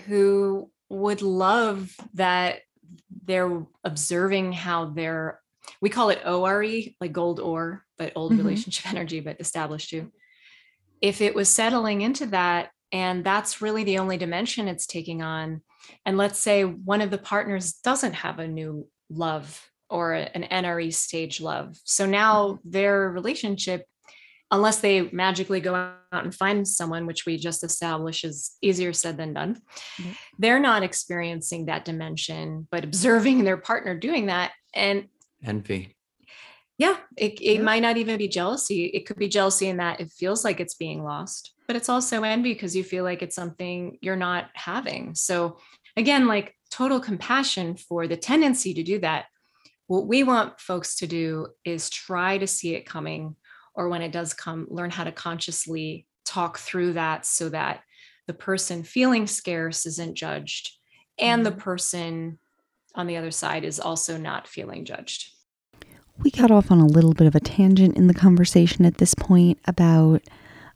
who 0.08 0.72
would 0.90 1.22
love 1.22 1.96
that 2.16 2.62
they're 3.26 3.66
observing 3.84 4.54
how 4.54 4.86
they're, 4.86 5.40
we 5.82 5.90
call 5.90 6.10
it 6.10 6.22
ORE, 6.26 6.64
like 7.02 7.12
gold 7.12 7.40
ore, 7.40 7.84
but 7.98 8.14
old 8.16 8.34
Mhm. 8.34 8.38
relationship 8.40 8.86
energy, 8.92 9.20
but 9.20 9.40
established 9.40 9.90
too. 9.90 10.12
If 11.02 11.22
it 11.22 11.36
was 11.36 11.50
settling 11.50 12.02
into 12.02 12.26
that, 12.28 12.72
and 12.92 13.24
that's 13.24 13.62
really 13.62 13.84
the 13.84 14.00
only 14.00 14.18
dimension 14.18 14.68
it's 14.68 14.88
taking 14.88 15.22
on, 15.22 15.62
and 16.06 16.18
let's 16.18 16.40
say 16.40 16.64
one 16.64 17.02
of 17.02 17.12
the 17.12 17.18
partners 17.18 17.74
doesn't 17.74 18.14
have 18.14 18.40
a 18.40 18.48
new 18.48 18.88
love 19.10 19.70
or 19.90 20.14
an 20.14 20.44
NRE 20.44 20.92
stage 20.94 21.40
love. 21.40 21.76
So 21.84 22.06
now 22.06 22.60
their 22.64 23.10
relationship 23.12 23.86
unless 24.50 24.80
they 24.80 25.02
magically 25.12 25.60
go 25.60 25.76
out 25.76 25.98
and 26.24 26.34
find 26.34 26.66
someone, 26.66 27.06
which 27.06 27.26
we 27.26 27.36
just 27.38 27.66
established 27.66 28.24
is 28.24 28.56
easier 28.62 28.94
said 28.94 29.18
than 29.18 29.34
done, 29.34 29.62
Yep. 30.00 30.16
they're 30.40 30.60
not 30.60 30.84
experiencing 30.84 31.66
that 31.66 31.84
dimension, 31.84 32.66
but 32.72 32.86
observing 32.86 33.44
their 33.44 33.58
partner 33.58 33.98
doing 34.00 34.28
that. 34.28 34.54
And 34.74 35.10
envy 35.44 35.98
yeah, 36.80 36.98
it, 37.18 37.42
it 37.42 37.56
Yeah. 37.56 37.62
might 37.62 37.82
not 37.82 37.98
even 37.98 38.18
be 38.18 38.28
jealousy. 38.28 38.86
It 38.86 39.08
could 39.08 39.18
be 39.18 39.28
jealousy 39.28 39.68
in 39.68 39.78
that 39.78 40.00
it 40.00 40.12
feels 40.12 40.44
like 40.46 40.60
it's 40.60 40.76
being 40.76 41.04
lost, 41.04 41.54
but 41.66 41.76
it's 41.76 41.90
also 41.90 42.22
envy 42.22 42.54
because 42.54 42.76
you 42.76 42.84
feel 42.84 43.04
like 43.04 43.24
it's 43.24 43.36
something 43.36 43.98
you're 44.02 44.16
not 44.16 44.50
having. 44.54 45.16
So, 45.16 45.58
again, 45.96 46.28
like 46.28 46.54
total 46.70 47.00
compassion 47.00 47.78
for 47.78 48.08
the 48.08 48.16
tendency 48.18 48.76
to 48.76 48.84
do 48.84 49.00
that. 49.00 49.26
What 49.88 50.06
we 50.08 50.22
want 50.24 50.60
folks 50.60 50.98
to 50.98 51.08
do 51.08 51.48
is 51.66 51.90
try 51.90 52.38
to 52.38 52.46
see 52.46 52.76
it 52.76 52.86
coming, 52.86 53.36
or 53.74 53.90
when 53.90 54.04
it 54.04 54.12
does 54.12 54.36
come, 54.36 54.68
learn 54.70 54.92
how 54.92 55.04
to 55.06 55.12
consciously 55.12 56.06
talk 56.26 56.60
through 56.60 56.94
that 56.94 57.26
so 57.26 57.50
that 57.50 57.82
the 58.28 58.34
person 58.36 58.84
feeling 58.84 59.26
scarce 59.26 59.88
isn't 59.88 60.16
judged 60.16 60.78
and 61.18 61.44
the 61.44 61.52
Mhm. 61.54 61.60
person 61.60 62.40
on 62.98 63.08
the 63.08 63.18
other 63.18 63.32
side 63.32 63.64
is 63.64 63.80
also 63.80 64.18
not 64.18 64.48
feeling 64.48 64.86
judged. 64.86 65.32
We 66.24 66.32
got 66.32 66.52
off 66.52 66.72
on 66.72 66.80
a 66.80 66.86
little 66.86 67.14
bit 67.14 67.28
of 67.28 67.36
a 67.36 67.40
tangent 67.40 67.96
in 67.96 68.08
the 68.08 68.14
conversation 68.14 68.86
at 68.86 68.98
this 68.98 69.14
point 69.14 69.60
about 69.66 70.24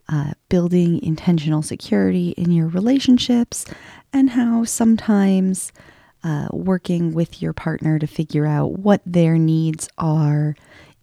uh, 0.08 0.34
building 0.50 1.02
intentional 1.02 1.62
security 1.62 2.30
in 2.32 2.52
your 2.52 2.68
relationships 2.68 3.66
and 4.14 4.30
how 4.32 4.64
sometimes 4.66 5.72
uh, 6.24 6.48
working 6.52 7.14
with 7.14 7.42
your 7.42 7.54
partner 7.54 7.98
to 7.98 8.06
figure 8.06 8.46
out 8.46 8.74
what 8.80 9.02
their 9.06 9.38
needs 9.38 9.90
are 9.98 10.56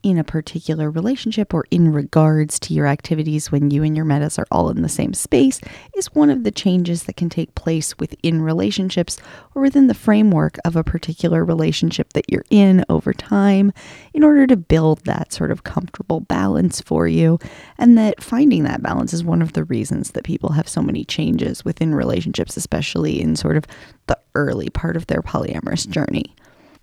in 0.03 0.17
a 0.17 0.25
particular 0.25 0.91
relationship 0.91 1.53
or 1.53 1.65
in 1.71 1.93
regards 1.93 2.59
to 2.61 2.73
your 2.73 2.87
activities 2.87 3.51
when 3.51 3.71
you 3.71 3.83
and 3.83 3.97
your 3.97 4.05
metas 4.05 4.39
are 4.39 4.47
all 4.51 4.71
in 4.71 4.83
the 4.83 4.89
same 4.89 5.13
space 5.13 5.61
is 5.97 6.15
one 6.15 6.31
of 6.31 6.45
the 6.45 6.51
changes 6.51 7.05
that 7.05 7.17
can 7.17 7.29
take 7.29 7.55
place 7.55 7.99
within 7.99 8.41
relationships 8.41 9.19
or 9.55 9.63
within 9.63 9.89
the 9.89 9.95
framework 9.95 10.57
of 10.65 10.77
a 10.77 10.85
particular 10.85 11.45
relationship 11.45 12.13
that 12.13 12.31
you're 12.31 12.45
in 12.49 12.85
over 12.89 13.13
time 13.13 13.73
in 14.15 14.23
order 14.23 14.47
to 14.47 14.57
build 14.57 15.05
that 15.05 15.33
sort 15.33 15.51
of 15.51 15.65
comfortable 15.65 16.21
balance 16.21 16.81
for 16.81 17.09
you. 17.09 17.39
And 17.77 17.99
that 17.99 18.23
finding 18.23 18.63
that 18.65 18.83
balance 18.83 19.13
is 19.13 19.25
one 19.25 19.43
of 19.43 19.55
the 19.55 19.65
reasons 19.65 20.13
that 20.13 20.25
people 20.25 20.53
have 20.53 20.69
so 20.69 20.81
many 20.81 21.05
changes 21.05 21.65
within 21.65 21.95
relationships, 21.95 22.57
especially 22.57 23.21
in 23.21 23.35
sort 23.35 23.57
of 23.57 23.65
the 24.07 24.19
early 24.37 24.71
part 24.71 24.97
of 24.97 25.09
their 25.09 25.23
polyamorous 25.23 25.89
journey 25.89 26.35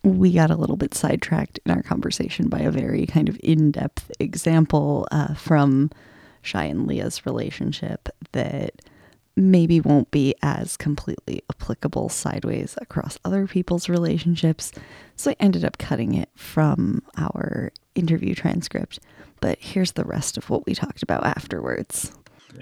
we 0.05 0.31
got 0.31 0.51
a 0.51 0.55
little 0.55 0.77
bit 0.77 0.93
sidetracked 0.93 1.59
in 1.65 1.71
our 1.71 1.81
conversation 1.81 2.47
by 2.47 2.59
a 2.59 2.71
very 2.71 3.07
kind 3.07 3.27
of 3.27 3.39
in 3.43 3.71
depth 3.71 4.11
example 4.19 5.07
uh, 5.11 5.33
from 5.33 5.89
Shai 6.43 6.65
and 6.65 6.85
Lea's 6.85 7.25
relationship 7.25 8.09
that 8.31 8.83
maybe 9.35 9.81
won't 9.81 10.11
be 10.11 10.35
as 10.43 10.77
completely 10.77 11.41
applicable 11.49 12.09
sideways 12.09 12.75
across 12.81 13.17
other 13.25 13.47
people's 13.47 13.89
relationships. 13.89 14.71
So 15.15 15.31
I 15.31 15.35
ended 15.39 15.65
up 15.65 15.79
cutting 15.79 16.13
it 16.13 16.29
from 16.35 17.01
our 17.17 17.71
interview 17.95 18.35
transcript. 18.35 18.99
But 19.41 19.57
here's 19.59 19.93
the 19.93 20.05
rest 20.05 20.37
of 20.37 20.49
what 20.51 20.65
we 20.67 20.75
talked 20.75 21.03
about 21.03 21.25
afterwards. 21.25 22.11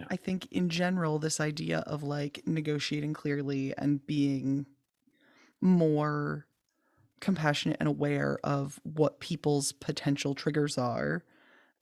I 0.09 0.15
think 0.15 0.47
in 0.51 0.69
general, 0.69 1.19
this 1.19 1.39
idea 1.39 1.79
of 1.79 2.01
like 2.01 2.41
negotiating 2.47 3.13
clearly 3.13 3.75
and 3.77 4.03
being 4.07 4.65
more 5.61 6.47
compassionate 7.24 7.78
and 7.82 7.89
aware 7.89 8.39
of 8.43 8.80
what 8.84 9.21
people's 9.21 9.71
potential 9.74 10.36
triggers 10.36 10.78
are 10.78 11.24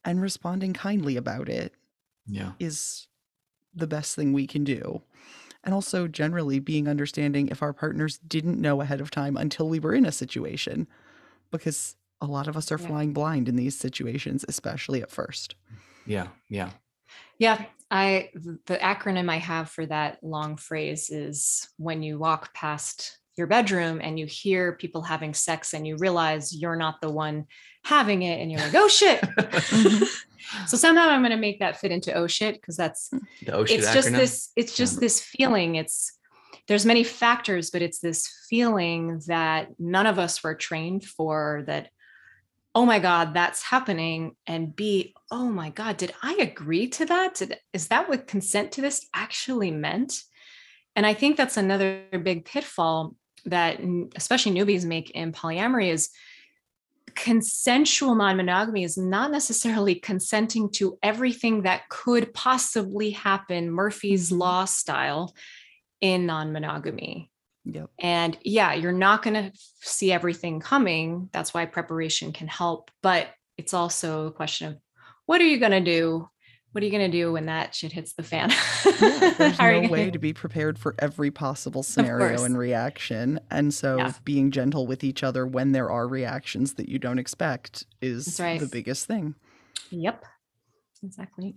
and 0.06 0.22
responding 0.22 0.74
kindly 0.74 1.18
about 1.18 1.50
it 1.50 1.76
Yeah. 2.26 2.54
is 2.60 3.08
the 3.74 3.88
best 3.88 4.16
thing 4.16 4.34
we 4.34 4.48
can 4.48 4.64
do. 4.64 5.04
And 5.64 5.74
also, 5.76 6.08
generally, 6.08 6.60
being 6.60 6.88
understanding 6.88 7.50
if 7.50 7.62
our 7.64 7.74
partners 7.74 8.20
didn't 8.20 8.62
know 8.62 8.82
ahead 8.82 9.02
of 9.02 9.12
time 9.12 9.38
until 9.38 9.70
we 9.70 9.80
were 9.80 9.96
in 9.96 10.06
a 10.06 10.12
situation, 10.14 10.88
because 11.52 11.96
a 12.22 12.28
lot 12.28 12.48
of 12.48 12.58
us 12.58 12.72
are 12.72 12.78
Yeah. 12.78 12.88
flying 12.88 13.14
blind 13.14 13.50
in 13.50 13.58
these 13.58 13.78
situations, 13.78 14.46
especially 14.50 15.02
at 15.04 15.12
first. 15.12 15.56
Yeah. 16.06 16.30
Yeah. 16.50 16.72
Yeah, 17.40 17.66
I 17.90 18.30
the 18.34 18.78
acronym 18.78 19.30
I 19.30 19.38
have 19.38 19.70
for 19.70 19.86
that 19.88 20.24
long 20.24 20.58
phrase 20.58 21.10
is 21.10 21.70
when 21.78 22.04
you 22.04 22.20
walk 22.20 22.54
past 22.54 23.18
your 23.38 23.48
bedroom 23.48 24.00
and 24.04 24.20
you 24.20 24.26
hear 24.26 24.74
people 24.74 25.02
having 25.02 25.34
sex 25.34 25.74
and 25.74 25.88
you 25.88 25.98
realize 25.98 26.56
you're 26.56 26.76
not 26.76 27.02
the 27.02 27.10
one 27.10 27.46
having 27.84 28.22
it 28.24 28.42
and 28.42 28.52
you're 28.52 28.62
like, 28.62 28.76
"Oh 28.76 28.88
shit." 28.88 29.24
Mm-hmm. 30.42 30.66
so 30.66 30.76
somehow 30.76 31.08
I'm 31.08 31.22
going 31.22 31.32
to 31.32 31.38
make 31.38 31.60
that 31.60 31.80
fit 31.80 31.92
into 31.92 32.14
oh 32.14 32.26
shit 32.26 32.56
because 32.56 32.76
that's 32.76 33.10
mm. 33.10 33.22
The 33.46 33.54
oh, 33.54 33.64
OSHA 33.64 33.72
it's 33.78 33.94
just 33.94 34.12
this 34.12 34.52
it's 34.56 34.76
just 34.76 35.00
this 35.00 35.22
feeling. 35.22 35.76
It's 35.76 36.18
there's 36.68 36.86
many 36.86 37.04
factors 37.04 37.70
but 37.70 37.82
it's 37.82 38.00
this 38.00 38.30
feeling 38.50 39.22
that 39.28 39.70
none 39.80 40.08
of 40.08 40.20
us 40.20 40.44
were 40.44 40.56
trained 40.56 41.04
for 41.06 41.64
that 41.68 41.90
oh 42.74 42.86
my 42.86 43.00
god 43.00 43.34
that's 43.34 43.62
happening 43.62 44.36
and 44.48 44.76
b 44.76 45.14
oh 45.32 45.50
my 45.50 45.70
god 45.70 45.98
did 45.98 46.14
i 46.22 46.34
agree 46.36 46.88
to 46.88 47.06
that? 47.06 47.36
Did, 47.36 47.58
is 47.74 47.88
that 47.90 48.10
what 48.10 48.28
consent 48.28 48.74
to 48.74 48.82
this 48.82 49.06
actually 49.14 49.72
meant? 49.72 50.22
And 50.96 51.06
i 51.06 51.14
think 51.14 51.38
that's 51.38 51.58
another 51.58 52.04
big 52.24 52.46
pitfall 52.46 53.16
that 53.46 53.80
especially 54.16 54.52
newbies 54.54 54.86
make 54.86 55.10
in 55.12 55.32
polyamory 55.32 55.90
is 55.90 56.10
consensual 57.16 58.16
non-monogamy 58.16 58.84
is 58.84 58.98
not 58.98 59.32
necessarily 59.32 59.96
consenting 59.96 60.70
to 60.72 60.98
everything 61.04 61.64
that 61.64 61.90
could 61.90 62.34
possibly 62.34 63.12
happen 63.12 63.70
murphy's 63.70 64.32
Mhm. 64.32 64.38
law 64.38 64.66
style 64.66 65.36
in 66.00 66.26
non-monogamy 66.26 67.30
Yep. 67.66 67.90
and 68.00 68.38
yeah 68.44 68.74
you're 68.74 68.92
not 68.92 69.22
going 69.24 69.34
to 69.36 69.52
see 69.82 70.12
everything 70.12 70.60
coming 70.60 71.30
that's 71.32 71.54
why 71.54 71.66
preparation 71.66 72.32
can 72.32 72.48
help 72.48 72.90
but 73.04 73.28
it's 73.58 73.74
also 73.74 74.28
a 74.28 74.32
question 74.32 74.70
of 74.70 74.78
what 75.26 75.42
are 75.42 75.46
you 75.46 75.60
going 75.60 75.72
to 75.72 75.80
do 75.82 76.30
what 76.72 76.82
are 76.82 76.86
you 76.86 76.92
going 76.92 77.12
to 77.12 77.18
do 77.18 77.32
when 77.34 77.48
that 77.48 77.76
shit 77.76 77.92
hits 77.92 78.14
the 78.14 78.24
fan 78.24 78.50
Yeah, 79.00 79.34
there's 79.38 79.58
How 79.58 79.66
are 79.66 79.74
you 79.76 79.82
no 79.84 79.90
way 79.90 80.00
gonna- 80.04 80.12
to 80.12 80.20
be 80.20 80.34
prepared 80.34 80.80
for 80.80 80.96
every 81.00 81.32
possible 81.32 81.84
scenario 81.84 82.44
and 82.44 82.58
reaction. 82.58 83.40
And 83.50 83.74
so 83.74 83.98
Yeah. 83.98 84.14
being 84.24 84.52
gentle 84.52 84.88
with 84.88 85.04
each 85.04 85.24
other 85.24 85.46
when 85.46 85.72
there 85.74 85.90
are 85.92 86.08
reactions 86.08 86.76
that 86.76 86.88
you 86.90 86.98
don't 87.00 87.20
expect 87.20 87.86
is 88.02 88.40
right. 88.40 88.60
the 88.60 88.68
biggest 88.68 89.06
thing. 89.06 89.36
yep 89.90 90.24
exactly 91.04 91.56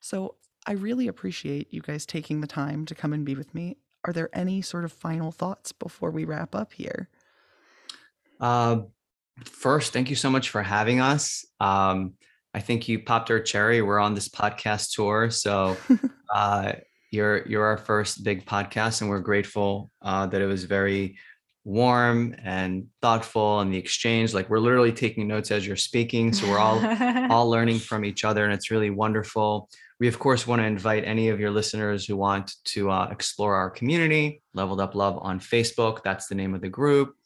So 0.00 0.36
I 0.66 0.72
really 0.72 1.08
appreciate 1.08 1.72
you 1.72 1.80
guys 1.80 2.04
taking 2.06 2.40
the 2.40 2.46
time 2.46 2.86
to 2.86 2.94
come 2.94 3.12
and 3.12 3.24
be 3.24 3.34
with 3.34 3.54
me. 3.54 3.76
Are 4.06 4.12
there 4.12 4.28
any 4.34 4.60
sort 4.62 4.84
of 4.84 4.92
final 4.92 5.30
thoughts 5.32 5.72
before 5.72 6.10
we 6.10 6.24
wrap 6.24 6.54
up 6.54 6.72
here? 6.74 7.08
Uh, 8.40 8.78
first, 9.44 9.92
thank 9.92 10.10
you 10.10 10.16
so 10.16 10.30
much 10.30 10.50
for 10.50 10.62
having 10.62 11.00
us. 11.00 11.44
Um, 11.60 12.14
I 12.54 12.60
think 12.60 12.88
you 12.88 13.00
popped 13.00 13.32
our 13.32 13.40
cherry. 13.40 13.82
We're 13.82 13.98
on 13.98 14.14
this 14.14 14.28
podcast 14.28 14.94
tour, 14.94 15.28
so 15.30 15.76
uh, 16.34 16.74
you're 17.10 17.44
you're 17.46 17.64
our 17.64 17.76
first 17.76 18.22
big 18.22 18.46
podcast, 18.46 19.00
and 19.00 19.10
we're 19.10 19.18
grateful 19.18 19.90
uh, 20.02 20.28
that 20.28 20.40
it 20.40 20.46
was 20.46 20.62
very 20.64 21.18
warm 21.64 22.36
and 22.44 22.86
thoughtful, 23.02 23.58
and 23.58 23.74
the 23.74 23.78
exchange. 23.78 24.34
Like 24.34 24.48
we're 24.48 24.60
literally 24.60 24.92
taking 24.92 25.26
notes 25.26 25.50
as 25.50 25.66
you're 25.66 25.74
speaking, 25.74 26.32
so 26.32 26.48
we're 26.48 26.60
all 26.60 26.80
all 27.32 27.50
learning 27.50 27.80
from 27.80 28.04
each 28.04 28.24
other, 28.24 28.44
and 28.44 28.54
it's 28.54 28.70
really 28.70 28.90
wonderful. 28.90 29.68
We, 29.98 30.06
of 30.06 30.20
course, 30.20 30.46
want 30.46 30.62
to 30.62 30.66
invite 30.66 31.04
any 31.04 31.30
of 31.30 31.40
your 31.40 31.50
listeners 31.50 32.06
who 32.06 32.16
want 32.16 32.54
to 32.66 32.88
uh, 32.90 33.08
explore 33.10 33.56
our 33.56 33.70
community, 33.70 34.42
Leveled 34.52 34.80
Up 34.80 34.94
Love 34.94 35.18
on 35.22 35.40
Facebook. 35.40 36.04
That's 36.04 36.28
the 36.28 36.36
name 36.36 36.54
of 36.54 36.60
the 36.60 36.68
group. 36.68 37.16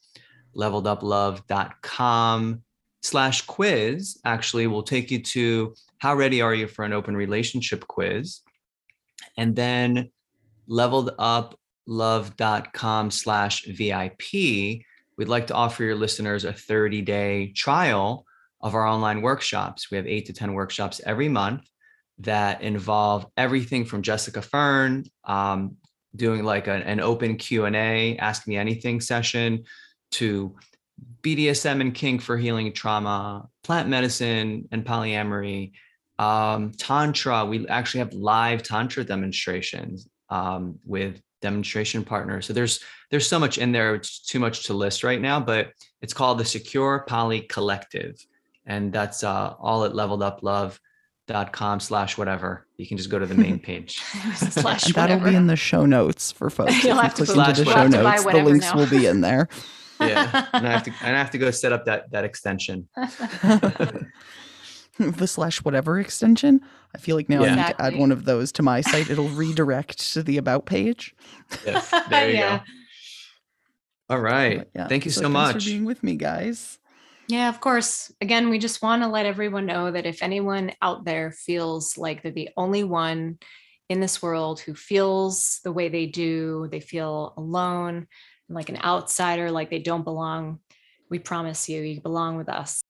Leveluplove.com 0.57 2.63
slash 3.03 3.43
quiz 3.43 4.19
actually 4.25 4.67
will 4.67 4.83
take 4.83 5.11
you 5.11 5.23
to 5.23 5.75
how 5.99 6.15
ready 6.15 6.41
are 6.43 6.55
you 6.55 6.67
for 6.67 6.85
an 6.85 6.93
open 6.93 7.17
relationship 7.17 7.87
quiz. 7.87 8.41
And 9.37 9.55
then 9.55 10.11
leveledupLove.com 10.69 13.11
slash 13.11 13.65
VIP. 13.65 14.83
We'd 15.17 15.29
like 15.29 15.47
to 15.49 15.55
offer 15.55 15.85
your 15.85 15.97
listeners 15.97 16.45
a 16.45 16.53
30 16.53 17.03
day 17.03 17.53
trial 17.53 18.25
of 18.61 18.75
our 18.75 18.87
online 18.87 19.23
workshops. 19.23 19.91
We 19.91 19.97
have 19.97 20.07
eight 20.07 20.27
to 20.27 20.33
10 20.33 20.53
workshops 20.53 21.01
every 21.05 21.29
month 21.29 21.69
that 22.21 22.63
involve 22.63 23.27
everything 23.37 23.85
from 23.85 24.03
Jessica 24.03 24.43
Fern 24.43 25.05
um, 25.25 25.77
doing 26.15 26.43
like 26.43 26.67
a- 26.67 26.73
an 26.73 27.01
open 27.01 27.37
Q&A, 27.37 28.17
ask 28.19 28.49
me 28.49 28.57
anything 28.57 29.01
session 29.01 29.65
to 30.13 30.57
BDSM 31.23 31.81
and 31.81 31.95
kink 31.95 32.23
for 32.23 32.37
healing 32.37 32.73
trauma, 32.73 33.49
plant 33.65 33.89
medicine 33.89 34.69
and 34.71 34.85
polyamory, 34.85 35.73
um, 36.19 36.73
tantra. 36.73 37.45
We 37.45 37.67
actually 37.69 37.99
have 38.01 38.13
live 38.13 38.63
tantra 38.63 39.05
demonstrations 39.05 40.09
um, 40.31 40.79
with 40.85 41.21
demonstration 41.43 42.05
partners. 42.05 42.47
So 42.47 42.53
there's 42.53 42.81
there's 43.11 43.27
so 43.29 43.39
much 43.39 43.59
in 43.59 43.73
there. 43.73 43.95
It's 43.95 44.21
too 44.21 44.39
much 44.39 44.65
to 44.65 44.75
list 44.75 45.03
right 45.05 45.21
now, 45.21 45.41
but 45.41 45.73
it's 46.03 46.13
called 46.15 46.39
the 46.39 46.45
Secure 46.45 47.05
Poly 47.09 47.41
Collective, 47.43 48.15
and 48.67 48.93
that's 48.93 49.25
uh, 49.25 49.55
all 49.59 49.85
at 49.85 49.93
leveleduplove. 49.93 50.79
dot 51.27 51.53
com 51.53 51.79
slash 51.81 52.17
whatever. 52.17 52.67
You 52.77 52.87
can 52.87 52.97
just 52.97 53.11
go 53.11 53.19
to 53.19 53.27
the 53.27 53.35
main 53.35 53.59
page. 53.69 53.99
Slash 54.37 54.87
And 54.87 54.95
that'll 54.95 55.21
be 55.21 55.35
in 55.35 55.47
the 55.47 55.57
show 55.57 55.85
notes 55.85 56.33
for 56.33 56.49
folks. 56.49 56.73
If 56.77 56.85
You'll 56.85 56.97
you 56.97 57.03
have 57.03 57.15
to 57.17 57.25
click 57.27 57.37
go- 57.37 57.45
into 57.45 57.65
the 57.65 57.71
show 57.71 57.77
have 57.77 57.91
to 57.91 58.03
buy 58.03 58.17
notes, 58.17 58.25
the 58.25 58.43
links 58.45 58.67
now. 58.67 58.77
will 58.77 58.87
be 58.89 59.07
in 59.07 59.21
there. 59.21 59.49
Yeah, 60.01 60.47
and 60.53 60.67
I 60.67 60.71
have 60.71 60.83
to 60.85 60.93
and 61.03 61.17
I 61.17 61.19
have 61.19 61.31
to 61.33 61.39
go 61.39 61.51
set 61.51 61.73
up 61.73 61.85
that 61.87 62.11
that 62.13 62.25
extension. 62.25 62.89
the 64.99 65.27
slash 65.27 65.63
whatever 65.65 65.99
extension. 66.01 66.61
I 66.95 66.99
feel 66.99 67.17
like 67.17 67.29
now 67.29 67.43
I 67.43 67.47
Yeah. 67.47 67.55
need 67.57 67.67
to 67.67 67.83
add 67.83 67.97
one 67.97 68.11
of 68.13 68.25
those 68.25 68.51
to 68.53 68.63
my 68.63 68.81
site. 68.81 69.11
It'll 69.11 69.29
redirect 69.29 70.13
to 70.15 70.23
the 70.23 70.39
about 70.39 70.67
page. 70.67 71.15
Yes, 71.65 71.91
there 72.11 72.29
you 72.31 72.37
Yeah. 72.37 72.59
go. 72.59 72.65
All 74.11 74.21
right. 74.21 74.59
But 74.59 74.71
yeah, 74.75 74.89
Thank 74.89 75.05
you 75.05 75.11
so, 75.11 75.23
thanks 75.23 75.33
much. 75.33 75.53
for 75.65 75.71
being 75.71 75.85
with 75.85 76.03
me, 76.03 76.17
guys. 76.17 76.79
Yeah, 77.29 77.51
of 77.51 77.61
course. 77.61 78.11
Again, 78.23 78.49
we 78.49 78.59
just 78.59 78.81
want 78.83 79.03
to 79.03 79.09
let 79.09 79.27
everyone 79.27 79.67
know 79.67 79.91
that 79.91 80.07
if 80.07 80.23
anyone 80.23 80.73
out 80.81 81.05
there 81.05 81.31
feels 81.31 81.99
like 81.99 82.23
they're 82.23 82.33
the 82.33 82.49
only 82.57 82.85
one 82.85 83.39
in 83.91 84.01
this 84.01 84.23
world 84.23 84.61
who 84.61 84.75
feels 84.75 85.61
the 85.63 85.73
way 85.73 85.91
they 85.91 86.07
do, 86.07 86.69
they 86.73 86.81
feel 86.81 87.35
alone, 87.37 88.07
like 88.49 88.69
an 88.69 88.79
outsider, 88.83 89.51
like 89.51 89.71
they 89.71 89.79
don't 89.79 90.05
belong. 90.05 90.61
We 91.11 91.19
promise 91.19 91.69
you, 91.69 91.83
you 91.83 92.01
belong 92.01 92.37
with 92.37 92.49
us. 92.49 92.83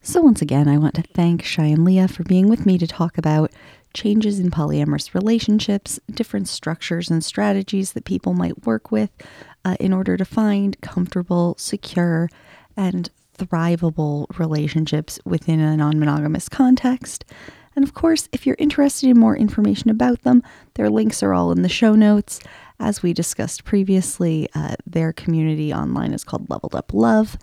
So, 0.00 0.22
once 0.22 0.40
again, 0.40 0.68
I 0.68 0.78
want 0.78 0.94
to 0.94 1.02
thank 1.02 1.42
Shai 1.42 1.66
and 1.66 1.84
Lea 1.84 2.06
for 2.06 2.22
being 2.22 2.48
with 2.48 2.64
me 2.64 2.78
to 2.78 2.86
talk 2.86 3.18
about 3.18 3.50
changes 3.92 4.38
in 4.38 4.50
polyamorous 4.50 5.14
relationships, 5.14 5.98
different 6.10 6.48
structures 6.48 7.10
and 7.10 7.24
strategies 7.24 7.92
that 7.92 8.04
people 8.04 8.34
might 8.34 8.66
work 8.66 8.92
with 8.92 9.10
uh, 9.64 9.76
in 9.80 9.92
order 9.92 10.16
to 10.16 10.24
find 10.24 10.80
comfortable, 10.80 11.56
secure, 11.58 12.28
and 12.76 13.10
thrivable 13.36 14.26
relationships 14.38 15.18
within 15.24 15.60
a 15.60 15.76
non 15.76 15.98
monogamous 15.98 16.48
context. 16.48 17.24
And 17.74 17.84
of 17.84 17.92
course, 17.92 18.28
if 18.32 18.46
you're 18.46 18.56
interested 18.58 19.10
in 19.10 19.18
more 19.18 19.36
information 19.36 19.90
about 19.90 20.22
them, 20.22 20.42
their 20.74 20.88
links 20.88 21.22
are 21.22 21.34
all 21.34 21.52
in 21.52 21.62
the 21.62 21.68
show 21.68 21.94
notes. 21.94 22.40
As 22.78 23.02
we 23.02 23.12
discussed 23.12 23.64
previously, 23.64 24.48
uh, 24.54 24.76
their 24.86 25.12
community 25.12 25.72
online 25.72 26.12
is 26.12 26.24
called 26.24 26.50
Leveled 26.50 26.74
Up 26.74 26.92
Love. 26.92 27.38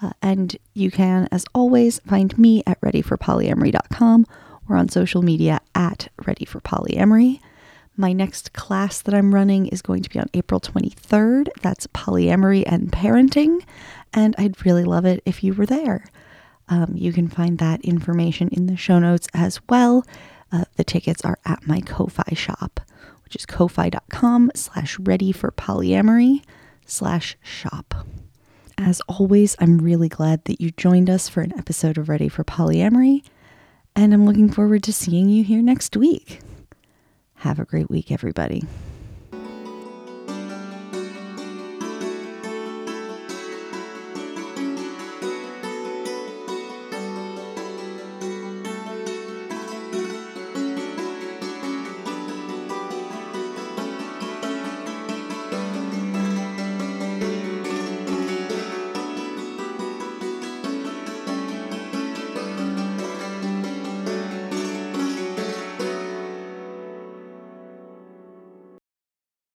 Uh, 0.00 0.10
and 0.22 0.56
you 0.74 0.90
can, 0.90 1.28
as 1.32 1.44
always, 1.54 1.98
find 2.00 2.36
me 2.38 2.62
at 2.66 2.80
readyforpolyamory.com 2.80 4.26
or 4.68 4.76
on 4.76 4.88
social 4.88 5.22
media 5.22 5.60
at 5.74 6.08
readyforpolyamory. 6.22 7.40
My 7.96 8.12
next 8.12 8.52
class 8.52 9.02
that 9.02 9.14
I'm 9.14 9.34
running 9.34 9.66
is 9.66 9.82
going 9.82 10.02
to 10.02 10.10
be 10.10 10.20
on 10.20 10.30
April 10.32 10.60
23rd. 10.60 11.48
That's 11.62 11.88
polyamory 11.88 12.62
and 12.64 12.92
parenting. 12.92 13.62
And 14.14 14.36
I'd 14.38 14.64
really 14.64 14.84
love 14.84 15.04
it 15.04 15.20
if 15.26 15.42
you 15.42 15.52
were 15.52 15.66
there. 15.66 16.04
Um, 16.68 16.92
you 16.94 17.12
can 17.12 17.28
find 17.28 17.58
that 17.58 17.80
information 17.80 18.50
in 18.50 18.66
the 18.66 18.76
show 18.76 19.00
notes 19.00 19.26
as 19.34 19.58
well. 19.68 20.06
Uh, 20.52 20.64
the 20.76 20.84
tickets 20.84 21.24
are 21.24 21.38
at 21.44 21.66
my 21.66 21.80
Ko-Fi 21.80 22.34
shop, 22.34 22.80
which 23.28 23.36
is 23.36 23.44
ko-fi.com 23.44 24.50
slash 24.54 24.98
ready 25.00 25.32
for 25.32 25.52
polyamory 25.52 26.42
slash 26.86 27.36
shop. 27.42 27.94
As 28.78 29.02
always, 29.06 29.54
I'm 29.58 29.76
really 29.76 30.08
glad 30.08 30.46
that 30.46 30.62
you 30.62 30.70
joined 30.70 31.10
us 31.10 31.28
for 31.28 31.42
an 31.42 31.52
episode 31.58 31.98
of 31.98 32.08
Ready 32.08 32.30
for 32.30 32.42
Polyamory, 32.42 33.22
and 33.94 34.14
I'm 34.14 34.24
looking 34.24 34.50
forward 34.50 34.82
to 34.84 34.94
seeing 34.94 35.28
you 35.28 35.44
here 35.44 35.60
next 35.60 35.94
week. 35.94 36.40
Have 37.34 37.58
a 37.58 37.66
great 37.66 37.90
week, 37.90 38.10
everybody. 38.10 38.62